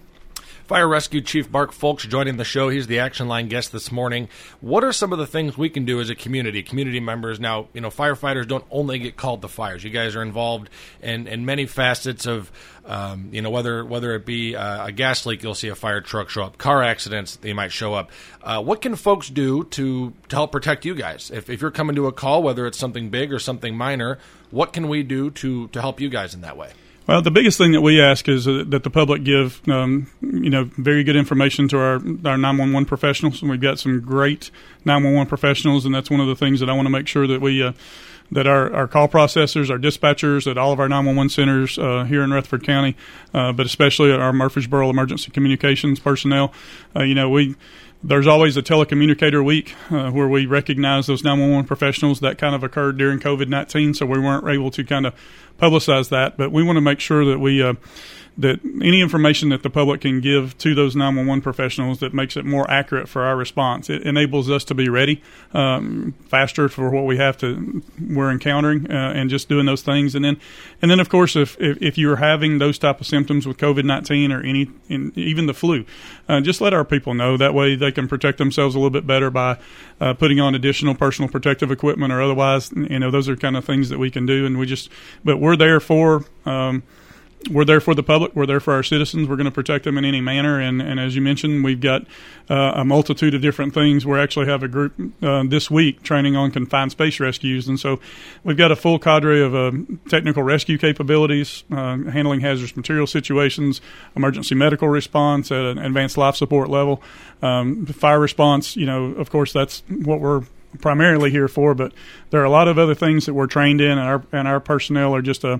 Fire 0.65 0.87
Rescue 0.87 1.21
Chief 1.21 1.49
Mark 1.51 1.71
Foulks 1.71 2.07
joining 2.07 2.37
the 2.37 2.43
show. 2.43 2.69
He's 2.69 2.87
the 2.87 2.99
action 2.99 3.27
line 3.27 3.47
guest 3.47 3.71
this 3.71 3.91
morning. 3.91 4.29
What 4.61 4.83
are 4.83 4.93
some 4.93 5.11
of 5.11 5.19
the 5.19 5.27
things 5.27 5.57
we 5.57 5.69
can 5.69 5.85
do 5.85 5.99
as 5.99 6.09
a 6.09 6.15
community, 6.15 6.63
community 6.63 6.99
members? 6.99 7.39
Now, 7.39 7.67
you 7.73 7.81
know, 7.81 7.89
firefighters 7.89 8.47
don't 8.47 8.65
only 8.71 8.99
get 8.99 9.17
called 9.17 9.41
to 9.41 9.47
fires. 9.47 9.83
You 9.83 9.89
guys 9.89 10.15
are 10.15 10.21
involved 10.21 10.69
in, 11.01 11.27
in 11.27 11.45
many 11.45 11.65
facets 11.65 12.25
of, 12.25 12.51
um, 12.85 13.29
you 13.31 13.41
know, 13.41 13.49
whether 13.49 13.83
whether 13.83 14.15
it 14.15 14.25
be 14.25 14.55
uh, 14.55 14.87
a 14.87 14.91
gas 14.91 15.25
leak, 15.25 15.43
you'll 15.43 15.55
see 15.55 15.67
a 15.67 15.75
fire 15.75 16.01
truck 16.01 16.29
show 16.29 16.43
up. 16.43 16.57
Car 16.57 16.81
accidents, 16.81 17.35
they 17.35 17.53
might 17.53 17.71
show 17.71 17.93
up. 17.93 18.11
Uh, 18.41 18.61
what 18.61 18.81
can 18.81 18.95
folks 18.95 19.29
do 19.29 19.63
to 19.65 20.13
to 20.29 20.35
help 20.35 20.51
protect 20.51 20.85
you 20.85 20.95
guys? 20.95 21.31
If, 21.31 21.49
if 21.49 21.61
you're 21.61 21.71
coming 21.71 21.95
to 21.95 22.07
a 22.07 22.11
call, 22.11 22.43
whether 22.43 22.65
it's 22.65 22.77
something 22.77 23.09
big 23.09 23.33
or 23.33 23.39
something 23.39 23.75
minor, 23.75 24.19
what 24.51 24.73
can 24.73 24.87
we 24.87 25.03
do 25.03 25.31
to 25.31 25.67
to 25.69 25.81
help 25.81 25.99
you 25.99 26.09
guys 26.09 26.33
in 26.33 26.41
that 26.41 26.57
way? 26.57 26.71
Well, 27.11 27.21
the 27.21 27.29
biggest 27.29 27.57
thing 27.57 27.73
that 27.73 27.81
we 27.81 27.99
ask 27.99 28.29
is 28.29 28.45
that 28.45 28.83
the 28.83 28.89
public 28.89 29.25
give, 29.25 29.67
um, 29.67 30.09
you 30.21 30.49
know, 30.49 30.69
very 30.77 31.03
good 31.03 31.17
information 31.17 31.67
to 31.67 31.77
our 31.77 31.95
our 31.95 32.37
911 32.37 32.85
professionals. 32.85 33.41
And 33.41 33.51
we've 33.51 33.59
got 33.59 33.79
some 33.79 33.99
great 33.99 34.49
911 34.85 35.27
professionals, 35.27 35.85
and 35.85 35.93
that's 35.93 36.09
one 36.09 36.21
of 36.21 36.27
the 36.27 36.37
things 36.37 36.61
that 36.61 36.69
I 36.69 36.73
want 36.73 36.85
to 36.85 36.89
make 36.89 37.09
sure 37.09 37.27
that 37.27 37.41
we. 37.41 37.61
Uh, 37.61 37.73
that 38.33 38.47
our, 38.47 38.73
our 38.73 38.87
call 38.87 39.09
processors, 39.09 39.69
our 39.69 39.77
dispatchers 39.77 40.49
at 40.49 40.57
all 40.57 40.71
of 40.71 40.79
our 40.79 40.87
911 40.87 41.27
centers 41.27 41.77
uh, 41.77 42.05
here 42.05 42.23
in 42.23 42.31
Rutherford 42.31 42.63
County, 42.63 42.95
uh, 43.33 43.51
but 43.51 43.65
especially 43.65 44.09
our 44.13 44.31
Murfreesboro 44.31 44.89
Emergency 44.89 45.31
Communications 45.31 45.99
personnel, 45.99 46.53
uh, 46.95 47.03
you 47.03 47.13
know, 47.13 47.29
we 47.29 47.57
there's 48.03 48.27
always 48.27 48.57
a 48.57 48.61
telecommunicator 48.61 49.43
week 49.43 49.75
uh, 49.89 50.09
where 50.09 50.27
we 50.27 50.45
recognize 50.45 51.07
those 51.07 51.23
911 51.23 51.67
professionals. 51.67 52.19
That 52.19 52.37
kind 52.37 52.55
of 52.55 52.63
occurred 52.63 52.97
during 52.97 53.19
COVID 53.19 53.47
19, 53.47 53.93
so 53.93 54.05
we 54.05 54.19
weren't 54.19 54.47
able 54.47 54.71
to 54.71 54.83
kind 54.83 55.05
of 55.05 55.13
publicize 55.59 56.09
that. 56.09 56.37
But 56.37 56.51
we 56.51 56.63
want 56.63 56.77
to 56.77 56.81
make 56.81 56.99
sure 56.99 57.25
that 57.25 57.39
we 57.39 57.61
uh, 57.61 57.73
that 58.37 58.59
any 58.81 59.01
information 59.01 59.49
that 59.49 59.61
the 59.61 59.69
public 59.69 60.01
can 60.01 60.21
give 60.21 60.57
to 60.57 60.73
those 60.73 60.95
911 60.95 61.41
professionals 61.41 61.99
that 61.99 62.13
makes 62.13 62.37
it 62.37 62.45
more 62.45 62.69
accurate 62.71 63.09
for 63.09 63.23
our 63.23 63.35
response. 63.35 63.89
It 63.89 64.03
enables 64.03 64.49
us 64.49 64.63
to 64.65 64.73
be 64.73 64.87
ready 64.87 65.21
um, 65.53 66.13
faster 66.27 66.69
for 66.69 66.89
what 66.89 67.05
we 67.05 67.17
have 67.17 67.37
to 67.39 67.83
we're 67.99 68.31
encountering 68.31 68.89
uh, 68.89 69.13
and 69.15 69.29
just 69.29 69.49
doing 69.49 69.65
those 69.65 69.81
things. 69.81 70.15
And 70.15 70.23
then 70.23 70.39
and 70.81 70.89
then 70.89 70.99
of 70.99 71.09
course 71.09 71.35
if 71.35 71.59
if, 71.59 71.81
if 71.81 71.97
you're 71.97 72.17
having 72.17 72.57
those 72.59 72.79
type 72.79 73.01
of 73.01 73.07
symptoms 73.07 73.45
with 73.45 73.57
COVID-19 73.57 74.33
or 74.33 74.41
any 74.43 74.69
even 75.15 75.45
the 75.45 75.53
flu, 75.53 75.85
uh, 76.29 76.39
just 76.39 76.61
let 76.61 76.73
our 76.73 76.85
people 76.85 77.13
know. 77.13 77.35
That 77.35 77.53
way 77.53 77.75
they 77.75 77.91
can 77.91 78.07
protect 78.07 78.37
themselves 78.37 78.75
a 78.75 78.79
little 78.79 78.89
bit 78.89 79.05
better 79.05 79.29
by 79.29 79.57
uh, 79.99 80.13
putting 80.13 80.39
on 80.39 80.55
additional 80.55 80.95
personal 80.95 81.29
protective 81.29 81.69
equipment 81.69 82.13
or 82.13 82.21
otherwise. 82.21 82.71
You 82.71 82.99
know 82.99 83.11
those 83.11 83.27
are 83.27 83.35
kind 83.35 83.57
of 83.57 83.65
things 83.65 83.89
that 83.89 83.99
we 83.99 84.09
can 84.09 84.25
do. 84.25 84.45
And 84.45 84.57
we 84.57 84.65
just 84.65 84.89
but 85.23 85.37
we're 85.37 85.57
there 85.57 85.81
for. 85.81 86.25
Um, 86.45 86.83
we're 87.49 87.65
there 87.65 87.81
for 87.81 87.95
the 87.95 88.03
public. 88.03 88.35
We're 88.35 88.45
there 88.45 88.59
for 88.59 88.73
our 88.73 88.83
citizens. 88.83 89.27
We're 89.27 89.35
going 89.35 89.45
to 89.45 89.51
protect 89.51 89.85
them 89.85 89.97
in 89.97 90.05
any 90.05 90.21
manner. 90.21 90.59
And, 90.59 90.81
and 90.81 90.99
as 90.99 91.15
you 91.15 91.21
mentioned, 91.21 91.63
we've 91.63 91.79
got 91.79 92.03
uh, 92.49 92.73
a 92.75 92.85
multitude 92.85 93.33
of 93.33 93.41
different 93.41 93.73
things. 93.73 94.05
We 94.05 94.19
actually 94.19 94.47
have 94.47 94.63
a 94.63 94.67
group 94.67 94.93
uh, 95.21 95.43
this 95.47 95.71
week 95.71 96.03
training 96.03 96.35
on 96.35 96.51
confined 96.51 96.91
space 96.91 97.19
rescues. 97.19 97.67
And 97.67 97.79
so 97.79 97.99
we've 98.43 98.57
got 98.57 98.71
a 98.71 98.75
full 98.75 98.99
cadre 98.99 99.41
of 99.41 99.55
uh, 99.55 99.71
technical 100.09 100.43
rescue 100.43 100.77
capabilities, 100.77 101.63
uh, 101.71 101.97
handling 101.97 102.41
hazardous 102.41 102.75
material 102.75 103.07
situations, 103.07 103.81
emergency 104.15 104.55
medical 104.55 104.87
response 104.87 105.51
at 105.51 105.63
an 105.63 105.77
advanced 105.79 106.17
life 106.17 106.35
support 106.35 106.69
level, 106.69 107.01
um, 107.41 107.85
fire 107.87 108.19
response. 108.19 108.75
You 108.75 108.85
know, 108.85 109.05
of 109.05 109.29
course, 109.29 109.51
that's 109.51 109.83
what 109.89 110.19
we're 110.19 110.43
primarily 110.79 111.31
here 111.31 111.47
for. 111.47 111.73
But 111.73 111.91
there 112.29 112.41
are 112.41 112.45
a 112.45 112.49
lot 112.49 112.67
of 112.67 112.77
other 112.77 112.95
things 112.95 113.25
that 113.25 113.33
we're 113.33 113.47
trained 113.47 113.81
in, 113.81 113.91
and 113.91 113.99
our 113.99 114.23
and 114.31 114.47
our 114.47 114.59
personnel 114.59 115.15
are 115.15 115.21
just 115.21 115.43
a 115.43 115.59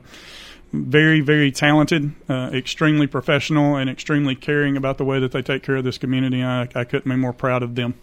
very, 0.74 1.22
very 1.22 1.52
talented, 1.52 2.14
uh, 2.30 2.50
extremely 2.54 3.08
professional, 3.08 3.76
and 3.76 3.90
extremely 3.90 4.36
caring 4.36 4.78
about 4.78 4.98
the 4.98 5.06
way 5.06 5.20
that 5.20 5.32
they 5.32 5.42
take 5.42 5.64
care 5.64 5.76
of 5.76 5.84
this 5.84 5.98
community. 5.98 6.44
I, 6.44 6.64
I 6.74 6.84
couldn't 6.84 7.10
be 7.10 7.16
more 7.16 7.34
proud 7.34 7.64
of 7.64 7.76
them. 7.76 7.96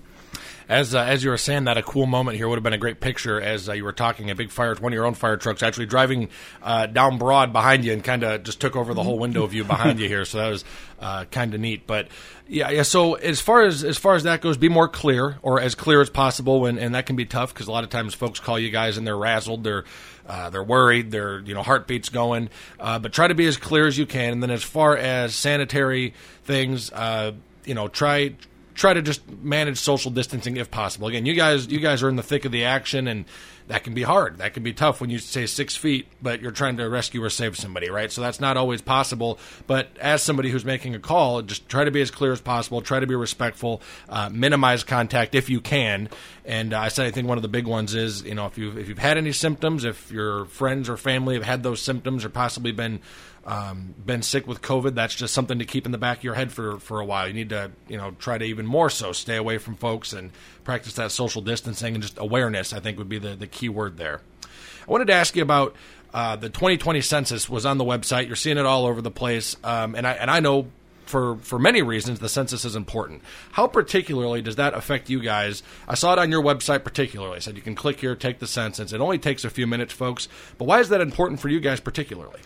As 0.68 0.94
uh, 0.94 1.00
as 1.00 1.24
you 1.24 1.30
were 1.30 1.38
saying 1.38 1.64
that, 1.64 1.78
a 1.78 1.82
cool 1.82 2.04
moment 2.04 2.36
here 2.36 2.46
would 2.46 2.56
have 2.56 2.62
been 2.62 2.74
a 2.74 2.78
great 2.78 3.00
picture 3.00 3.40
as 3.40 3.70
uh, 3.70 3.72
you 3.72 3.84
were 3.84 3.92
talking. 3.92 4.28
A 4.28 4.34
big 4.34 4.50
fire, 4.50 4.74
one 4.74 4.92
of 4.92 4.94
your 4.94 5.06
own 5.06 5.14
fire 5.14 5.38
trucks, 5.38 5.62
actually 5.62 5.86
driving 5.86 6.28
uh, 6.62 6.84
down 6.84 7.16
Broad 7.16 7.54
behind 7.54 7.86
you, 7.86 7.94
and 7.94 8.04
kind 8.04 8.22
of 8.22 8.42
just 8.42 8.60
took 8.60 8.76
over 8.76 8.92
the 8.92 9.02
whole 9.02 9.18
window 9.18 9.46
view 9.46 9.64
behind 9.64 9.98
you 9.98 10.08
here. 10.08 10.26
So 10.26 10.36
that 10.36 10.50
was 10.50 10.64
uh, 11.00 11.24
kind 11.24 11.54
of 11.54 11.60
neat. 11.60 11.86
But 11.86 12.08
yeah, 12.46 12.68
yeah. 12.68 12.82
So 12.82 13.14
as 13.14 13.40
far 13.40 13.62
as 13.62 13.82
as 13.82 13.96
far 13.96 14.14
as 14.14 14.24
that 14.24 14.42
goes, 14.42 14.58
be 14.58 14.68
more 14.68 14.88
clear 14.88 15.38
or 15.40 15.58
as 15.58 15.74
clear 15.74 16.02
as 16.02 16.10
possible, 16.10 16.60
when, 16.60 16.78
and 16.78 16.94
that 16.94 17.06
can 17.06 17.16
be 17.16 17.24
tough 17.24 17.54
because 17.54 17.66
a 17.66 17.72
lot 17.72 17.84
of 17.84 17.88
times 17.88 18.12
folks 18.12 18.38
call 18.38 18.58
you 18.58 18.68
guys 18.68 18.98
and 18.98 19.06
they're 19.06 19.14
razzled, 19.14 19.62
they're 19.62 19.84
uh, 20.28 20.50
they're 20.50 20.62
worried, 20.62 21.10
their 21.10 21.40
you 21.40 21.54
know 21.54 21.62
heartbeats 21.62 22.08
going. 22.08 22.50
Uh, 22.78 22.98
but 22.98 23.12
try 23.12 23.26
to 23.26 23.34
be 23.34 23.46
as 23.46 23.56
clear 23.56 23.86
as 23.86 23.96
you 23.96 24.06
can. 24.06 24.34
And 24.34 24.42
then 24.42 24.50
as 24.50 24.62
far 24.62 24.96
as 24.96 25.34
sanitary 25.34 26.14
things, 26.44 26.92
uh, 26.92 27.32
you 27.64 27.74
know, 27.74 27.88
try 27.88 28.34
try 28.78 28.94
to 28.94 29.02
just 29.02 29.28
manage 29.28 29.76
social 29.76 30.10
distancing 30.10 30.56
if 30.56 30.70
possible. 30.70 31.08
Again, 31.08 31.26
you 31.26 31.34
guys 31.34 31.66
you 31.66 31.80
guys 31.80 32.02
are 32.02 32.08
in 32.08 32.14
the 32.14 32.22
thick 32.22 32.44
of 32.44 32.52
the 32.52 32.64
action, 32.64 33.08
and 33.08 33.24
that 33.66 33.82
can 33.82 33.92
be 33.92 34.04
hard. 34.04 34.38
That 34.38 34.54
can 34.54 34.62
be 34.62 34.72
tough 34.72 35.00
when 35.00 35.10
you 35.10 35.18
say 35.18 35.46
six 35.46 35.74
feet, 35.74 36.06
but 36.22 36.40
you're 36.40 36.52
trying 36.52 36.76
to 36.76 36.88
rescue 36.88 37.22
or 37.22 37.28
save 37.28 37.56
somebody, 37.56 37.90
right? 37.90 38.10
So 38.10 38.20
that's 38.20 38.40
not 38.40 38.56
always 38.56 38.80
possible. 38.80 39.40
But 39.66 39.88
as 40.00 40.22
somebody 40.22 40.50
who's 40.50 40.64
making 40.64 40.94
a 40.94 41.00
call, 41.00 41.42
just 41.42 41.68
try 41.68 41.84
to 41.84 41.90
be 41.90 42.00
as 42.00 42.12
clear 42.12 42.32
as 42.32 42.40
possible. 42.40 42.80
Try 42.80 43.00
to 43.00 43.06
be 43.06 43.16
respectful. 43.16 43.82
Uh, 44.08 44.30
minimize 44.32 44.84
contact 44.84 45.34
if 45.34 45.50
you 45.50 45.60
can. 45.60 46.08
And 46.44 46.72
uh, 46.72 46.78
I 46.78 46.88
said 46.88 47.06
I 47.06 47.10
think 47.10 47.26
one 47.26 47.36
of 47.36 47.42
the 47.42 47.48
big 47.48 47.66
ones 47.66 47.96
is 47.96 48.22
you 48.22 48.36
know 48.36 48.46
if 48.46 48.56
you 48.56 48.78
if 48.78 48.88
you've 48.88 48.98
had 48.98 49.18
any 49.18 49.32
symptoms, 49.32 49.84
if 49.84 50.12
your 50.12 50.44
friends 50.44 50.88
or 50.88 50.96
family 50.96 51.34
have 51.34 51.44
had 51.44 51.64
those 51.64 51.82
symptoms 51.82 52.24
or 52.24 52.28
possibly 52.28 52.70
been 52.70 53.00
um, 53.48 53.94
been 54.04 54.20
sick 54.20 54.46
with 54.46 54.60
COVID, 54.60 54.94
that's 54.94 55.14
just 55.14 55.32
something 55.32 55.58
to 55.58 55.64
keep 55.64 55.86
in 55.86 55.92
the 55.92 55.98
back 55.98 56.18
of 56.18 56.24
your 56.24 56.34
head 56.34 56.52
for, 56.52 56.78
for 56.78 57.00
a 57.00 57.04
while. 57.04 57.26
You 57.26 57.32
need 57.32 57.48
to, 57.48 57.70
you 57.88 57.96
know, 57.96 58.10
try 58.18 58.36
to 58.36 58.44
even 58.44 58.66
more 58.66 58.90
so 58.90 59.12
stay 59.12 59.36
away 59.36 59.56
from 59.56 59.74
folks 59.74 60.12
and 60.12 60.32
practice 60.64 60.92
that 60.94 61.12
social 61.12 61.40
distancing 61.40 61.94
and 61.94 62.02
just 62.02 62.18
awareness. 62.18 62.74
I 62.74 62.80
think 62.80 62.98
would 62.98 63.08
be 63.08 63.18
the, 63.18 63.34
the 63.34 63.46
key 63.46 63.70
word 63.70 63.96
there. 63.96 64.20
I 64.44 64.90
wanted 64.90 65.06
to 65.06 65.14
ask 65.14 65.34
you 65.34 65.42
about 65.42 65.74
uh, 66.12 66.36
the 66.36 66.50
2020 66.50 67.00
census 67.00 67.48
was 67.48 67.64
on 67.64 67.78
the 67.78 67.84
website. 67.84 68.26
You're 68.26 68.36
seeing 68.36 68.58
it 68.58 68.66
all 68.66 68.84
over 68.84 69.00
the 69.00 69.10
place, 69.10 69.56
um, 69.64 69.94
and 69.94 70.06
I 70.06 70.12
and 70.12 70.30
I 70.30 70.40
know 70.40 70.66
for 71.06 71.36
for 71.36 71.58
many 71.58 71.80
reasons 71.80 72.18
the 72.18 72.28
census 72.28 72.66
is 72.66 72.76
important. 72.76 73.22
How 73.52 73.66
particularly 73.66 74.42
does 74.42 74.56
that 74.56 74.74
affect 74.74 75.08
you 75.08 75.20
guys? 75.20 75.62
I 75.88 75.94
saw 75.94 76.12
it 76.12 76.18
on 76.18 76.30
your 76.30 76.42
website 76.42 76.84
particularly. 76.84 77.36
I 77.36 77.38
said 77.38 77.56
you 77.56 77.62
can 77.62 77.74
click 77.74 78.00
here, 78.00 78.14
take 78.14 78.40
the 78.40 78.46
census. 78.46 78.92
It 78.92 79.00
only 79.00 79.18
takes 79.18 79.44
a 79.46 79.50
few 79.50 79.66
minutes, 79.66 79.94
folks. 79.94 80.28
But 80.58 80.66
why 80.66 80.80
is 80.80 80.90
that 80.90 81.00
important 81.00 81.40
for 81.40 81.48
you 81.48 81.60
guys 81.60 81.80
particularly? 81.80 82.40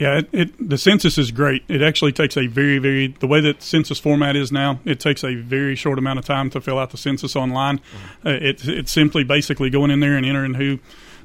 Yeah, 0.00 0.20
it, 0.20 0.28
it, 0.32 0.68
the 0.70 0.78
census 0.78 1.18
is 1.18 1.30
great. 1.30 1.62
It 1.68 1.82
actually 1.82 2.12
takes 2.12 2.34
a 2.38 2.46
very, 2.46 2.78
very 2.78 3.08
the 3.08 3.26
way 3.26 3.42
that 3.42 3.62
census 3.62 3.98
format 3.98 4.34
is 4.34 4.50
now. 4.50 4.80
It 4.86 4.98
takes 4.98 5.22
a 5.22 5.34
very 5.34 5.76
short 5.76 5.98
amount 5.98 6.18
of 6.18 6.24
time 6.24 6.48
to 6.50 6.60
fill 6.62 6.78
out 6.78 6.90
the 6.90 6.96
census 6.96 7.36
online. 7.36 7.78
Mm-hmm. 7.80 8.26
Uh, 8.26 8.30
it, 8.30 8.66
it's 8.66 8.90
simply 8.90 9.24
basically 9.24 9.68
going 9.68 9.90
in 9.90 10.00
there 10.00 10.16
and 10.16 10.24
entering 10.24 10.54
who 10.54 10.78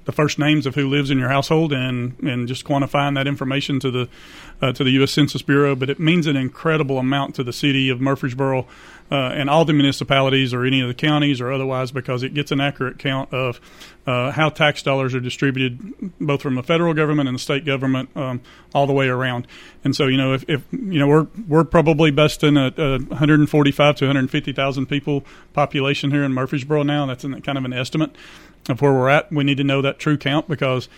the 0.03 0.11
first 0.11 0.37
names 0.37 0.65
of 0.65 0.75
who 0.75 0.89
lives 0.89 1.09
in 1.09 1.17
your 1.17 1.29
household 1.29 1.71
and 1.71 2.19
and 2.19 2.49
just 2.49 2.65
quantifying 2.65 3.15
that 3.15 3.27
information 3.27 3.79
to 3.79 3.91
the 3.91 4.09
uh, 4.61 4.73
to 4.73 4.83
the 4.83 4.91
U.S. 4.91 5.11
Census 5.13 5.41
Bureau. 5.41 5.73
But 5.73 5.89
it 5.89 5.97
means 5.97 6.27
an 6.27 6.35
incredible 6.35 6.97
amount 6.97 7.35
to 7.35 7.45
the 7.45 7.53
city 7.53 7.87
of 7.87 8.01
Murfreesboro 8.01 8.67
uh, 9.11 9.15
and 9.15 9.49
all 9.49 9.65
the 9.65 9.73
municipalities 9.73 10.53
or 10.53 10.65
any 10.65 10.81
of 10.81 10.87
the 10.87 10.93
counties 10.93 11.39
or 11.39 11.51
otherwise 11.51 11.91
because 11.91 12.23
it 12.23 12.33
gets 12.33 12.51
an 12.51 12.59
accurate 12.59 12.97
count 12.97 13.31
of 13.31 13.61
uh, 14.07 14.31
how 14.31 14.49
tax 14.49 14.81
dollars 14.81 15.13
are 15.13 15.19
distributed 15.19 16.11
both 16.19 16.41
from 16.41 16.55
the 16.55 16.63
federal 16.63 16.93
government 16.93 17.27
and 17.29 17.35
the 17.35 17.39
state 17.39 17.65
government 17.65 18.09
um, 18.15 18.41
all 18.73 18.87
the 18.87 18.93
way 18.93 19.07
around. 19.07 19.47
And 19.83 19.95
so, 19.95 20.07
you 20.07 20.17
know, 20.17 20.33
if, 20.33 20.43
if 20.47 20.63
you 20.71 20.99
know, 20.99 21.07
we're 21.07 21.27
we're 21.47 21.63
probably 21.63 22.09
besting 22.11 22.57
a, 22.57 22.73
a 22.77 22.99
145 22.99 23.95
to 23.95 24.05
150,000 24.05 24.85
people 24.87 25.23
population 25.53 26.11
here 26.11 26.23
in 26.23 26.33
Murfreesboro 26.33 26.83
now. 26.83 27.05
That's 27.05 27.23
an, 27.23 27.41
kind 27.41 27.57
of 27.57 27.65
an 27.65 27.73
estimate 27.73 28.15
of 28.69 28.81
where 28.81 28.93
we're 28.93 29.09
at. 29.09 29.31
We 29.31 29.43
need 29.43 29.57
to 29.57 29.63
know 29.63 29.81
that 29.81 29.99
true 29.99 30.17
count 30.17 30.47
because 30.47 30.89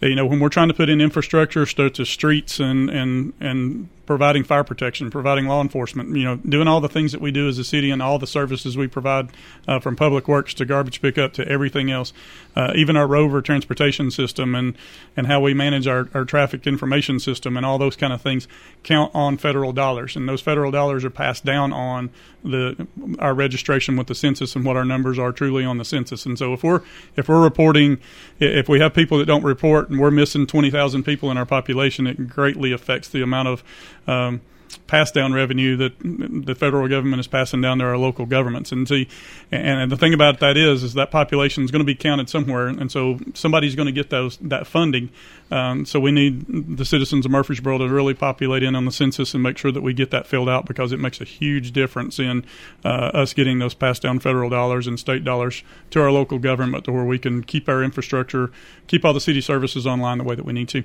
you 0.00 0.14
know 0.14 0.26
when 0.26 0.40
we're 0.40 0.50
trying 0.50 0.68
to 0.68 0.74
put 0.74 0.88
in 0.88 1.00
infrastructure, 1.00 1.64
to 1.64 2.04
streets 2.04 2.60
and 2.60 2.90
and 2.90 3.32
and 3.40 3.88
providing 4.06 4.44
fire 4.44 4.64
protection, 4.64 5.10
providing 5.10 5.46
law 5.46 5.60
enforcement, 5.60 6.14
you 6.16 6.24
know, 6.24 6.36
doing 6.36 6.68
all 6.68 6.80
the 6.80 6.88
things 6.88 7.12
that 7.12 7.20
we 7.20 7.30
do 7.30 7.48
as 7.48 7.58
a 7.58 7.64
city 7.64 7.90
and 7.90 8.02
all 8.02 8.18
the 8.18 8.26
services 8.26 8.76
we 8.76 8.86
provide 8.86 9.30
uh, 9.66 9.78
from 9.78 9.96
public 9.96 10.28
works 10.28 10.54
to 10.54 10.64
garbage 10.64 11.00
pickup 11.00 11.32
to 11.32 11.46
everything 11.48 11.90
else, 11.90 12.12
uh, 12.56 12.72
even 12.74 12.96
our 12.96 13.06
rover 13.06 13.40
transportation 13.40 14.10
system 14.10 14.54
and, 14.54 14.76
and 15.16 15.26
how 15.26 15.40
we 15.40 15.54
manage 15.54 15.86
our, 15.86 16.08
our 16.14 16.24
traffic 16.24 16.66
information 16.66 17.18
system 17.18 17.56
and 17.56 17.64
all 17.64 17.78
those 17.78 17.96
kind 17.96 18.12
of 18.12 18.20
things 18.20 18.46
count 18.82 19.10
on 19.14 19.36
federal 19.36 19.72
dollars. 19.72 20.16
And 20.16 20.28
those 20.28 20.40
federal 20.40 20.70
dollars 20.70 21.04
are 21.04 21.10
passed 21.10 21.44
down 21.44 21.72
on 21.72 22.10
the 22.44 22.86
our 23.18 23.32
registration 23.32 23.96
with 23.96 24.06
the 24.06 24.14
census 24.14 24.54
and 24.54 24.64
what 24.64 24.76
our 24.76 24.84
numbers 24.84 25.18
are 25.18 25.32
truly 25.32 25.64
on 25.64 25.78
the 25.78 25.84
census. 25.84 26.26
And 26.26 26.38
so 26.38 26.52
if 26.52 26.62
we're 26.62 26.82
if 27.16 27.28
we're 27.28 27.42
reporting 27.42 27.98
if 28.38 28.68
we 28.68 28.80
have 28.80 28.92
people 28.92 29.18
that 29.18 29.24
don't 29.24 29.44
report 29.44 29.88
and 29.88 29.98
we're 29.98 30.10
missing 30.10 30.46
20,000 30.46 31.04
people 31.04 31.30
in 31.30 31.38
our 31.38 31.46
population, 31.46 32.06
it 32.06 32.28
greatly 32.28 32.72
affects 32.72 33.08
the 33.08 33.22
amount 33.22 33.48
of 33.48 33.64
um, 34.06 34.40
pass 34.86 35.10
down 35.10 35.32
revenue 35.32 35.76
that 35.76 35.92
the 36.00 36.54
federal 36.54 36.88
government 36.88 37.20
is 37.20 37.26
passing 37.26 37.60
down 37.60 37.78
to 37.78 37.84
our 37.84 37.96
local 37.96 38.26
governments. 38.26 38.72
And 38.72 38.86
see, 38.86 39.08
and 39.50 39.90
the 39.90 39.96
thing 39.96 40.12
about 40.12 40.40
that 40.40 40.56
is, 40.56 40.82
is 40.82 40.94
that 40.94 41.10
population 41.10 41.64
is 41.64 41.70
going 41.70 41.80
to 41.80 41.86
be 41.86 41.94
counted 41.94 42.28
somewhere, 42.28 42.68
and 42.68 42.90
so 42.90 43.18
somebody's 43.34 43.74
going 43.74 43.86
to 43.86 43.92
get 43.92 44.10
those 44.10 44.36
that 44.38 44.66
funding. 44.66 45.10
Um, 45.50 45.86
so 45.86 46.00
we 46.00 46.10
need 46.10 46.76
the 46.76 46.84
citizens 46.84 47.24
of 47.24 47.32
Murfreesboro 47.32 47.78
to 47.78 47.88
really 47.88 48.14
populate 48.14 48.62
in 48.62 48.74
on 48.74 48.84
the 48.84 48.92
census 48.92 49.34
and 49.34 49.42
make 49.42 49.58
sure 49.58 49.70
that 49.70 49.82
we 49.82 49.92
get 49.92 50.10
that 50.10 50.26
filled 50.26 50.48
out 50.48 50.66
because 50.66 50.92
it 50.92 50.98
makes 50.98 51.20
a 51.20 51.24
huge 51.24 51.72
difference 51.72 52.18
in 52.18 52.44
uh, 52.84 53.10
us 53.14 53.32
getting 53.32 53.58
those 53.58 53.74
passed 53.74 54.02
down 54.02 54.18
federal 54.18 54.50
dollars 54.50 54.86
and 54.86 54.98
state 54.98 55.24
dollars 55.24 55.62
to 55.90 56.00
our 56.00 56.10
local 56.10 56.38
government 56.38 56.84
to 56.84 56.92
where 56.92 57.04
we 57.04 57.18
can 57.18 57.42
keep 57.42 57.68
our 57.68 57.82
infrastructure, 57.82 58.50
keep 58.86 59.04
all 59.04 59.12
the 59.12 59.20
city 59.20 59.40
services 59.40 59.86
online 59.86 60.18
the 60.18 60.24
way 60.24 60.34
that 60.34 60.44
we 60.44 60.52
need 60.52 60.68
to. 60.68 60.82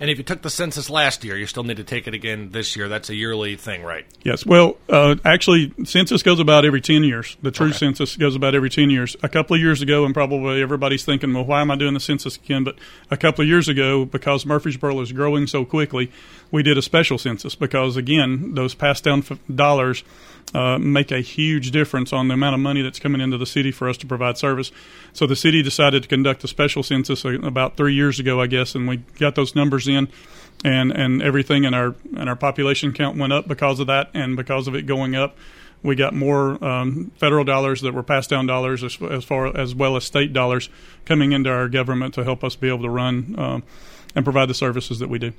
And 0.00 0.10
if 0.10 0.18
you 0.18 0.24
took 0.24 0.42
the 0.42 0.50
census 0.50 0.90
last 0.90 1.24
year, 1.24 1.36
you 1.36 1.46
still 1.46 1.62
need 1.62 1.76
to 1.76 1.84
take 1.84 2.06
it 2.06 2.14
again 2.14 2.50
this 2.50 2.76
year. 2.76 2.88
That's 2.88 3.10
a 3.10 3.14
yearly 3.14 3.56
thing, 3.56 3.82
right? 3.82 4.04
Yes. 4.24 4.44
Well, 4.44 4.76
uh, 4.88 5.16
actually, 5.24 5.72
census 5.84 6.22
goes 6.22 6.40
about 6.40 6.64
every 6.64 6.80
10 6.80 7.04
years. 7.04 7.36
The 7.42 7.50
true 7.50 7.68
okay. 7.68 7.76
census 7.76 8.16
goes 8.16 8.34
about 8.34 8.54
every 8.54 8.70
10 8.70 8.90
years. 8.90 9.16
A 9.22 9.28
couple 9.28 9.54
of 9.54 9.62
years 9.62 9.82
ago, 9.82 10.04
and 10.04 10.14
probably 10.14 10.62
everybody's 10.62 11.04
thinking, 11.04 11.32
well, 11.32 11.44
why 11.44 11.60
am 11.60 11.70
I 11.70 11.76
doing 11.76 11.94
the 11.94 12.00
census 12.00 12.36
again? 12.36 12.64
But 12.64 12.76
a 13.10 13.16
couple 13.16 13.42
of 13.42 13.48
years 13.48 13.68
ago, 13.68 14.04
because 14.04 14.44
Murfreesboro 14.44 15.00
is 15.00 15.12
growing 15.12 15.46
so 15.46 15.64
quickly, 15.64 16.10
we 16.50 16.62
did 16.62 16.78
a 16.78 16.82
special 16.82 17.18
census 17.18 17.54
because, 17.54 17.96
again, 17.96 18.54
those 18.54 18.74
passed 18.74 19.04
down 19.04 19.20
f- 19.20 19.38
dollars 19.54 20.04
uh, 20.54 20.78
make 20.78 21.10
a 21.10 21.20
huge 21.20 21.70
difference 21.70 22.12
on 22.12 22.28
the 22.28 22.34
amount 22.34 22.54
of 22.54 22.60
money 22.60 22.82
that's 22.82 22.98
coming 22.98 23.20
into 23.20 23.38
the 23.38 23.46
city 23.46 23.70
for 23.70 23.88
us 23.88 23.96
to 23.98 24.06
provide 24.06 24.36
service. 24.36 24.70
So 25.12 25.26
the 25.26 25.36
city 25.36 25.62
decided 25.62 26.02
to 26.02 26.08
conduct 26.08 26.44
a 26.44 26.48
special 26.48 26.82
census 26.82 27.24
about 27.24 27.76
three 27.76 27.94
years 27.94 28.18
ago, 28.18 28.40
I 28.40 28.46
guess, 28.46 28.74
and 28.74 28.86
we 28.86 28.98
got 29.18 29.34
those 29.34 29.54
numbers 29.54 29.88
in, 29.88 30.08
and 30.64 30.92
and 30.92 31.22
everything 31.22 31.64
in 31.64 31.74
our 31.74 31.94
and 32.16 32.28
our 32.28 32.36
population 32.36 32.92
count 32.92 33.16
went 33.16 33.32
up 33.32 33.48
because 33.48 33.80
of 33.80 33.86
that, 33.86 34.10
and 34.14 34.36
because 34.36 34.68
of 34.68 34.74
it 34.74 34.86
going 34.86 35.14
up. 35.14 35.36
We 35.82 35.96
got 35.96 36.14
more 36.14 36.62
um, 36.64 37.10
federal 37.16 37.44
dollars 37.44 37.80
that 37.80 37.92
were 37.92 38.04
passed 38.04 38.30
down 38.30 38.46
dollars 38.46 38.84
as, 38.84 38.96
as, 39.02 39.24
far 39.24 39.46
as 39.56 39.74
well 39.74 39.96
as 39.96 40.04
state 40.04 40.32
dollars 40.32 40.68
coming 41.04 41.32
into 41.32 41.50
our 41.50 41.68
government 41.68 42.14
to 42.14 42.22
help 42.22 42.44
us 42.44 42.54
be 42.54 42.68
able 42.68 42.82
to 42.82 42.88
run 42.88 43.34
um, 43.36 43.62
and 44.14 44.24
provide 44.24 44.48
the 44.48 44.54
services 44.54 45.00
that 45.00 45.08
we 45.08 45.18
do. 45.18 45.32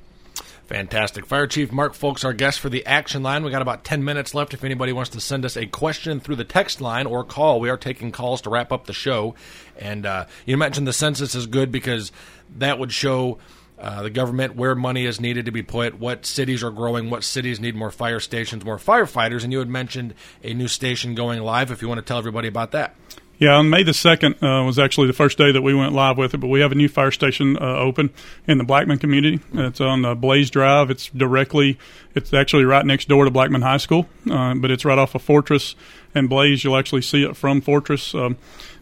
Fantastic. 0.66 1.26
Fire 1.26 1.46
Chief 1.46 1.70
Mark 1.70 1.92
Foulks, 1.92 2.24
our 2.24 2.32
guest 2.32 2.58
for 2.58 2.70
the 2.70 2.86
action 2.86 3.22
line. 3.22 3.44
We 3.44 3.50
got 3.50 3.60
about 3.60 3.84
10 3.84 4.02
minutes 4.02 4.34
left. 4.34 4.54
If 4.54 4.64
anybody 4.64 4.92
wants 4.94 5.10
to 5.10 5.20
send 5.20 5.44
us 5.44 5.58
a 5.58 5.66
question 5.66 6.20
through 6.20 6.36
the 6.36 6.44
text 6.44 6.80
line 6.80 7.06
or 7.06 7.22
call, 7.22 7.60
we 7.60 7.68
are 7.68 7.76
taking 7.76 8.10
calls 8.10 8.40
to 8.42 8.50
wrap 8.50 8.72
up 8.72 8.86
the 8.86 8.94
show. 8.94 9.34
And 9.78 10.06
uh, 10.06 10.24
you 10.46 10.56
mentioned 10.56 10.88
the 10.88 10.94
census 10.94 11.34
is 11.34 11.46
good 11.46 11.70
because 11.70 12.12
that 12.56 12.78
would 12.78 12.92
show 12.92 13.38
uh, 13.78 14.04
the 14.04 14.10
government 14.10 14.56
where 14.56 14.74
money 14.74 15.04
is 15.04 15.20
needed 15.20 15.44
to 15.44 15.50
be 15.50 15.62
put, 15.62 15.98
what 15.98 16.24
cities 16.24 16.64
are 16.64 16.70
growing, 16.70 17.10
what 17.10 17.24
cities 17.24 17.60
need 17.60 17.74
more 17.74 17.90
fire 17.90 18.20
stations, 18.20 18.64
more 18.64 18.78
firefighters. 18.78 19.44
And 19.44 19.52
you 19.52 19.58
had 19.58 19.68
mentioned 19.68 20.14
a 20.42 20.54
new 20.54 20.68
station 20.68 21.14
going 21.14 21.42
live. 21.42 21.70
If 21.72 21.82
you 21.82 21.88
want 21.88 21.98
to 21.98 22.04
tell 22.04 22.18
everybody 22.18 22.48
about 22.48 22.72
that. 22.72 22.96
Yeah, 23.38 23.56
on 23.56 23.68
May 23.68 23.82
the 23.82 23.90
2nd 23.90 24.42
uh, 24.42 24.64
was 24.64 24.78
actually 24.78 25.08
the 25.08 25.12
first 25.12 25.38
day 25.38 25.50
that 25.50 25.60
we 25.60 25.74
went 25.74 25.92
live 25.92 26.16
with 26.16 26.34
it, 26.34 26.38
but 26.38 26.46
we 26.46 26.60
have 26.60 26.70
a 26.70 26.76
new 26.76 26.88
fire 26.88 27.10
station 27.10 27.56
uh, 27.56 27.78
open 27.78 28.10
in 28.46 28.58
the 28.58 28.64
Blackman 28.64 28.98
community. 28.98 29.40
It's 29.52 29.80
on 29.80 30.04
uh, 30.04 30.14
Blaze 30.14 30.50
Drive. 30.50 30.88
It's 30.88 31.08
directly, 31.08 31.76
it's 32.14 32.32
actually 32.32 32.64
right 32.64 32.86
next 32.86 33.08
door 33.08 33.24
to 33.24 33.32
Blackman 33.32 33.62
High 33.62 33.78
School, 33.78 34.06
uh, 34.30 34.54
but 34.54 34.70
it's 34.70 34.84
right 34.84 34.98
off 34.98 35.16
of 35.16 35.22
Fortress 35.22 35.74
and 36.14 36.28
Blaze. 36.28 36.62
You'll 36.62 36.76
actually 36.76 37.02
see 37.02 37.24
it 37.24 37.36
from 37.36 37.60
Fortress, 37.60 38.14
um, 38.14 38.36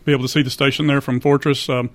be 0.05 0.13
able 0.13 0.25
to 0.25 0.29
see 0.29 0.43
the 0.43 0.51
station 0.51 0.87
there 0.87 1.01
from 1.01 1.19
Fortress. 1.19 1.71
Um, 1.71 1.89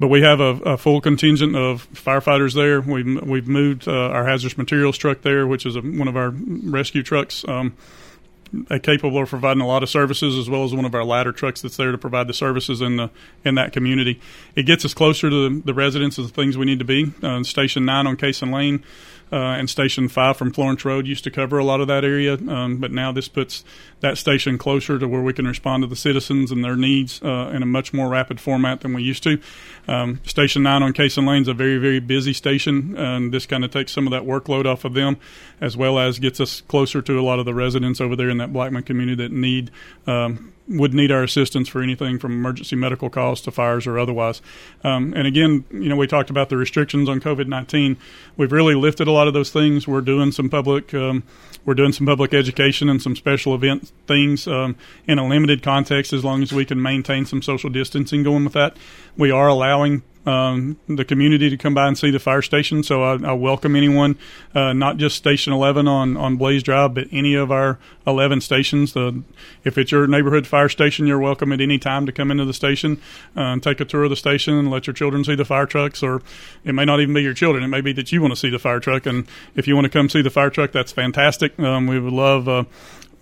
but 0.00 0.08
we 0.08 0.22
have 0.22 0.40
a, 0.40 0.56
a, 0.64 0.76
full 0.76 1.00
contingent 1.00 1.54
of 1.54 1.88
firefighters 1.92 2.54
there. 2.54 2.80
We've, 2.80 3.22
we've 3.22 3.46
moved 3.46 3.86
uh, 3.86 3.92
our 3.92 4.26
hazardous 4.26 4.58
materials 4.58 4.98
truck 4.98 5.22
there, 5.22 5.46
which 5.46 5.64
is 5.64 5.76
a, 5.76 5.80
one 5.80 6.08
of 6.08 6.16
our 6.16 6.30
rescue 6.30 7.04
trucks. 7.04 7.44
Um, 7.46 7.76
capable 8.82 9.22
of 9.22 9.28
providing 9.28 9.60
a 9.60 9.66
lot 9.66 9.82
of 9.82 9.88
services, 9.88 10.36
as 10.36 10.48
well 10.48 10.64
as 10.64 10.74
one 10.74 10.84
of 10.84 10.94
our 10.94 11.04
ladder 11.04 11.32
trucks 11.32 11.62
that's 11.62 11.76
there 11.76 11.92
to 11.92 11.98
provide 11.98 12.26
the 12.26 12.34
services 12.34 12.80
in 12.80 12.96
the 12.96 13.10
in 13.44 13.54
that 13.54 13.72
community. 13.72 14.20
It 14.54 14.64
gets 14.64 14.84
us 14.84 14.94
closer 14.94 15.30
to 15.30 15.48
the, 15.48 15.62
the 15.64 15.74
residents 15.74 16.18
of 16.18 16.26
the 16.26 16.32
things 16.32 16.56
we 16.56 16.66
need 16.66 16.78
to 16.78 16.84
be. 16.84 17.12
Uh, 17.22 17.42
Station 17.42 17.84
Nine 17.84 18.06
on 18.06 18.16
Cason 18.16 18.52
Lane 18.52 18.84
uh, 19.34 19.56
and 19.58 19.68
Station 19.68 20.08
5 20.08 20.36
from 20.36 20.52
Florence 20.52 20.84
Road 20.84 21.08
used 21.08 21.24
to 21.24 21.30
cover 21.30 21.58
a 21.58 21.64
lot 21.64 21.80
of 21.80 21.88
that 21.88 22.04
area, 22.04 22.34
um, 22.34 22.76
but 22.76 22.92
now 22.92 23.10
this 23.10 23.26
puts 23.26 23.64
that 23.98 24.16
station 24.16 24.58
closer 24.58 24.96
to 24.96 25.08
where 25.08 25.22
we 25.22 25.32
can 25.32 25.44
respond 25.44 25.82
to 25.82 25.88
the 25.88 25.96
citizens 25.96 26.52
and 26.52 26.64
their 26.64 26.76
needs 26.76 27.20
uh, 27.20 27.50
in 27.52 27.60
a 27.60 27.66
much 27.66 27.92
more 27.92 28.08
rapid 28.08 28.40
format 28.40 28.82
than 28.82 28.94
we 28.94 29.02
used 29.02 29.24
to. 29.24 29.40
Um, 29.88 30.20
station 30.24 30.62
9 30.62 30.84
on 30.84 30.92
Cason 30.92 31.26
Lane 31.26 31.42
is 31.42 31.48
a 31.48 31.54
very, 31.54 31.78
very 31.78 31.98
busy 31.98 32.32
station, 32.32 32.96
and 32.96 33.34
this 33.34 33.44
kind 33.44 33.64
of 33.64 33.72
takes 33.72 33.90
some 33.90 34.06
of 34.06 34.12
that 34.12 34.22
workload 34.22 34.66
off 34.66 34.84
of 34.84 34.94
them, 34.94 35.16
as 35.60 35.76
well 35.76 35.98
as 35.98 36.20
gets 36.20 36.38
us 36.38 36.60
closer 36.60 37.02
to 37.02 37.18
a 37.18 37.22
lot 37.22 37.40
of 37.40 37.44
the 37.44 37.54
residents 37.54 38.00
over 38.00 38.14
there 38.14 38.30
in 38.30 38.38
that 38.38 38.52
Blackman 38.52 38.84
community 38.84 39.20
that 39.20 39.32
need 39.32 39.72
um, 40.06 40.53
would 40.66 40.94
need 40.94 41.12
our 41.12 41.22
assistance 41.22 41.68
for 41.68 41.82
anything 41.82 42.18
from 42.18 42.32
emergency 42.32 42.74
medical 42.74 43.10
calls 43.10 43.42
to 43.42 43.50
fires 43.50 43.86
or 43.86 43.98
otherwise. 43.98 44.40
Um, 44.82 45.12
and 45.14 45.26
again, 45.26 45.64
you 45.70 45.90
know, 45.90 45.96
we 45.96 46.06
talked 46.06 46.30
about 46.30 46.48
the 46.48 46.56
restrictions 46.56 47.08
on 47.08 47.20
COVID 47.20 47.48
nineteen. 47.48 47.98
We've 48.36 48.50
really 48.50 48.74
lifted 48.74 49.06
a 49.06 49.10
lot 49.10 49.28
of 49.28 49.34
those 49.34 49.50
things. 49.50 49.86
We're 49.86 50.00
doing 50.00 50.32
some 50.32 50.48
public, 50.48 50.94
um, 50.94 51.22
we're 51.66 51.74
doing 51.74 51.92
some 51.92 52.06
public 52.06 52.32
education 52.32 52.88
and 52.88 53.02
some 53.02 53.14
special 53.14 53.54
event 53.54 53.92
things 54.06 54.46
um, 54.46 54.76
in 55.06 55.18
a 55.18 55.26
limited 55.26 55.62
context, 55.62 56.12
as 56.12 56.24
long 56.24 56.42
as 56.42 56.52
we 56.52 56.64
can 56.64 56.80
maintain 56.80 57.26
some 57.26 57.42
social 57.42 57.68
distancing 57.68 58.22
going 58.22 58.44
with 58.44 58.54
that. 58.54 58.76
We 59.18 59.30
are 59.30 59.48
allowing 59.48 60.02
um, 60.26 60.78
the 60.88 61.04
community 61.04 61.50
to 61.50 61.56
come 61.56 61.74
by 61.74 61.86
and 61.86 61.98
see 61.98 62.10
the 62.10 62.18
fire 62.18 62.42
station. 62.42 62.82
So 62.82 63.02
I, 63.02 63.30
I 63.30 63.32
welcome 63.32 63.76
anyone, 63.76 64.18
uh, 64.54 64.72
not 64.72 64.96
just 64.96 65.16
Station 65.16 65.52
11 65.52 65.86
on, 65.86 66.16
on 66.16 66.36
Blaze 66.36 66.62
Drive, 66.62 66.94
but 66.94 67.08
any 67.12 67.34
of 67.34 67.52
our 67.52 67.78
11 68.06 68.40
stations. 68.40 68.92
The, 68.92 69.22
if 69.64 69.76
it's 69.76 69.92
your 69.92 70.06
neighborhood 70.06 70.46
fire 70.46 70.68
station, 70.68 71.06
you're 71.06 71.18
welcome 71.18 71.52
at 71.52 71.60
any 71.60 71.78
time 71.78 72.06
to 72.06 72.12
come 72.12 72.30
into 72.30 72.44
the 72.44 72.54
station 72.54 73.00
uh, 73.36 73.40
and 73.40 73.62
take 73.62 73.80
a 73.80 73.84
tour 73.84 74.04
of 74.04 74.10
the 74.10 74.16
station 74.16 74.54
and 74.54 74.70
let 74.70 74.86
your 74.86 74.94
children 74.94 75.24
see 75.24 75.34
the 75.34 75.44
fire 75.44 75.66
trucks. 75.66 76.02
Or 76.02 76.22
it 76.64 76.72
may 76.72 76.84
not 76.84 77.00
even 77.00 77.14
be 77.14 77.22
your 77.22 77.34
children. 77.34 77.64
It 77.64 77.68
may 77.68 77.80
be 77.80 77.92
that 77.92 78.12
you 78.12 78.20
want 78.20 78.32
to 78.32 78.36
see 78.36 78.50
the 78.50 78.58
fire 78.58 78.80
truck. 78.80 79.06
And 79.06 79.26
if 79.54 79.68
you 79.68 79.74
want 79.74 79.84
to 79.84 79.90
come 79.90 80.08
see 80.08 80.22
the 80.22 80.30
fire 80.30 80.50
truck, 80.50 80.72
that's 80.72 80.92
fantastic. 80.92 81.58
Um, 81.58 81.86
we 81.86 81.98
would 81.98 82.12
love 82.12 82.48
uh, 82.48 82.64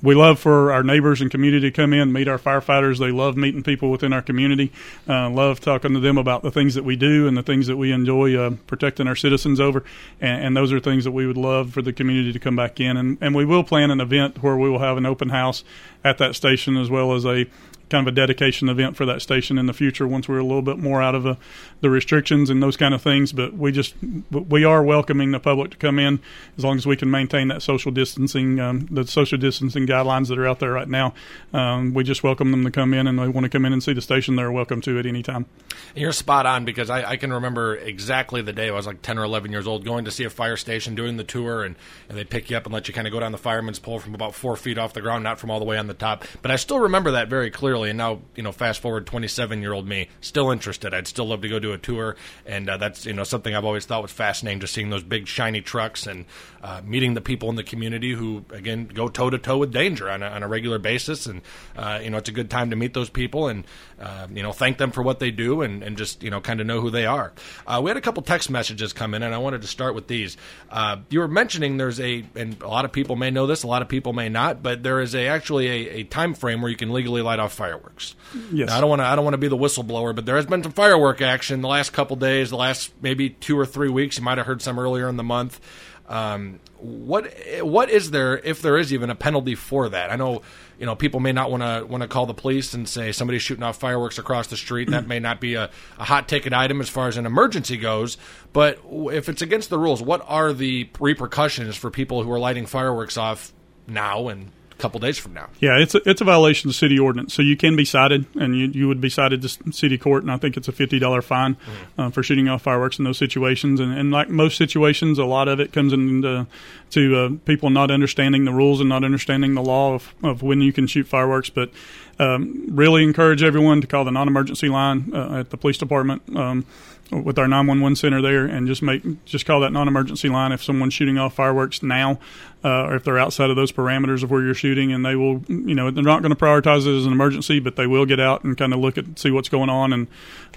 we 0.03 0.15
love 0.17 0.41
for 0.41 0.73
our 0.73 0.83
neighbors 0.83 1.21
and 1.21 1.31
community 1.31 1.71
to 1.71 1.71
come 1.71 1.93
in, 1.93 2.13
meet 2.13 2.27
our 2.27 2.39
firefighters. 2.39 2.99
They 2.99 3.13
love 3.13 3.37
meeting 3.37 3.63
people 3.63 3.91
within 3.91 4.13
our 4.13 4.23
community. 4.23 4.73
Uh, 5.09 5.31
love 5.31 5.61
talking 5.61 5.95
to 5.95 6.01
them 6.01 6.19
about 6.19 6.43
the 6.43 6.51
things 6.51 6.75
that 6.75 6.85
we 6.85 6.97
do 6.97 7.29
and 7.29 7.37
the 7.37 7.43
things 7.43 7.69
that 7.69 7.77
we 7.77 7.93
enjoy 7.93 8.37
uh, 8.37 8.51
protecting 8.67 9.07
our 9.07 9.15
citizens 9.15 9.61
over. 9.61 9.85
And, 10.21 10.45
and, 10.45 10.57
those 10.57 10.73
are 10.73 10.81
things 10.81 11.05
that 11.05 11.13
we 11.13 11.27
would 11.27 11.37
love 11.37 11.73
for 11.73 11.83
the 11.83 11.93
community 11.93 12.33
to 12.33 12.39
come 12.39 12.57
back 12.57 12.81
in. 12.81 12.97
And, 12.97 13.17
and 13.21 13.35
we 13.35 13.45
will 13.45 13.65
plan 13.65 13.91
an 13.91 14.01
event 14.01 14.43
where 14.43 14.57
we 14.57 14.69
will 14.69 14.81
have 14.81 14.97
an 14.97 15.07
open 15.07 15.29
house 15.29 15.63
at 16.05 16.19
that 16.19 16.35
station 16.35 16.77
as 16.77 16.91
well 16.91 17.15
as 17.15 17.25
a 17.25 17.47
kind 17.93 18.09
of 18.09 18.13
a 18.13 18.17
dedication 18.17 18.69
event 18.69 18.97
for 18.97 19.07
that 19.07 19.23
station 19.23 19.59
in 19.59 19.67
the 19.67 19.73
future 19.73 20.09
once 20.09 20.29
we're 20.29 20.39
a 20.39 20.43
little 20.43 20.63
bit 20.63 20.79
more 20.79 21.01
out 21.03 21.15
of 21.15 21.23
the, 21.23 21.37
restrictions 21.83 22.49
and 22.49 22.63
those 22.63 22.77
kind 22.77 22.95
of 22.95 23.03
things. 23.03 23.33
But 23.33 23.53
we 23.53 23.71
just 23.71 23.95
we 24.31 24.65
are 24.65 24.83
welcoming 24.83 25.33
the 25.33 25.39
public 25.39 25.73
to 25.73 25.77
come 25.77 25.99
in 25.99 26.21
as 26.57 26.65
long 26.65 26.79
as 26.79 26.87
we 26.87 26.97
can 26.97 27.11
maintain 27.11 27.49
that 27.49 27.61
social 27.61 27.93
distancing, 27.93 28.59
um, 28.61 28.87
the 28.91 29.07
social 29.07 29.37
distancing 29.37 29.87
guidelines 29.87 30.29
that 30.29 30.39
are 30.39 30.47
out 30.47 30.59
there 30.59 30.73
right 30.73 30.89
now. 30.89 31.13
Um, 31.53 31.93
we 31.93 32.03
just 32.03 32.23
welcome 32.23 32.51
them 32.51 32.65
to 32.65 32.71
come 32.71 32.95
in, 32.95 33.07
and 33.07 33.19
they 33.19 33.29
want 33.29 33.45
to 33.45 33.51
come 33.51 33.67
in 33.67 33.73
and 33.73 33.83
see 33.83 33.93
the 33.93 34.01
station. 34.01 34.37
They're 34.37 34.51
welcome 34.51 34.81
to 34.83 34.99
at 34.99 35.07
any 35.07 35.23
time. 35.23 35.47
you're 35.95 36.13
spot 36.13 36.47
on 36.47 36.65
because 36.65 36.89
I, 36.89 37.11
I, 37.11 37.17
can 37.17 37.33
remember 37.33 37.77
exactly 37.77 38.41
the 38.41 38.53
day 38.53 38.69
I 38.69 38.73
was 38.73 38.87
like 38.87 39.03
ten 39.03 39.19
or 39.19 39.25
eleven 39.25 39.53
years 39.53 39.67
old, 39.67 39.85
going 39.85 40.07
to 40.07 40.11
see 40.11 40.25
a 40.25 40.31
fire 40.31 40.57
station, 40.57 40.95
doing 40.95 41.19
the 41.19 41.25
tour, 41.25 41.63
and, 41.63 41.77
and 42.09 42.17
they 42.17 42.25
pick 42.25 42.51
you 42.51 42.57
up 42.57 42.65
and 42.65 42.73
let 42.73 42.89
you 42.89 42.95
kind 42.95 43.07
of 43.07 43.13
go 43.13 43.21
down 43.21 43.33
the 43.33 43.39
fireman's 43.39 43.79
pole 43.79 43.99
from 43.99 44.15
about 44.15 44.35
four 44.35 44.57
feet 44.57 44.79
off 44.79 44.95
the 44.95 45.03
ground, 45.03 45.25
not 45.25 45.39
from 45.39 45.51
all 45.51 45.59
the 45.59 45.67
way 45.67 45.77
on 45.77 45.89
the 45.89 45.95
top. 45.95 46.25
But 46.41 46.51
I 46.51 46.57
still 46.57 46.79
remember 46.79 47.11
that 47.11 47.29
very 47.29 47.51
clearly 47.51 47.82
entirely. 47.83 47.91
And 47.91 47.99
now, 47.99 48.23
you 48.37 48.43
know, 48.43 48.53
fast 48.53 48.81
forward 48.81 49.07
27 49.07 49.61
year 49.61 49.73
old 49.73 49.87
me, 49.87 50.09
still 50.21 50.51
interested. 50.51 50.95
I'd 50.95 51.07
still 51.07 51.27
love 51.27 51.43
to 51.43 51.49
go 51.49 51.59
do 51.59 51.73
a 51.73 51.79
tour, 51.79 52.17
and 52.47 52.69
uh, 52.69 52.77
that's 52.77 53.07
you 53.07 53.13
know 53.13 53.25
something 53.25 53.55
I've 53.55 53.65
always 53.65 53.87
thought 53.87 54.03
was 54.03 54.13
fascinating, 54.13 54.61
just 54.61 54.75
seeing 54.75 54.91
those 54.91 55.03
big 55.03 55.27
shiny 55.27 55.61
trucks 55.61 56.07
and 56.07 56.25
uh, 56.63 56.81
meeting 56.85 57.15
the 57.15 57.21
people 57.21 57.51
in 57.51 57.57
the 57.57 57.65
community 57.65 58.13
who 58.13 58.45
again 58.51 58.87
go 58.87 59.09
toe 59.09 59.31
to 59.31 59.39
toe 59.39 59.59
with 59.59 59.73
danger 59.73 60.11
on 60.11 60.23
a, 60.23 60.27
on 60.27 60.43
a 60.43 60.49
regular 60.49 60.79
basis. 60.79 61.27
And 61.27 61.43
uh, 61.77 62.01
you 62.03 62.11
know, 62.11 62.19
it's 62.19 62.29
a 62.29 62.33
good 62.33 62.51
time 62.51 62.71
to 62.71 62.77
meet 62.77 62.95
those 62.95 63.11
people 63.11 63.49
and 63.49 63.65
uh, 64.01 64.27
you 64.33 64.43
know 64.43 64.53
thank 64.53 64.79
them 64.79 64.91
for 64.91 65.03
what 65.03 65.21
they 65.21 65.31
do 65.31 65.63
and, 65.63 65.83
and 65.83 65.97
just 65.97 66.23
you 66.23 66.31
know 66.31 66.41
kind 66.41 66.61
of 66.61 66.67
know 66.67 66.81
who 66.81 66.91
they 66.91 67.07
are. 67.07 67.33
Uh, 67.67 67.81
we 67.83 67.91
had 67.91 67.97
a 67.97 68.01
couple 68.01 68.23
text 68.23 68.51
messages 68.51 68.93
come 68.93 69.15
in, 69.15 69.23
and 69.23 69.35
I 69.35 69.39
wanted 69.39 69.63
to 69.63 69.69
start 69.69 69.95
with 69.95 70.07
these. 70.07 70.37
Uh, 70.71 70.99
you 71.11 71.21
were 71.21 71.29
mentioning 71.29 71.77
there's 71.77 72.01
a, 72.01 72.25
and 72.35 72.61
a 72.63 72.69
lot 72.69 72.85
of 72.85 72.93
people 72.93 73.17
may 73.17 73.31
know 73.31 73.47
this, 73.47 73.63
a 73.63 73.67
lot 73.67 73.83
of 73.83 73.89
people 73.89 74.13
may 74.13 74.29
not, 74.29 74.63
but 74.63 74.83
there 74.83 75.01
is 75.01 75.15
a 75.15 75.27
actually 75.27 75.69
a, 75.69 75.91
a 76.01 76.05
time 76.05 76.35
frame 76.35 76.63
where 76.63 76.71
you 76.71 76.77
can 76.77 76.93
legally 76.93 77.23
light 77.23 77.39
off 77.39 77.53
fireworks. 77.73 78.15
Yes. 78.53 78.69
Now, 78.69 78.79
I 78.79 78.81
don't 78.81 78.91
want 78.91 79.01
to 79.01 79.07
I 79.07 79.17
don't 79.17 79.25
want 79.25 79.35
to 79.35 79.39
be 79.39 79.49
the 79.49 79.57
whistleblower, 79.57 80.15
but 80.15 80.27
there 80.27 80.37
has 80.37 80.47
been 80.47 80.63
some 80.63 80.73
firework 80.73 81.21
action 81.21 81.61
the 81.61 81.69
last 81.69 81.93
couple 81.93 82.17
days, 82.17 82.51
the 82.51 82.57
last 82.57 82.93
maybe 83.01 83.31
two 83.31 83.59
or 83.59 83.67
three 83.67 83.89
weeks. 83.89 84.19
You 84.19 84.25
might 84.25 84.39
have 84.39 84.47
heard 84.47 84.63
some 84.63 84.79
earlier 84.79 85.09
in 85.09 85.17
the 85.17 85.23
month. 85.23 85.61
Um, 86.09 86.61
what 86.79 87.33
what 87.61 87.89
is 87.89 88.11
there 88.11 88.37
if 88.39 88.61
there 88.61 88.77
is 88.77 88.93
even 88.93 89.09
a 89.09 89.15
penalty 89.15 89.55
for 89.55 89.89
that? 89.89 90.11
I 90.11 90.17
know 90.17 90.43
you 90.79 90.85
know 90.85 90.95
people 90.97 91.21
may 91.21 91.33
not 91.33 91.51
want 91.51 91.63
to 91.63 91.87
want 91.87 92.03
to 92.03 92.09
call 92.09 92.27
the 92.27 92.35
police 92.35 92.75
and 92.75 92.89
say 92.89 93.13
somebody's 93.13 93.43
shooting 93.43 93.63
off 93.63 93.79
fireworks 93.79 94.19
across 94.19 94.49
the 94.49 94.57
street. 94.57 94.91
that 94.91 95.07
may 95.07 95.21
not 95.21 95.41
be 95.41 95.55
a, 95.55 95.71
a 95.99 96.05
hot 96.05 96.29
ticket 96.29 96.53
item 96.53 96.81
as 96.81 96.89
far 96.89 97.09
as 97.09 97.17
an 97.17 97.25
emergency 97.25 97.77
goes. 97.77 98.19
But 98.53 98.81
if 98.91 99.29
it's 99.29 99.43
against 99.43 99.71
the 99.71 99.79
rules, 99.79 100.03
what 100.03 100.23
are 100.27 100.53
the 100.53 100.91
repercussions 100.99 101.77
for 101.77 101.91
people 101.91 102.23
who 102.23 102.33
are 102.33 102.41
lighting 102.41 102.67
fireworks 102.67 103.17
off 103.17 103.53
now 103.87 104.29
and 104.29 104.51
couple 104.83 104.99
days 104.99 105.17
from 105.17 105.33
now. 105.33 105.49
Yeah, 105.61 105.79
it's 105.79 105.95
a, 105.95 106.01
it's 106.05 106.21
a 106.21 106.25
violation 106.25 106.69
of 106.69 106.75
city 106.75 106.99
ordinance, 106.99 107.33
so 107.33 107.41
you 107.41 107.57
can 107.57 107.77
be 107.77 107.85
cited, 107.85 108.27
and 108.35 108.59
you, 108.59 108.67
you 108.67 108.89
would 108.89 109.01
be 109.01 109.09
cited 109.09 109.41
to 109.43 109.73
city 109.73 109.97
court, 109.97 110.25
and 110.25 110.33
I 110.33 110.37
think 110.37 110.57
it's 110.57 110.67
a 110.67 110.73
fifty 110.73 110.99
dollar 110.99 111.23
fine 111.23 111.55
mm-hmm. 111.55 112.01
uh, 112.01 112.11
for 112.11 112.23
shooting 112.23 112.49
off 112.49 112.63
fireworks 112.63 112.99
in 112.99 113.05
those 113.05 113.17
situations. 113.17 113.79
And, 113.79 113.97
and, 113.97 114.11
like 114.11 114.29
most 114.29 114.59
situations, 114.59 115.19
a 115.19 115.25
lot 115.25 115.47
of 115.47 115.61
it 115.61 115.73
comes 115.73 115.93
into 115.93 116.47
to 116.91 117.17
uh, 117.17 117.31
people 117.47 117.71
not 117.71 117.91
understanding 117.91 118.45
the 118.45 118.53
rules 118.53 118.81
and 118.81 118.89
not 118.89 119.05
understanding 119.05 119.55
the 119.55 119.63
law 119.63 119.95
of, 119.95 120.15
of 120.23 120.43
when 120.43 120.61
you 120.61 120.73
can 120.73 120.87
shoot 120.89 121.07
fireworks. 121.07 121.49
But 121.49 121.71
um, 122.19 122.67
really 122.69 123.05
encourage 123.05 123.43
everyone 123.43 123.81
to 123.81 123.87
call 123.87 124.05
the 124.05 124.11
non-emergency 124.11 124.69
line 124.69 125.13
uh, 125.15 125.39
at 125.39 125.51
the 125.51 125.57
police 125.57 125.79
department. 125.79 126.23
Um, 126.37 126.67
with 127.11 127.39
our 127.39 127.47
911 127.47 127.97
center 127.97 128.23
there 128.23 128.47
and 128.47 128.67
just 128.67 128.83
make 128.83 129.03
just 129.27 129.45
call 129.45 129.61
that 129.61 129.71
non-emergency 129.71 130.31
line 130.31 130.51
if 130.51 130.65
someone's 130.65 130.95
shooting 130.95 131.19
off 131.19 131.35
fireworks 131.35 131.83
now 131.83 132.19
uh, 132.65 132.85
or 132.85 132.95
if 132.95 133.05
they're 133.05 133.19
outside 133.19 133.51
of 133.51 133.57
those 133.57 133.73
parameters 133.73 134.23
of 134.23 134.31
where 134.31 134.43
you're 134.43 134.55
shooting, 134.55 134.93
and 134.93 135.05
they 135.05 135.17
will, 135.17 135.43
you 135.49 135.75
know, 135.75 135.91
they're 135.91 136.05
not 136.05 136.23
going 136.23 136.35
to 136.35 136.39
prioritize 136.39 136.87
it 136.87 136.97
as 136.97 137.07
an 137.07 137.13
emergency, 137.13 137.59
but 137.59 137.77
they 137.77 137.87
will 137.87 138.07
get 138.07 138.21
out 138.21 138.45
and 138.45 138.57
kind 138.57 138.73
of 138.73 138.79
look 138.79 138.97
at 138.97 139.19
see 139.19 139.31
what's 139.31 139.49
going 139.49 139.69
on 139.69 139.93
and 139.93 140.07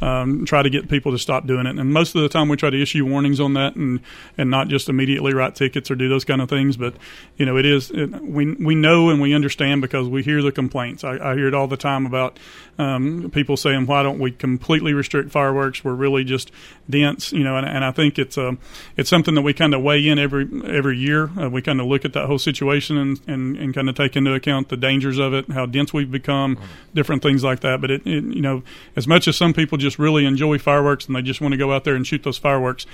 um, 0.02 0.46
try 0.46 0.62
to 0.62 0.70
get 0.70 0.90
people 0.90 1.12
to 1.12 1.18
stop 1.18 1.48
doing 1.48 1.66
it. 1.66 1.78
And 1.78 1.94
most 1.94 2.16
of 2.16 2.22
the 2.22 2.30
time, 2.30 2.50
we 2.50 2.58
try 2.58 2.70
to 2.70 2.82
issue 2.82 3.06
warnings 3.06 3.40
on 3.40 3.54
that 3.54 3.76
and 3.76 4.00
and 4.38 4.50
not 4.50 4.68
just 4.68 4.90
immediately 4.90 5.34
write 5.34 5.56
tickets 5.56 5.90
or 5.90 5.96
do 5.96 6.10
those 6.10 6.26
kind 6.26 6.42
of 6.42 6.50
things. 6.50 6.78
But 6.78 6.96
you 7.38 7.46
know, 7.46 7.58
it 7.58 7.66
is 7.66 7.92
it, 7.92 8.10
we 8.22 8.54
we 8.54 8.76
know 8.76 9.10
and 9.10 9.22
we 9.22 9.34
understand 9.34 9.82
because 9.82 10.08
we 10.08 10.24
hear 10.24 10.42
the 10.42 10.52
complaints. 10.52 11.04
I, 11.04 11.18
I 11.32 11.36
hear 11.36 11.48
it 11.48 11.54
all 11.54 11.68
the 11.68 11.78
time 11.78 12.06
about 12.06 12.38
um, 12.78 13.32
people 13.32 13.58
saying, 13.58 13.86
"Why 13.86 14.04
don't 14.04 14.20
we 14.20 14.32
completely 14.32 14.94
restrict 14.94 15.32
fireworks? 15.32 15.84
We're 15.84 15.94
really 15.94 16.24
just 16.24 16.52
dense," 16.90 17.32
you 17.32 17.44
know. 17.44 17.58
And, 17.58 17.66
and 17.66 17.86
I 17.86 17.92
think 17.92 18.20
it's 18.20 18.38
a 18.38 18.50
um, 18.50 18.60
it's 18.98 19.10
something 19.10 19.36
that 19.36 19.42
we 19.42 19.54
kind 19.54 19.74
of 19.74 19.82
weigh 19.82 20.08
in 20.08 20.20
every 20.20 20.48
every 20.68 20.98
year. 20.98 21.30
Uh, 21.40 21.50
we 21.50 21.62
kind 21.62 21.80
of 21.80 21.88
look 21.96 22.04
at 22.04 22.12
that 22.14 22.26
whole 22.26 22.38
situation 22.38 22.98
and, 22.98 23.22
and, 23.26 23.56
and 23.56 23.74
kind 23.74 23.88
of 23.88 23.96
take 23.96 24.18
into 24.18 24.34
account 24.34 24.68
the 24.68 24.76
dangers 24.76 25.18
of 25.18 25.34
it, 25.34 25.50
how 25.50 25.66
dense 25.66 25.94
we've 25.94 26.12
become, 26.12 26.58
different 26.94 27.24
things 27.24 27.42
like 27.42 27.62
that. 27.62 27.80
But 27.80 27.90
it, 27.90 28.02
it, 28.06 28.24
you 28.26 28.42
know, 28.42 28.64
as 28.98 29.08
much 29.08 29.30
as 29.30 29.38
some 29.38 29.54
people 29.54 29.78
just 29.78 29.98
really 29.98 30.26
enjoy 30.26 30.58
fireworks 30.58 31.06
and 31.08 31.16
they 31.16 31.22
just 31.22 31.40
want 31.40 31.54
to 31.54 31.58
go 31.58 31.72
out 31.72 31.86
there 31.86 31.96
and 31.96 32.06
shoot 32.06 32.24
those 32.24 32.38
fireworks, 32.38 32.86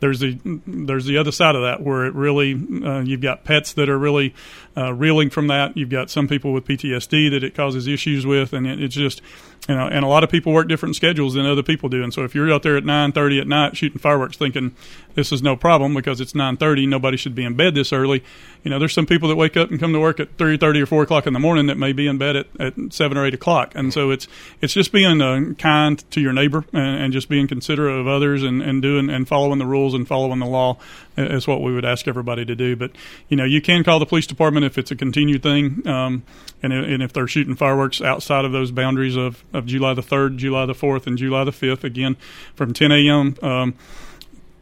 there's 0.00 0.20
the 0.20 0.38
there's 0.66 1.06
the 1.06 1.16
other 1.16 1.32
side 1.32 1.54
of 1.54 1.62
that 1.62 1.82
where 1.82 2.04
it 2.04 2.14
really 2.14 2.54
uh, 2.84 3.00
you've 3.00 3.20
got 3.20 3.44
pets 3.44 3.74
that 3.74 3.88
are 3.88 3.98
really 3.98 4.34
uh, 4.76 4.92
reeling 4.94 5.30
from 5.30 5.48
that. 5.48 5.76
You've 5.76 5.90
got 5.90 6.10
some 6.10 6.28
people 6.28 6.52
with 6.52 6.66
PTSD 6.66 7.30
that 7.30 7.42
it 7.42 7.54
causes 7.54 7.86
issues 7.86 8.26
with, 8.26 8.52
and 8.52 8.66
it, 8.66 8.80
it's 8.80 8.94
just 8.94 9.20
you 9.68 9.74
know, 9.74 9.86
and 9.86 10.04
a 10.04 10.08
lot 10.08 10.24
of 10.24 10.30
people 10.30 10.52
work 10.52 10.68
different 10.68 10.96
schedules 10.96 11.34
than 11.34 11.44
other 11.44 11.62
people 11.62 11.88
do. 11.88 12.02
And 12.02 12.14
so 12.14 12.24
if 12.24 12.34
you're 12.34 12.50
out 12.52 12.62
there 12.62 12.76
at 12.76 12.84
9:30 12.84 13.40
at 13.40 13.46
night 13.46 13.76
shooting 13.76 13.98
fireworks, 13.98 14.36
thinking 14.36 14.74
this 15.14 15.32
is 15.32 15.42
no 15.42 15.54
problem 15.54 15.94
because 15.94 16.20
it's 16.20 16.32
9:30, 16.32 16.88
nobody 16.88 17.16
should 17.16 17.34
be 17.34 17.44
in 17.44 17.54
bed 17.54 17.74
this 17.74 17.92
early. 17.92 18.24
You 18.64 18.70
know, 18.70 18.78
there's 18.78 18.94
some 18.94 19.06
people 19.06 19.28
that 19.28 19.36
wake 19.36 19.56
up 19.56 19.70
and 19.70 19.78
come 19.78 19.92
to 19.92 20.00
work 20.00 20.18
at 20.18 20.36
3:30 20.38 20.82
or 20.82 20.86
4 20.86 21.02
o'clock 21.02 21.26
in 21.26 21.34
the 21.34 21.38
morning 21.38 21.66
that 21.66 21.76
may 21.76 21.92
be 21.92 22.06
in 22.06 22.16
bed 22.16 22.36
at, 22.36 22.46
at 22.58 22.74
7 22.90 23.18
or 23.18 23.26
8 23.26 23.34
o'clock. 23.34 23.72
And 23.74 23.92
so 23.92 24.10
it's 24.10 24.26
it's 24.62 24.72
just 24.72 24.92
being 24.92 25.20
uh, 25.20 25.52
kind 25.58 26.02
to 26.10 26.20
your 26.20 26.32
neighbor 26.32 26.64
and, 26.72 27.02
and, 27.02 27.12
just 27.12 27.28
being 27.28 27.46
considerate 27.46 27.98
of 27.98 28.06
others 28.06 28.42
and, 28.42 28.62
and 28.62 28.80
doing 28.80 29.10
and 29.10 29.28
following 29.28 29.58
the 29.58 29.66
rules 29.66 29.94
and 29.94 30.06
following 30.06 30.38
the 30.38 30.46
law 30.46 30.78
is 31.16 31.46
what 31.46 31.62
we 31.62 31.74
would 31.74 31.84
ask 31.84 32.08
everybody 32.08 32.44
to 32.44 32.54
do. 32.54 32.76
But 32.76 32.92
you 33.28 33.36
know, 33.36 33.44
you 33.44 33.60
can 33.60 33.84
call 33.84 33.98
the 33.98 34.06
police 34.06 34.26
department 34.26 34.59
if 34.64 34.78
it's 34.78 34.90
a 34.90 34.96
continued 34.96 35.42
thing, 35.42 35.86
um, 35.86 36.22
and, 36.62 36.72
and 36.72 37.02
if 37.02 37.12
they're 37.12 37.28
shooting 37.28 37.54
fireworks 37.54 38.00
outside 38.00 38.44
of 38.44 38.52
those 38.52 38.70
boundaries 38.70 39.16
of, 39.16 39.44
of 39.52 39.66
July 39.66 39.94
the 39.94 40.02
third, 40.02 40.38
July 40.38 40.66
the 40.66 40.74
fourth, 40.74 41.06
and 41.06 41.16
July 41.16 41.44
the 41.44 41.52
fifth. 41.52 41.84
Again, 41.84 42.16
from 42.54 42.72
10 42.72 42.92
a.m. 42.92 43.36
Um, 43.42 43.74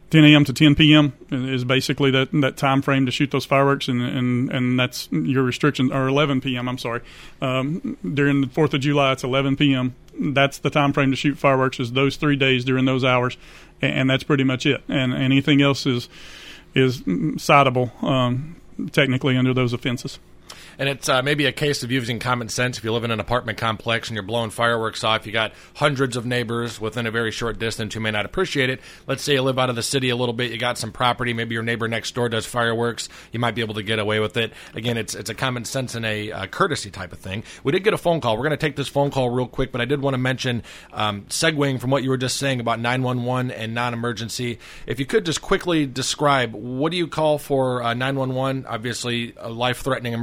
10 0.09 0.25
a.m. 0.25 0.43
to 0.45 0.53
10 0.53 0.75
p.m. 0.75 1.13
is 1.31 1.63
basically 1.63 2.09
that 2.11 2.29
that 2.31 2.57
time 2.57 2.81
frame 2.81 3.05
to 3.05 3.11
shoot 3.11 3.31
those 3.31 3.45
fireworks, 3.45 3.87
and 3.87 4.01
and, 4.01 4.51
and 4.51 4.79
that's 4.79 5.07
your 5.11 5.43
restriction, 5.43 5.91
or 5.91 6.07
11 6.07 6.41
p.m. 6.41 6.67
I'm 6.67 6.77
sorry. 6.77 7.01
Um, 7.41 7.97
during 8.13 8.41
the 8.41 8.47
4th 8.47 8.73
of 8.73 8.81
July, 8.81 9.11
it's 9.11 9.23
11 9.23 9.57
p.m. 9.57 9.95
That's 10.19 10.57
the 10.57 10.69
time 10.69 10.93
frame 10.93 11.11
to 11.11 11.17
shoot 11.17 11.37
fireworks. 11.37 11.79
Is 11.79 11.91
those 11.91 12.15
three 12.15 12.35
days 12.35 12.65
during 12.65 12.85
those 12.85 13.03
hours, 13.03 13.37
and, 13.81 13.93
and 13.93 14.09
that's 14.09 14.23
pretty 14.23 14.43
much 14.43 14.65
it. 14.65 14.81
And 14.87 15.13
anything 15.13 15.61
else 15.61 15.85
is 15.85 16.09
is 16.73 17.01
citable 17.01 18.03
um, 18.03 18.58
technically 18.87 19.37
under 19.37 19.53
those 19.53 19.73
offenses 19.73 20.19
and 20.79 20.87
it's 20.87 21.09
uh, 21.09 21.21
maybe 21.21 21.45
a 21.45 21.51
case 21.51 21.83
of 21.83 21.91
using 21.91 22.19
common 22.19 22.47
sense. 22.47 22.77
If 22.77 22.85
you 22.85 22.93
live 22.93 23.03
in 23.03 23.11
an 23.11 23.19
apartment 23.19 23.57
complex 23.57 24.07
and 24.07 24.15
you're 24.15 24.23
blowing 24.23 24.49
fireworks 24.49 25.03
off, 25.03 25.27
you 25.27 25.33
got 25.33 25.51
hundreds 25.75 26.15
of 26.15 26.25
neighbors 26.25 26.79
within 26.79 27.05
a 27.05 27.11
very 27.11 27.31
short 27.31 27.59
distance 27.59 27.93
who 27.93 27.99
may 27.99 28.11
not 28.11 28.25
appreciate 28.25 28.69
it. 28.69 28.79
Let's 29.05 29.21
say 29.21 29.33
you 29.33 29.41
live 29.41 29.59
out 29.59 29.69
of 29.69 29.75
the 29.75 29.83
city 29.83 30.09
a 30.09 30.15
little 30.15 30.33
bit, 30.33 30.51
you 30.51 30.57
got 30.57 30.77
some 30.77 30.93
property, 30.93 31.33
maybe 31.33 31.53
your 31.53 31.63
neighbor 31.63 31.89
next 31.89 32.15
door 32.15 32.29
does 32.29 32.45
fireworks, 32.45 33.09
you 33.33 33.39
might 33.39 33.55
be 33.55 33.61
able 33.61 33.73
to 33.73 33.83
get 33.83 33.99
away 33.99 34.21
with 34.21 34.37
it. 34.37 34.53
Again, 34.73 34.97
it's 34.97 35.15
it's 35.15 35.29
a 35.29 35.35
common 35.35 35.65
sense 35.65 35.95
and 35.95 36.05
a 36.05 36.31
uh, 36.31 36.47
courtesy 36.47 36.89
type 36.89 37.11
of 37.11 37.19
thing. 37.19 37.43
We 37.63 37.73
did 37.73 37.83
get 37.83 37.93
a 37.93 37.97
phone 37.97 38.21
call. 38.21 38.37
We're 38.37 38.43
going 38.43 38.51
to 38.51 38.57
take 38.57 38.77
this 38.77 38.87
phone 38.87 39.11
call 39.11 39.29
real 39.29 39.47
quick, 39.47 39.73
but 39.73 39.81
I 39.81 39.85
did 39.85 40.01
want 40.01 40.13
to 40.13 40.17
mention, 40.17 40.63
um, 40.93 41.23
segueing 41.23 41.79
from 41.81 41.89
what 41.91 42.03
you 42.03 42.09
were 42.09 42.17
just 42.17 42.37
saying 42.37 42.61
about 42.61 42.79
911 42.79 43.51
and 43.51 43.73
non-emergency. 43.73 44.59
If 44.87 44.99
you 44.99 45.05
could 45.05 45.25
just 45.25 45.41
quickly 45.41 45.85
describe 45.85 46.53
what 46.53 46.91
do 46.91 46.97
you 46.97 47.07
call 47.07 47.37
for 47.37 47.83
uh, 47.83 47.93
911? 47.93 48.65
Obviously, 48.65 49.33
a 49.37 49.49
life-threatening 49.49 50.13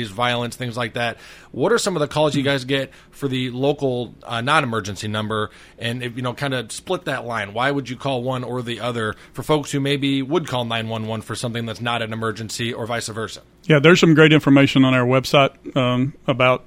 emergencies, 0.00 0.14
violence, 0.14 0.56
things 0.56 0.76
like 0.76 0.94
that. 0.94 1.16
What 1.52 1.72
are 1.72 1.78
some 1.78 1.96
of 1.96 2.00
the 2.00 2.08
calls 2.08 2.34
you 2.34 2.42
guys 2.42 2.64
get 2.64 2.92
for 3.10 3.28
the 3.28 3.50
local 3.50 4.14
uh, 4.22 4.40
non-emergency 4.40 5.08
number? 5.08 5.50
And 5.78 6.02
if, 6.02 6.16
you 6.16 6.22
know, 6.22 6.34
kind 6.34 6.54
of 6.54 6.70
split 6.72 7.04
that 7.04 7.24
line. 7.24 7.52
Why 7.52 7.70
would 7.70 7.88
you 7.88 7.96
call 7.96 8.22
one 8.22 8.44
or 8.44 8.62
the 8.62 8.80
other 8.80 9.16
for 9.32 9.42
folks 9.42 9.72
who 9.72 9.80
maybe 9.80 10.22
would 10.22 10.46
call 10.46 10.64
911 10.64 11.22
for 11.22 11.34
something 11.34 11.66
that's 11.66 11.80
not 11.80 12.02
an 12.02 12.12
emergency, 12.12 12.72
or 12.72 12.86
vice 12.86 13.08
versa? 13.08 13.42
Yeah, 13.64 13.78
there's 13.78 14.00
some 14.00 14.14
great 14.14 14.32
information 14.32 14.84
on 14.84 14.94
our 14.94 15.04
website 15.04 15.76
um, 15.76 16.14
about 16.26 16.64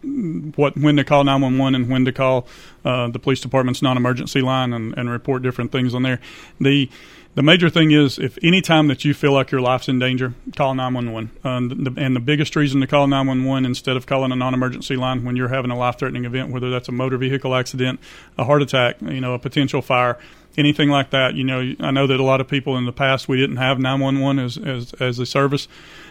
what 0.56 0.78
when 0.78 0.98
to 0.98 1.04
call 1.04 1.24
911 1.24 1.76
and 1.76 1.90
when 1.90 2.06
to 2.06 2.12
call 2.12 2.48
uh, 2.86 3.10
the 3.10 3.20
police 3.20 3.40
department's 3.40 3.82
non-emergency 3.82 4.42
line 4.42 4.74
and, 4.74 4.94
and 4.98 5.10
report 5.10 5.44
different 5.44 5.72
things 5.72 5.94
on 5.94 6.04
there. 6.04 6.20
The 6.60 6.90
the 7.36 7.42
major 7.42 7.70
thing 7.70 7.92
is 7.92 8.20
if 8.20 8.38
any 8.44 8.62
time 8.62 8.88
that 8.88 9.04
you 9.04 9.14
feel 9.14 9.32
like 9.32 9.52
your 9.52 9.62
life's 9.62 9.88
in 9.88 9.98
danger, 9.98 10.34
call 10.56 10.76
911. 10.76 11.32
and, 11.44 11.86
the, 11.86 12.02
and 12.02 12.16
the 12.16 12.20
biggest 12.20 12.56
reason 12.56 12.82
to 12.82 12.88
call 12.88 13.08
911 13.08 13.66
instead 13.66 13.98
of 13.98 14.06
calling 14.06 14.32
a 14.32 14.36
non-emergency 14.36 14.96
line 14.96 15.24
when 15.24 15.36
you're 15.36 15.48
having 15.48 15.72
a 15.72 15.78
life-threatening 15.78 16.26
event, 16.26 16.52
whether 16.52 16.70
that's 16.70 16.88
a 16.88 16.92
motor 16.92 17.18
vehicle 17.18 17.56
accident, 17.56 18.00
a 18.38 18.44
heart 18.44 18.62
attack, 18.62 19.02
you 19.02 19.20
know, 19.20 19.34
a 19.34 19.40
potential 19.40 19.82
fire, 19.82 20.20
anything 20.58 20.90
like 20.90 21.10
that. 21.10 21.34
You 21.36 21.44
know, 21.44 21.74
I 21.80 21.92
know 21.92 22.08
that 22.08 22.20
a 22.20 22.24
lot 22.24 22.42
of 22.42 22.48
people 22.48 22.78
in 22.78 22.86
the 22.86 22.94
past 22.94 23.28
we 23.28 23.38
didn't 23.38 23.58
have 23.58 23.80
911 23.80 24.44
as 24.44 24.58
as, 24.58 24.94
as 25.02 25.20
a 25.20 25.26
service, 25.26 25.68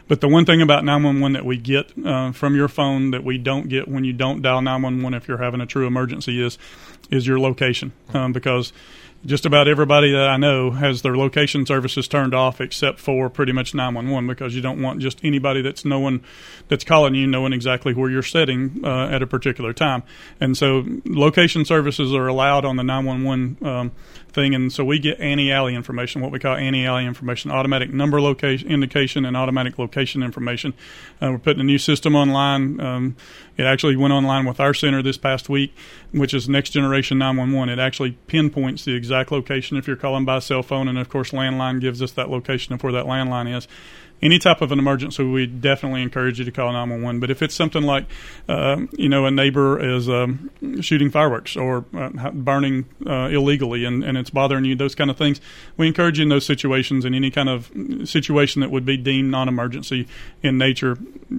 but 0.09 0.21
the 0.21 0.29
one 0.29 0.45
thing 0.45 0.61
about 0.61 0.85
911 0.85 1.35
that 1.35 1.45
we 1.45 1.57
get 1.57 1.93
uh, 2.05 2.33
from 2.33 2.57
your 2.57 2.69
phone 2.69 3.13
that 3.13 3.25
we 3.25 3.39
don't 3.39 3.69
get 3.69 3.89
when 3.89 4.05
you 4.05 4.13
don't 4.13 4.43
dial 4.43 4.61
911 4.61 5.15
if 5.17 5.29
you're 5.29 5.39
having 5.39 5.61
a 5.61 5.67
true 5.67 5.87
emergency 5.87 6.43
is 6.45 6.59
is 7.11 7.27
your 7.27 7.39
location 7.39 7.93
um, 8.15 8.33
because 8.33 8.73
just 9.25 9.47
about 9.47 9.69
everybody 9.69 10.11
that 10.13 10.29
I 10.29 10.37
know 10.37 10.73
has 10.73 11.03
their 11.03 11.17
location 11.17 11.65
services 11.65 12.09
turned 12.09 12.35
off 12.35 12.61
except 12.61 12.99
for 12.99 13.31
pretty 13.31 13.53
much 13.53 13.75
911 13.75 14.27
because 14.27 14.55
you 14.55 14.61
don't 14.61 14.83
want 14.83 15.01
just 15.01 15.25
anybody 15.25 15.63
that's 15.63 15.85
knowing 15.85 16.25
that's 16.69 16.85
calling 16.85 17.15
you 17.15 17.27
knowing 17.27 17.53
exactly 17.53 17.95
where 17.95 18.11
you're 18.11 18.23
sitting 18.23 18.81
uh, 18.85 19.09
at 19.09 19.23
a 19.23 19.27
particular 19.27 19.73
time. 19.73 20.03
And 20.41 20.57
so 20.57 20.85
location 21.05 21.65
services 21.65 22.13
are 22.13 22.27
allowed 22.27 22.65
on 22.65 22.77
the 22.77 22.83
911 22.83 23.65
um, 23.67 23.93
thing, 24.33 24.55
and 24.55 24.73
so 24.73 24.85
we 24.85 24.99
get 24.99 25.21
anti-alley 25.21 25.75
information, 25.75 26.21
what 26.21 26.31
we 26.31 26.39
call 26.39 26.57
anti-alley 26.57 27.07
information, 27.07 27.51
automatic 27.51 27.93
number 27.93 28.21
location 28.21 28.69
indication 28.69 29.25
and 29.25 29.37
automatic 29.37 29.79
location 29.79 30.23
information. 30.23 30.75
Uh, 31.21 31.31
we're 31.33 31.39
putting 31.39 31.61
a 31.61 31.65
new 31.65 31.79
system 31.79 32.15
online. 32.15 32.81
Um, 32.81 33.17
it 33.57 33.65
actually 33.65 33.97
went 33.97 34.13
online 34.13 34.45
with 34.45 34.61
our 34.61 34.75
center 34.75 35.03
this 35.03 35.19
past 35.19 35.49
week, 35.49 35.75
which 36.13 36.33
is 36.35 36.49
Next 36.49 36.71
Generation 36.71 37.19
911. 37.19 37.69
It 37.69 37.83
actually 37.83 38.13
pinpoints 38.27 38.85
the 38.85 38.95
exact 38.95 39.31
location 39.31 39.77
if 39.77 39.87
you're 39.87 39.97
calling 39.97 40.25
by 40.25 40.39
cell 40.39 40.63
phone, 40.63 40.89
and 40.89 40.99
of 40.99 41.09
course, 41.09 41.31
landline 41.31 41.81
gives 41.81 42.01
us 42.01 42.13
that 42.13 42.31
location 42.31 42.75
of 42.75 42.83
where 42.83 42.93
that 42.93 43.05
landline 43.05 43.55
is 43.55 43.69
any 44.23 44.39
type 44.39 44.61
of 44.61 44.71
an 44.71 44.79
emergency, 44.79 45.25
we 45.25 45.47
definitely 45.47 46.03
encourage 46.03 46.39
you 46.39 46.45
to 46.45 46.53
call 46.53 46.73
911. 46.73 47.21
But 47.21 47.31
if 47.31 47.43
it's 47.43 47.55
something 47.55 47.83
like, 47.83 48.07
uh, 48.49 48.83
you 48.93 49.09
know, 49.09 49.27
a 49.27 49.31
neighbor 49.31 49.81
is 49.83 50.09
um, 50.09 50.51
shooting 50.81 51.11
fireworks 51.11 51.57
or 51.57 51.85
uh, 51.95 52.31
burning 52.31 52.87
uh, 53.05 53.29
illegally 53.29 53.85
and, 53.85 54.05
and 54.05 54.17
it's 54.17 54.31
bothering 54.31 54.65
you, 54.65 54.77
those 54.77 54.95
kind 54.95 55.11
of 55.11 55.17
things, 55.17 55.41
we 55.77 55.89
encourage 55.89 56.19
you 56.19 56.23
in 56.23 56.29
those 56.29 56.47
situations 56.47 57.05
in 57.05 57.15
any 57.15 57.31
kind 57.31 57.49
of 57.49 57.71
situation 58.05 58.61
that 58.61 58.71
would 58.71 58.85
be 58.85 58.97
deemed 58.97 59.31
non-emergency 59.31 60.07
in 60.43 60.57
nature 60.57 60.97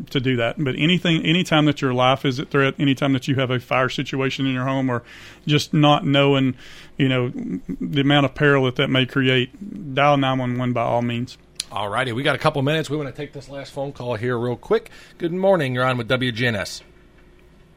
to 0.09 0.19
do 0.19 0.35
that. 0.35 0.61
But 0.61 0.75
anything, 0.77 1.25
anytime 1.25 1.65
that 1.65 1.81
your 1.81 1.93
life 1.93 2.25
is 2.25 2.39
at 2.39 2.49
threat, 2.49 2.75
anytime 2.79 3.13
that 3.13 3.29
you 3.29 3.35
have 3.35 3.49
a 3.49 3.59
fire 3.59 3.89
situation 3.89 4.45
in 4.45 4.53
your 4.53 4.65
home 4.65 4.89
or 4.89 5.03
just 5.47 5.73
not 5.73 6.05
knowing, 6.05 6.55
you 6.97 7.07
know, 7.07 7.31
the 7.79 8.01
amount 8.01 8.25
of 8.25 8.35
peril 8.35 8.65
that 8.65 8.75
that 8.75 8.89
may 8.89 9.05
create, 9.05 9.93
dial 9.93 10.17
911 10.17 10.73
by 10.73 10.81
all 10.81 11.01
means. 11.01 11.37
All 11.73 11.89
righty, 11.89 12.11
we 12.11 12.21
got 12.21 12.35
a 12.35 12.37
couple 12.37 12.61
minutes. 12.61 12.87
We 12.87 12.97
want 12.97 13.09
to 13.09 13.19
take 13.19 13.33
this 13.33 13.49
last 13.49 13.71
phone 13.71 13.93
call 13.93 14.13
here 14.13 14.37
real 14.37 14.55
quick. 14.55 14.91
Good 15.17 15.33
morning. 15.33 15.73
You're 15.73 15.85
on 15.85 15.97
with 15.97 16.07
WGNS. 16.07 16.83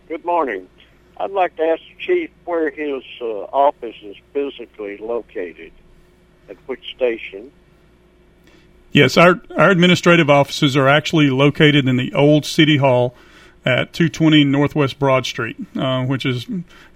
Good 0.07 0.22
morning. 0.22 0.68
I'd 1.16 1.30
like 1.30 1.57
to 1.57 1.62
ask 1.62 1.80
the 1.80 2.05
chief 2.05 2.30
where 2.44 2.68
his 2.68 3.03
uh, 3.22 3.24
office 3.24 3.97
is 4.03 4.16
physically 4.34 4.99
located, 4.99 5.72
at 6.51 6.59
which 6.66 6.94
station. 6.94 7.51
Yes, 8.92 9.16
our 9.16 9.40
our 9.57 9.70
administrative 9.70 10.28
offices 10.28 10.76
are 10.76 10.88
actually 10.88 11.30
located 11.30 11.88
in 11.88 11.97
the 11.97 12.12
old 12.12 12.44
city 12.44 12.76
hall 12.76 13.14
at 13.67 13.93
220 13.93 14.45
Northwest 14.45 14.97
Broad 15.01 15.27
Street, 15.27 15.57
uh, 15.77 16.05
which 16.05 16.25
is 16.25 16.47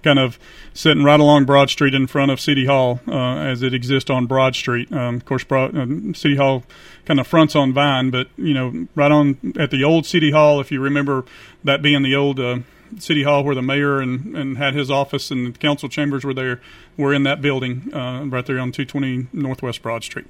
kind 0.03 0.17
of 0.17 0.39
sitting 0.73 1.03
right 1.03 1.19
along 1.19 1.43
Broad 1.43 1.69
Street 1.69 1.93
in 1.93 2.07
front 2.07 2.31
of 2.31 2.39
City 2.39 2.65
Hall 2.65 3.01
uh, 3.09 3.35
as 3.39 3.61
it 3.61 3.73
exists 3.73 4.09
on 4.09 4.25
Broad 4.25 4.55
Street. 4.55 4.89
Um, 4.91 5.15
of 5.15 5.25
course, 5.25 5.43
Broad, 5.43 5.77
uh, 5.77 6.13
City 6.13 6.37
Hall 6.37 6.63
kind 7.05 7.19
of 7.19 7.27
fronts 7.27 7.57
on 7.57 7.73
Vine, 7.73 8.09
but 8.09 8.29
you 8.37 8.53
know, 8.53 8.87
right 8.95 9.11
on 9.11 9.53
at 9.59 9.69
the 9.69 9.83
old 9.83 10.05
City 10.05 10.31
Hall, 10.31 10.61
if 10.61 10.71
you 10.71 10.79
remember 10.79 11.25
that 11.63 11.81
being 11.81 12.01
the 12.01 12.15
old. 12.15 12.39
Uh, 12.39 12.59
City 12.99 13.23
Hall, 13.23 13.45
where 13.45 13.55
the 13.55 13.61
mayor 13.61 14.01
and, 14.01 14.35
and 14.35 14.57
had 14.57 14.73
his 14.73 14.91
office 14.91 15.31
and 15.31 15.53
the 15.53 15.57
council 15.57 15.87
chambers 15.87 16.25
were 16.25 16.33
there, 16.33 16.59
were 16.97 17.13
in 17.13 17.23
that 17.23 17.41
building 17.41 17.89
uh, 17.93 18.25
right 18.25 18.45
there 18.45 18.59
on 18.59 18.73
220 18.73 19.27
Northwest 19.31 19.81
Broad 19.81 20.03
Street. 20.03 20.27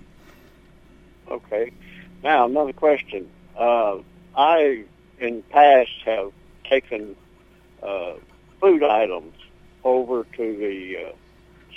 Okay. 1.27 1.71
Now, 2.23 2.45
another 2.45 2.71
question. 2.71 3.27
Uh, 3.57 3.97
I 4.37 4.83
in 5.21 5.43
past 5.43 5.91
have 6.05 6.31
taken 6.69 7.15
uh, 7.83 8.13
food 8.59 8.83
items 8.83 9.35
over 9.83 10.23
to 10.23 10.57
the 10.57 10.97
uh, 10.97 11.11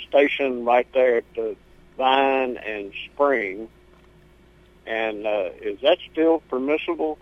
station 0.07 0.65
right 0.65 0.87
there 0.93 1.17
at 1.17 1.23
the 1.35 1.55
Vine 1.97 2.57
and 2.57 2.91
Spring. 3.05 3.69
And 4.85 5.25
uh, 5.25 5.49
is 5.61 5.79
that 5.81 5.97
still 6.11 6.41
permissible? 6.49 7.17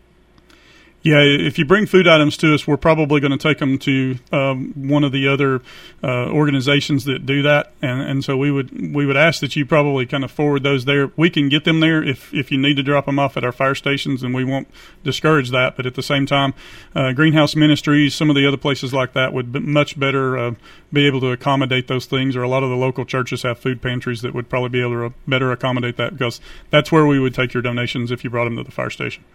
Yeah, 1.04 1.20
if 1.20 1.60
you 1.60 1.66
bring 1.66 1.86
food 1.86 2.08
items 2.08 2.38
to 2.38 2.54
us, 2.54 2.66
we're 2.66 2.78
probably 2.78 3.20
going 3.20 3.32
to 3.32 3.38
take 3.38 3.58
them 3.58 3.78
to 3.80 4.18
um, 4.32 4.72
one 4.88 5.04
of 5.04 5.12
the 5.12 5.28
other 5.28 5.62
uh, 6.02 6.30
organizations 6.30 7.04
that 7.04 7.26
do 7.26 7.42
that, 7.42 7.74
and, 7.82 8.02
and 8.02 8.24
so 8.24 8.38
we 8.38 8.50
would 8.50 8.96
we 8.96 9.06
would 9.06 9.18
ask 9.18 9.42
that 9.42 9.54
you 9.58 9.66
probably 9.66 10.06
kind 10.06 10.24
of 10.24 10.32
forward 10.32 10.64
those 10.64 10.86
there. 10.86 11.12
We 11.18 11.30
can 11.30 11.50
get 11.50 11.66
them 11.66 11.82
there 11.82 12.02
if 12.02 12.34
if 12.34 12.54
you 12.54 12.58
need 12.58 12.76
to 12.76 12.84
drop 12.84 13.06
them 13.06 13.20
off 13.20 13.36
at 13.36 13.44
our 13.44 13.52
fire 13.52 13.76
stations, 13.76 14.24
and 14.24 14.34
we 14.34 14.46
won't 14.46 14.70
discourage 15.04 15.50
that. 15.52 15.76
But 15.76 15.86
at 15.86 15.96
the 15.96 16.02
same 16.02 16.26
time, 16.26 16.54
uh, 16.96 17.12
Greenhouse 17.12 17.54
Ministries, 17.54 18.16
some 18.16 18.30
of 18.30 18.38
the 18.38 18.48
other 18.48 18.56
places 18.56 18.94
like 18.94 19.12
that 19.12 19.34
would 19.34 19.52
be 19.52 19.60
much 19.60 20.00
better 20.00 20.38
uh, 20.38 20.56
be 20.94 21.06
able 21.06 21.20
to 21.20 21.32
accommodate 21.32 21.90
those 21.90 22.06
things. 22.06 22.34
Or 22.34 22.44
a 22.44 22.48
lot 22.48 22.64
of 22.64 22.70
the 22.70 22.78
local 22.78 23.04
churches 23.04 23.44
have 23.44 23.60
food 23.60 23.82
pantries 23.82 24.22
that 24.22 24.34
would 24.34 24.48
probably 24.48 24.70
be 24.70 24.80
able 24.80 25.10
to 25.10 25.14
better 25.28 25.52
accommodate 25.52 25.98
that 25.98 26.14
because 26.14 26.40
that's 26.70 26.94
where 26.94 27.06
we 27.06 27.20
would 27.20 27.36
take 27.36 27.54
your 27.54 27.62
donations 27.62 28.10
if 28.10 28.24
you 28.24 28.30
brought 28.30 28.46
them 28.46 28.56
to 28.56 28.64
the 28.64 28.72
fire 28.72 28.90
station. 28.90 29.26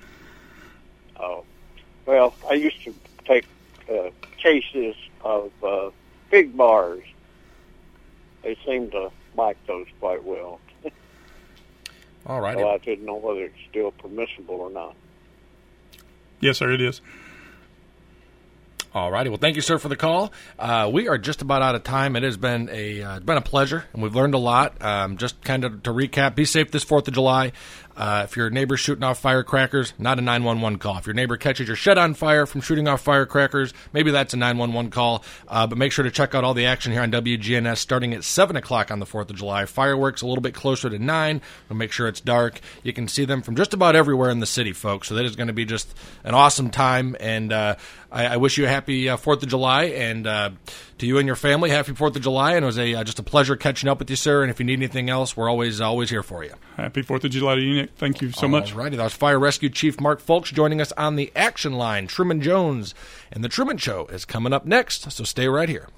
Oh. 1.21 1.45
Well, 2.09 2.33
I 2.49 2.55
used 2.55 2.83
to 2.85 2.95
take 3.27 3.45
uh, 3.87 4.09
cases 4.39 4.97
of 5.21 5.53
uh, 5.63 5.91
pig 6.31 6.57
bars. 6.57 7.05
They 8.43 8.57
seem 8.65 8.91
to 8.93 9.11
like 9.37 9.59
those 9.67 9.87
quite 10.01 10.25
well. 10.25 10.59
All 12.27 12.41
right. 12.41 12.57
So 12.57 12.67
I 12.67 12.79
didn't 12.79 13.05
know 13.05 13.17
whether 13.17 13.45
it's 13.45 13.59
still 13.69 13.91
permissible 13.91 14.55
or 14.55 14.71
not. 14.71 14.97
Yes, 16.41 16.57
sir, 16.57 16.73
it 16.73 16.81
is. 16.81 17.03
All 18.95 19.13
righty. 19.13 19.29
Well, 19.29 19.39
thank 19.39 19.57
you, 19.57 19.63
sir, 19.63 19.77
for 19.77 19.89
the 19.89 19.97
call. 19.97 20.33
Uh, 20.59 20.89
we 20.91 21.09
are 21.09 21.19
just 21.19 21.43
about 21.43 21.61
out 21.61 21.75
of 21.75 21.85
time. 21.85 22.17
It 22.17 22.23
has 22.23 22.39
been 22.39 22.71
a 22.73 23.03
uh, 23.03 23.21
been 23.21 23.37
a 23.37 23.43
pleasure, 23.43 23.85
and 23.93 24.03
we've 24.03 24.15
learned 24.15 24.33
a 24.33 24.39
lot. 24.39 24.83
Um, 24.83 25.19
just 25.19 25.43
kind 25.45 25.65
of 25.65 25.83
to 25.83 25.91
recap: 25.91 26.35
be 26.35 26.47
safe 26.47 26.71
this 26.71 26.85
Fourth 26.85 27.07
of 27.07 27.13
July. 27.13 27.53
Uh, 27.99 28.23
if 28.23 28.37
your 28.37 28.49
neighbor's 28.49 28.79
shooting 28.79 29.03
off 29.03 29.19
firecrackers, 29.19 29.93
not 29.99 30.21
a 30.21 30.23
911 30.23 30.79
call. 30.79 30.99
If 30.99 31.07
your 31.07 31.15
neighbor 31.15 31.37
catches 31.37 31.67
your 31.67 31.77
shed 31.77 31.99
on 31.99 32.15
fire 32.15 32.47
from 32.47 32.61
shooting 32.61 32.87
off 32.87 33.01
firecrackers, 33.01 33.75
maybe 33.93 34.13
that's 34.13 34.33
a 34.33 34.37
911 34.37 34.93
call. 34.93 35.25
Uh, 35.49 35.67
but 35.67 35.77
make 35.77 35.91
sure 35.91 36.05
to 36.05 36.11
check 36.13 36.33
out 36.33 36.45
all 36.45 36.55
the 36.55 36.67
action 36.67 36.93
here 36.93 37.03
on 37.03 37.11
WGNS 37.11 37.79
starting 37.79 38.15
at 38.15 38.23
7 38.23 38.55
o'clock 38.55 38.93
on 38.93 39.01
the 39.01 39.05
4th 39.05 39.31
of 39.31 39.37
July. 39.37 39.65
Fireworks 39.65 40.23
a 40.23 40.29
little 40.29 40.43
bit 40.43 40.55
closer 40.55 40.89
to 40.89 40.97
9. 40.97 41.43
We'll 41.69 41.77
make 41.77 41.91
sure 41.91 42.07
it's 42.07 42.21
dark. 42.21 42.61
You 42.85 42.93
can 42.93 43.09
see 43.09 43.25
them 43.25 43.43
from 43.43 43.57
just 43.57 43.75
about 43.75 43.97
everywhere 43.97 44.31
in 44.31 44.39
the 44.39 44.47
city, 44.47 44.73
folks. 44.73 45.09
So 45.09 45.17
that 45.17 45.25
is 45.25 45.35
going 45.35 45.49
to 45.49 45.53
be 45.53 45.65
just 45.65 45.93
an 46.23 46.35
awesome 46.35 46.71
time. 46.71 47.17
And 47.19 47.53
uh, 47.53 47.75
I, 48.13 48.27
I, 48.27 48.37
wish 48.37 48.59
you 48.59 48.65
a 48.65 48.69
happy 48.69 49.07
4th 49.07 49.43
of 49.43 49.49
July. 49.49 49.85
And 49.87 50.25
uh, 50.25 50.51
to 50.99 51.07
you 51.07 51.19
and 51.19 51.27
your 51.27 51.37
family, 51.37 51.71
happy 51.71 51.93
4th 51.93 52.17
of 52.17 52.23
July. 52.23 52.55
And 52.55 52.65
it 52.65 52.67
was 52.67 52.79
a 52.79 52.95
uh, 52.95 53.05
just 53.05 53.19
a 53.19 53.23
pleasure 53.23 53.57
catching 53.57 53.89
up 53.89 53.99
with 53.99 54.11
you, 54.11 54.17
sir. 54.17 54.43
And 54.43 54.51
if 54.51 54.59
you 54.59 54.67
need 54.67 54.79
anything 54.79 55.11
else, 55.11 55.37
we're 55.37 55.49
always 55.49 55.81
always 55.81 56.11
here 56.11 56.23
for 56.23 56.45
you. 56.45 56.55
Happy 56.77 57.03
4th 57.03 57.25
of 57.25 57.31
July 57.31 57.57
to 57.57 57.61
you, 57.61 57.75
Nick. 57.75 57.91
Thank 57.97 58.21
you 58.21 58.31
so 58.33 58.43
All 58.43 58.49
much. 58.49 58.73
Righty, 58.73 58.97
that 58.97 59.05
was 59.05 59.15
Fire 59.15 59.39
Rescue 59.39 59.69
Chief 59.69 60.01
Mark 60.01 60.21
Foulks 60.21 60.53
joining 60.53 60.81
us 60.81 60.93
on 60.93 61.17
the 61.17 61.33
action 61.35 61.75
line. 61.75 62.07
Truman 62.07 62.41
Jones 62.41 62.95
and 63.33 63.43
the 63.43 63.49
Truman 63.49 63.79
Show 63.79 64.07
is 64.07 64.25
coming 64.25 64.53
up 64.53 64.67
next, 64.67 65.11
so 65.11 65.25
stay 65.25 65.49
right 65.49 65.69
here. 65.69 65.89